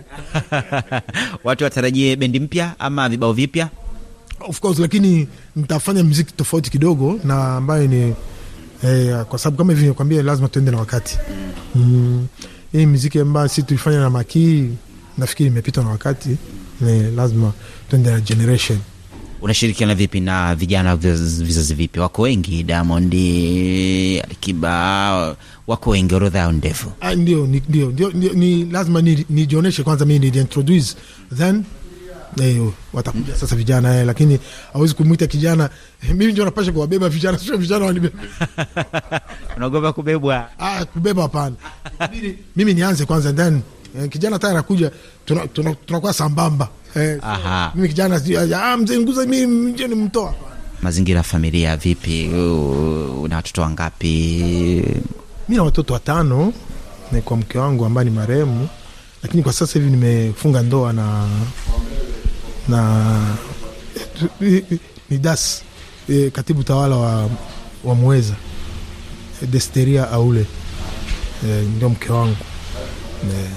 watu 1.44 1.64
watarajie 1.64 2.16
bendi 2.16 2.40
mpya 2.40 2.74
ama 2.78 3.08
vibao 3.08 3.32
vipya? 3.32 3.68
Of 4.48 4.60
course 4.60 4.78
lakini 4.78 5.28
nitafanya 5.56 6.04
mziki 6.04 6.32
tofauti 6.32 6.70
kidogo 6.70 7.20
na 7.24 7.56
ambayo 7.56 7.86
ni 7.86 8.14
eh, 8.84 9.24
kwa 9.24 9.38
sababu 9.38 9.56
kama 9.56 9.72
hivi 9.72 9.86
nikwambia 9.86 10.22
lazima 10.22 10.48
tuende 10.48 10.70
na 10.70 10.78
wakati 10.78 11.18
mm. 11.74 12.26
hii 12.72 12.86
mziki 12.86 13.18
ambayo 13.18 13.48
si 13.48 13.62
tulifanya 13.62 14.00
na 14.00 14.10
makii 14.10 14.68
nafikiri 15.18 15.48
imepitwa 15.48 15.84
na 15.84 15.90
wakati 15.90 16.36
ne, 16.80 17.10
lazima 17.10 17.52
tuende 17.90 18.10
na 18.10 18.20
generation 18.20 18.78
Unashirikiana 19.42 19.94
vipi 19.94 20.20
na 20.20 20.54
vijana 20.54 20.96
vizazi 20.96 21.74
vipi? 21.74 22.00
Wako 22.00 22.22
wengi, 22.22 22.62
Diamond, 22.62 23.14
Alikiba, 24.24 25.36
wako 25.66 25.90
wengi, 25.90 26.14
orodha 26.14 26.38
yao 26.38 26.52
ndefu. 26.52 26.92
Ah, 27.00 27.14
ndio 27.14 27.46
ndio, 27.68 28.10
ni 28.34 28.64
lazima 28.64 29.02
ni- 29.02 29.26
nijionyeshe 29.30 29.82
kwanza 29.82 30.04
mi 30.04 30.18
nijiintroduce 30.18 30.94
then 31.36 31.64
eh, 32.40 32.62
watakuja 32.92 33.36
sasa 33.36 33.56
vijana 33.56 33.98
eh, 34.00 34.06
lakini 34.06 34.38
hawezi 34.72 34.94
kumwita 34.94 35.26
kijana 35.26 35.70
eh, 36.02 36.10
mimi 36.16 36.32
ndio 36.32 36.44
napasha 36.44 36.72
kuwabeba 36.72 37.08
vijana 37.08 37.38
sio 37.38 37.56
vijana 37.56 37.84
wanibeba 37.86 38.18
Unaogopa 39.56 39.92
kubebwa? 39.92 40.48
ah, 40.58 40.84
kubeba 40.84 41.22
hapana 41.22 41.56
mimi 42.56 42.74
nianze 42.74 43.04
kwanza 43.04 43.32
ndani 43.32 43.62
eh, 43.98 44.08
kijana 44.08 44.38
tayari 44.38 44.56
anakuja 44.58 44.90
tunakuwa 45.24 45.48
tuna, 45.54 45.74
tuna 45.74 46.12
sambamba 46.12 46.68
eh, 46.96 47.18
Aha. 47.22 47.72
mimi 47.74 47.88
kijana 47.88 48.20
si- 48.20 48.36
ah, 48.36 48.76
mzee 48.76 48.98
nguza 48.98 49.26
mimi 49.26 49.72
ndio 49.72 49.86
nimtoa 49.88 50.34
Mazingira 50.82 51.18
ya 51.18 51.22
familia 51.22 51.76
vipi? 51.76 52.28
Una 53.22 53.36
watoto 53.36 53.62
wangapi? 53.62 54.08
mi 55.48 55.56
na 55.56 55.62
watoto 55.62 55.94
watano 55.94 56.52
kwa 57.24 57.36
mke 57.36 57.58
wangu 57.58 57.84
ambaye 57.84 58.04
ni 58.04 58.10
marehemu 58.16 58.68
lakini 59.22 59.42
kwa 59.42 59.52
sasa 59.52 59.78
hivi 59.78 59.90
nimefunga 59.90 60.62
ndoa 60.62 60.92
na 60.92 61.28
na 62.68 63.20
ni 65.10 65.18
das 65.18 65.62
e, 66.08 66.30
katibu 66.30 66.62
tawala 66.62 66.96
wa, 66.96 67.30
wa 67.84 67.94
mweza 67.94 68.34
e, 69.42 69.46
desteria 69.46 70.10
aule 70.10 70.46
e, 71.48 71.62
ndio 71.76 71.88
mke 71.88 72.12
wangu 72.12 72.36
e, 73.24 73.48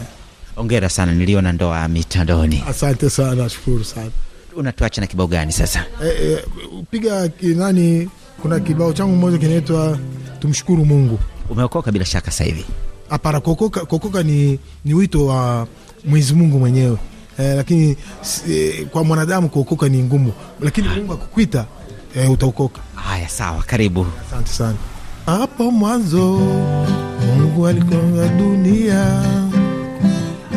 Ongera 0.58 0.89
sana, 0.89 1.12
niliona 1.12 1.51
ndoa 1.51 1.88
mitandoni. 1.88 2.64
asante 2.68 3.10
sana 3.10 3.36
nashukuru 3.36 3.84
sana 3.84 4.12
Unatuacha 4.56 5.01
na 5.01 5.08
kibao 5.08 5.28
gani 5.28 5.51
sasa? 5.51 5.86
e, 6.03 6.08
e, 6.08 6.43
piga 6.91 7.30
nani 7.41 8.10
kuna 8.41 8.60
kibao 8.60 8.93
changu 8.93 9.16
moja 9.16 9.38
kinaitwa 9.38 9.99
tumshukuru 10.39 10.86
mungu 10.86 11.20
Umeokoka 11.49 11.91
bila 11.91 12.06
shaka 12.06 12.32
sasa 12.32 12.43
hivi. 12.43 12.66
Hapana, 13.10 13.39
kokoka, 13.39 13.86
kokoka 13.86 14.24
ni, 14.24 14.60
ni 14.86 14.93
wito 14.93 15.26
wa 15.26 15.68
Mwenyezi 16.06 16.34
Mungu 16.34 16.60
mwenyewe 16.60 16.97
eh, 17.39 17.55
lakini 17.55 17.97
eh, 18.49 18.86
kwa 18.86 19.03
mwanadamu 19.03 19.49
kuokoka 19.49 19.89
ni 19.89 20.03
ngumu, 20.03 20.33
lakini 20.61 20.88
Mungu 20.89 21.13
akukwita 21.13 21.65
eh, 22.15 22.31
utaokoka. 22.31 22.81
Haya, 22.95 23.29
sawa, 23.29 23.63
karibu. 23.63 24.05
Asante 24.27 24.49
sana. 24.51 24.75
Hapo 25.25 25.71
mwanzo 25.71 26.39
Mungu 27.38 27.67
alikonga 27.67 28.27
dunia, 28.27 29.23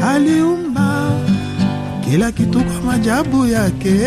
aliumba 0.04 1.10
kila 2.10 2.32
kitu 2.32 2.64
kwa 2.64 2.80
majabu 2.92 3.46
yake. 3.46 4.00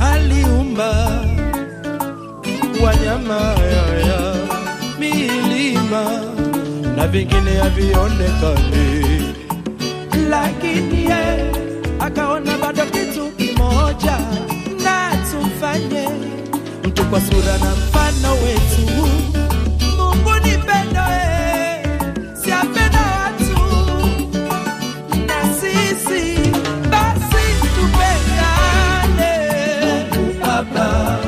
aliumba 0.00 1.20
wanyama 2.84 3.34
yaya 3.72 4.34
milima 4.98 6.04
na 6.96 7.06
vingine 7.08 7.50
havionekani, 7.62 9.34
lakini 10.30 11.04
ye 11.04 11.50
kwa 17.10 17.20
sura 17.20 17.58
na 17.58 17.74
mfano 17.74 18.32
wetu. 18.34 18.90
Mungu 19.96 20.34
ni 20.44 20.50
pendo, 20.58 21.00
eh, 21.00 21.86
si 22.44 22.50
watu 22.52 23.60
na 25.26 25.54
sisi 25.60 26.38
basi 26.90 27.44
tupendane. 27.74 29.32
Mungu 29.84 30.34
Baba, 30.40 31.18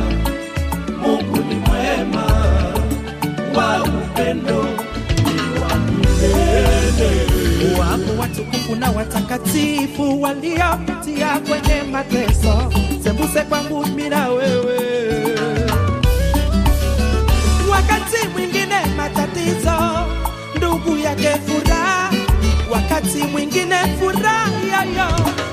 Mungu 1.02 1.36
ni 1.36 1.54
mwema 1.54 2.26
wa 3.54 3.82
upendo 3.82 4.64
wapo 7.78 8.20
watukufu 8.20 8.76
na 8.76 8.90
watakatifu 8.90 10.22
waliopitia 10.22 11.38
kwenye 11.40 11.82
mateso, 11.92 12.72
sembuse 13.04 13.40
kwangu 13.42 13.86
mimi 13.86 14.08
wewe. 14.28 14.91
Wakati 18.22 18.34
mwingine 18.38 18.80
matatizo, 18.96 20.06
ndugu 20.56 20.96
yake 20.98 21.28
furaha, 21.46 22.10
wakati 22.70 23.22
mwingine 23.22 23.76
furaha 23.98 24.48
yoyo, 24.72 25.08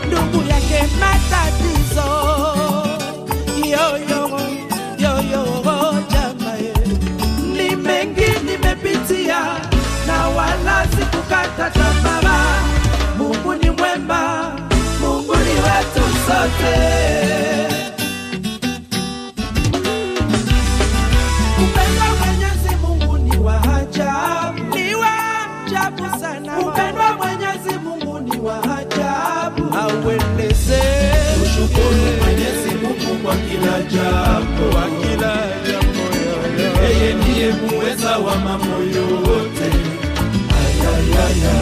ndugu 0.08 0.50
yake 0.50 0.88
matatizo. 1.00 2.10
Yoyo, 3.70 4.30
yoyo, 5.00 6.04
jamae, 6.12 6.74
ni 7.58 7.76
mengi 7.76 8.32
nimepitia 8.46 9.40
na 10.08 10.28
wala 10.28 10.88
sikukata 10.92 11.70
tamaa. 11.70 12.62
Mungu 13.18 13.54
ni 13.54 13.70
mwema, 13.70 14.52
Mungu 15.02 15.36
ni 15.36 15.52
wetu 15.54 16.06
sote. 16.28 17.79
Kila 33.60 33.82
jambo, 33.82 34.70
kwa 34.72 34.82
kila 34.82 35.34
jambo. 35.68 36.00
Yeye 36.84 37.14
ndiye 37.14 37.54
muweza 37.54 38.18
wa 38.18 38.36
mambo 38.36 38.78
yote. 38.96 39.70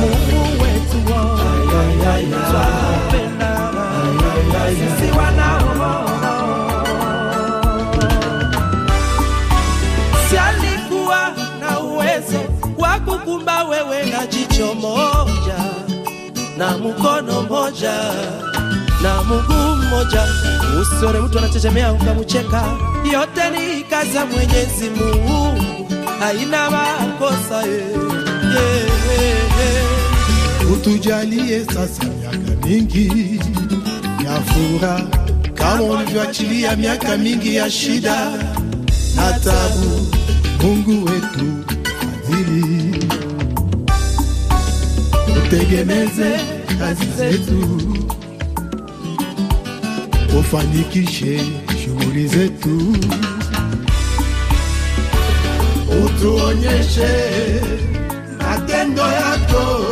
Mungu 0.02 0.64
wetu 0.64 0.98
twakupenda 2.52 3.72
sisi 4.70 5.18
wanao 5.18 5.78
si 10.30 10.38
na 11.60 11.80
uwezo 11.80 12.40
wa 12.78 13.00
kukumba 13.00 13.64
wewe 13.64 14.06
na 14.06 14.28
jicho 14.28 14.74
moja 14.74 15.58
na 16.58 16.78
mkono 16.78 17.42
moja 17.42 17.94
na 19.04 19.24
mguu 19.24 19.76
mmoja, 19.76 20.24
usione 20.82 21.20
mtu 21.20 21.38
anachechemea 21.40 21.94
ukamucheka, 21.94 22.64
Yote 23.14 23.50
ni 23.50 23.84
kazi 23.84 24.16
ya 24.18 24.26
Mwenyezi 24.26 24.90
Mungu, 24.90 25.88
haina 26.20 26.70
makosa 26.72 27.62
ye. 27.64 27.78
Yeah, 27.78 28.88
yeah, 29.22 29.60
yeah. 29.60 30.72
Utujalie 30.74 31.66
sasa 31.66 32.04
miaka 32.04 32.68
mingi 32.68 33.40
ya 34.26 34.42
furaha 34.42 35.02
kama 35.54 35.84
ulivyoachilia 35.84 36.76
miaka 36.76 37.18
mingi 37.18 37.56
ya 37.56 37.72
shida 37.72 38.32
na 39.16 39.34
tabu. 39.34 40.08
Mungu 40.64 41.06
wetu 41.06 41.46
fadhili, 42.28 43.06
utegemeze 45.46 46.40
kazi 46.80 47.06
zetu, 47.18 47.82
ufanikishe 50.40 51.40
shughuli 51.84 52.28
zetu, 52.28 52.98
utuonyeshe 56.06 57.12
matendo 58.38 59.02
yako 59.02 59.86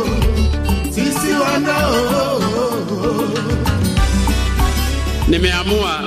sisi 0.90 1.32
wanao. 1.32 2.42
Nimeamua 5.28 6.04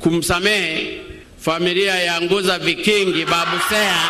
kumsamehe 0.00 1.00
familia 1.40 1.94
ya 1.94 2.20
Nguza 2.22 2.58
Vikingi 2.58 3.24
Babu 3.24 3.56
Seya 3.68 4.00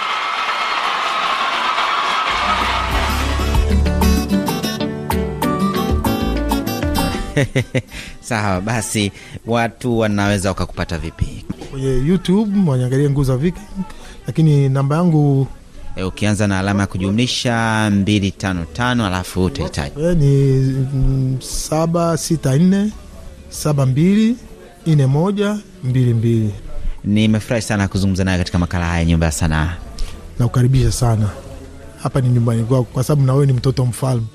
Sawa 8.24 8.60
basi, 8.60 9.12
watu 9.46 9.98
wanaweza 9.98 10.48
wakakupata 10.48 10.98
vipi? 10.98 11.44
kwenye 11.70 11.88
YouTube 12.08 12.70
wanyangalia 12.70 13.10
Nguza 13.10 13.36
Viki, 13.36 13.60
lakini 14.26 14.68
namba 14.68 14.96
yangu 14.96 15.46
E, 15.96 16.02
ukianza 16.02 16.46
na 16.46 16.58
alama 16.58 16.80
ya 16.80 16.86
kujumlisha 16.86 17.52
255 17.90 19.06
alafu 19.06 19.44
utahitaji 19.44 19.94
e, 20.02 20.14
ni 20.14 20.62
mm, 20.94 21.36
saba 21.40 22.16
sita 22.16 22.56
nne 22.58 22.92
saba 23.48 23.86
mbili 23.86 24.36
nne 24.86 25.06
moja 25.06 25.58
mbili 25.84 26.14
mbili. 26.14 26.50
Nimefurahi 27.04 27.62
sana 27.62 27.88
kuzungumza 27.88 28.24
naye 28.24 28.38
katika 28.38 28.58
makala 28.58 28.86
haya 28.86 29.04
Nyumba 29.04 29.26
ya 29.26 29.32
Sanaa. 29.32 29.76
Nakukaribisha 30.38 30.92
sana 30.92 31.28
hapa, 32.02 32.20
ni 32.20 32.28
nyumbani 32.28 32.64
kwako, 32.64 32.84
kwa 32.84 33.04
sababu 33.04 33.26
na 33.26 33.32
wewe 33.32 33.46
ni 33.46 33.52
mtoto 33.52 33.84
mfalme. 33.86 34.26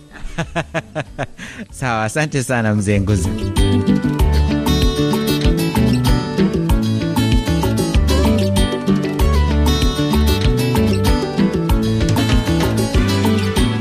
Sawa, 1.72 2.04
asante 2.04 2.44
sana 2.44 2.76
mzee 2.76 3.00
Nguzi. 3.02 3.30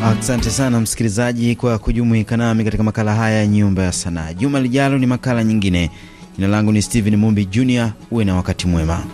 Asante 0.05 0.51
sana 0.51 0.81
msikilizaji 0.81 1.57
kwa 1.57 1.79
kujumuika 1.79 2.37
nami 2.37 2.65
katika 2.65 2.83
makala 2.83 3.15
haya 3.15 3.39
ya 3.39 3.47
Nyumba 3.47 3.83
ya 3.83 3.93
Sanaa. 3.93 4.33
Juma 4.33 4.61
lijalo 4.61 4.99
ni 4.99 5.07
makala 5.07 5.45
nyingine. 5.45 5.91
Jina 6.37 6.49
langu 6.49 6.73
ni 6.73 6.83
Steven 6.83 7.17
Mumbi 7.17 7.45
Junior. 7.45 7.93
Uwe 8.11 8.25
na 8.25 8.35
wakati 8.37 8.67
mwema. 8.67 9.05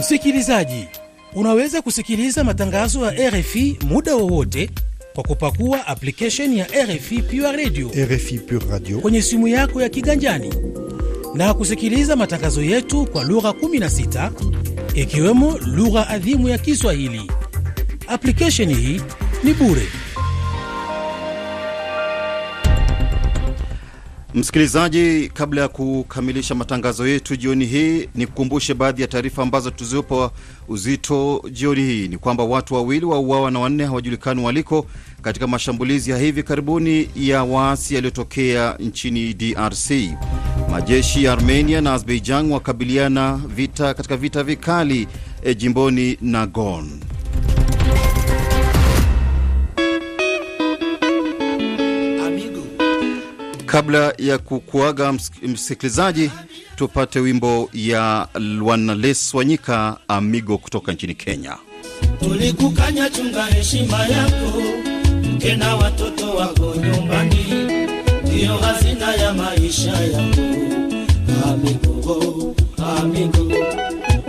Msikilizaji, 0.00 0.88
unaweza 1.34 1.82
kusikiliza 1.82 2.44
matangazo 2.44 3.04
ya 3.12 3.30
RFI 3.30 3.78
muda 3.88 4.16
wowote 4.16 4.70
kwa 5.14 5.24
kupakua 5.24 5.86
application 5.86 6.54
ya 6.56 6.66
RFI 6.84 7.22
Pure 7.22 7.52
Radio 7.52 7.90
RFI 7.96 8.38
Pure 8.38 8.66
Radio 8.70 8.98
kwenye 9.00 9.22
simu 9.22 9.48
yako 9.48 9.82
ya 9.82 9.88
kiganjani 9.88 10.54
na 11.34 11.54
kusikiliza 11.54 12.16
matangazo 12.16 12.62
yetu 12.62 13.06
kwa 13.06 13.24
lugha 13.24 13.48
16 13.50 14.30
ikiwemo 14.94 15.58
lugha 15.58 16.08
adhimu 16.08 16.48
ya 16.48 16.58
Kiswahili. 16.58 17.30
Application 18.08 18.74
hii 18.74 19.00
ni 19.44 19.54
bure. 19.54 19.86
Msikilizaji, 24.34 25.30
kabla 25.34 25.60
ya 25.62 25.68
kukamilisha 25.68 26.54
matangazo 26.54 27.08
yetu 27.08 27.36
jioni 27.36 27.66
hii, 27.66 28.08
ni 28.14 28.26
kukumbushe 28.26 28.74
baadhi 28.74 29.02
ya 29.02 29.08
taarifa 29.08 29.42
ambazo 29.42 29.70
tulizopa 29.70 30.30
uzito 30.68 31.42
jioni 31.52 31.80
hii. 31.80 32.08
Ni 32.08 32.18
kwamba 32.18 32.44
watu 32.44 32.74
wawili 32.74 33.04
wauawa 33.06 33.50
na 33.50 33.58
wanne 33.58 33.84
hawajulikani 33.84 34.42
waliko 34.44 34.86
katika 35.22 35.46
mashambulizi 35.46 36.10
ya 36.10 36.18
hivi 36.18 36.42
karibuni 36.42 37.08
ya 37.16 37.44
waasi 37.44 37.94
yaliyotokea 37.94 38.76
nchini 38.78 39.34
DRC. 39.34 39.90
Majeshi 40.70 41.24
ya 41.24 41.32
Armenia 41.32 41.80
na 41.80 41.92
Azerbaijan 41.94 42.52
wakabiliana 42.52 43.40
vita 43.46 43.94
katika 43.94 44.16
vita 44.16 44.42
vikali 44.42 45.08
e, 45.44 45.54
jimboni 45.54 46.18
Nagon. 46.20 46.90
Kabla 53.70 54.14
ya 54.18 54.38
kukuaga 54.38 55.12
msikilizaji, 55.42 56.30
tupate 56.76 57.20
wimbo 57.20 57.70
ya 57.74 58.28
Wanales 58.62 59.34
Wanyika 59.34 59.96
Amigo 60.08 60.58
kutoka 60.58 60.92
nchini 60.92 61.14
Kenya. 61.14 61.56
Tulikukanya, 62.20 63.10
chunga 63.10 63.44
heshima 63.44 64.06
yako, 64.06 64.62
mke 65.34 65.56
na 65.56 65.76
watoto 65.76 66.30
wako 66.30 66.74
nyumbani, 66.76 67.44
ndiyo 68.22 68.56
hazina 68.56 69.14
ya 69.14 69.32
maisha 69.34 69.90
yako. 69.90 70.40
Amigo, 71.52 72.54
amigo, 72.98 73.52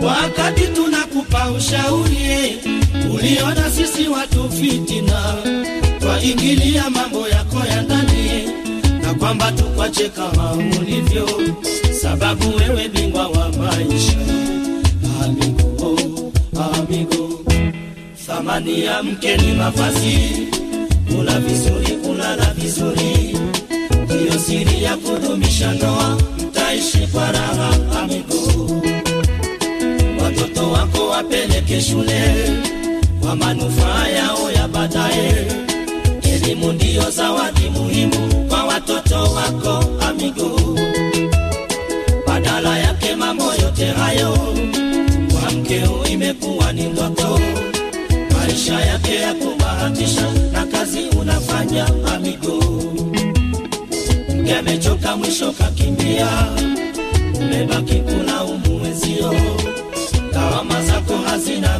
wakati 0.06 0.66
tunakupa 0.66 1.50
ushauri, 1.50 2.58
uliona 3.14 3.70
sisi 3.70 4.08
watu 4.08 4.50
fitina, 4.50 5.34
twaingilia 6.00 6.90
mambo 6.90 7.28
yako 7.28 7.58
ya 7.66 7.82
kwamba 9.22 9.52
tukwache 9.52 10.08
kama 10.08 10.52
ulivyo, 10.52 11.28
sababu 12.02 12.56
wewe 12.56 12.88
bingwa 12.88 13.28
wa 13.28 13.48
maisha. 13.48 14.16
Amigo, 15.24 16.32
amigo, 16.74 17.40
thamani 18.26 18.84
ya 18.84 19.02
mke 19.02 19.36
ni 19.36 19.52
mavazi, 19.52 20.18
kula 21.08 21.40
vizuri, 21.40 21.86
kulala 22.06 22.54
vizuri, 22.54 23.38
ndiyo 24.04 24.38
siri 24.46 24.82
ya 24.82 24.96
kudumisha 24.96 25.72
ndoa, 25.72 26.18
mtaishi 26.48 26.98
kwa 27.12 27.32
raha. 27.32 27.70
Amigo, 28.02 28.70
watoto 30.24 30.70
wako 30.70 31.08
wapeleke 31.08 31.80
shule 31.80 32.34
kwa 33.20 33.36
manufaa 33.36 34.08
yao 34.08 34.50
ya 34.52 34.68
baadaye. 34.68 35.46
Elimu 36.22 36.72
ndiyo 36.72 37.10
zawadi 37.10 37.70
muhimu 37.70 38.48
watoto 38.88 39.34
wako 39.34 39.84
amigo. 40.08 40.60
Badala 42.26 42.78
yake 42.78 43.16
mambo 43.16 43.44
yote 43.54 43.86
hayo 43.86 44.38
kwa 45.32 45.50
mkeo 45.52 46.04
imekuwa 46.12 46.72
ni 46.72 46.82
ndoto, 46.82 47.40
maisha 48.38 48.80
yake 48.80 49.14
ya 49.14 49.34
kubahatisha 49.34 50.32
na 50.52 50.66
kazi 50.66 51.00
unafanya 51.20 51.86
amigo. 52.14 52.64
Mke 54.36 54.62
mwisho 55.16 55.52
kakimbia, 55.52 56.28
umebaki 57.40 57.94
kulaumu 57.94 58.82
wenzio, 58.82 59.34
lawama 60.32 60.82
zako 60.82 61.16
hazina 61.16 61.78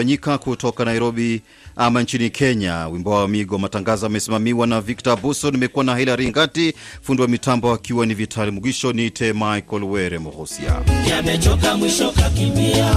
wanaleswanyika 0.00 0.38
kutoka 0.38 0.84
Nairobi 0.84 1.42
ama 1.76 2.02
nchini 2.02 2.30
Kenya. 2.30 2.88
Wimbo 2.88 3.10
wa 3.10 3.28
Migo. 3.28 3.58
Matangazo 3.58 4.06
amesimamiwa 4.06 4.66
na 4.66 4.80
Victor 4.80 5.16
Buso, 5.20 5.50
nimekuwa 5.50 5.84
na 5.84 5.96
Hilary 5.96 6.28
Ngati, 6.28 6.74
fundi 7.02 7.22
wa 7.22 7.28
mitambo 7.28 7.72
akiwa 7.72 8.06
ni 8.06 8.14
Vitali 8.14 8.50
Mugisho, 8.50 8.92
niite 8.92 9.32
Michael 9.32 9.84
Were 9.84 10.18
Mohosia. 10.18 10.82
yamechoka 11.10 11.76
mwisho 11.76 12.12
kakimbia, 12.12 12.94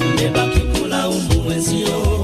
umebaki 0.00 0.60
kulaumu 0.60 1.42
mwenzio 1.42 2.19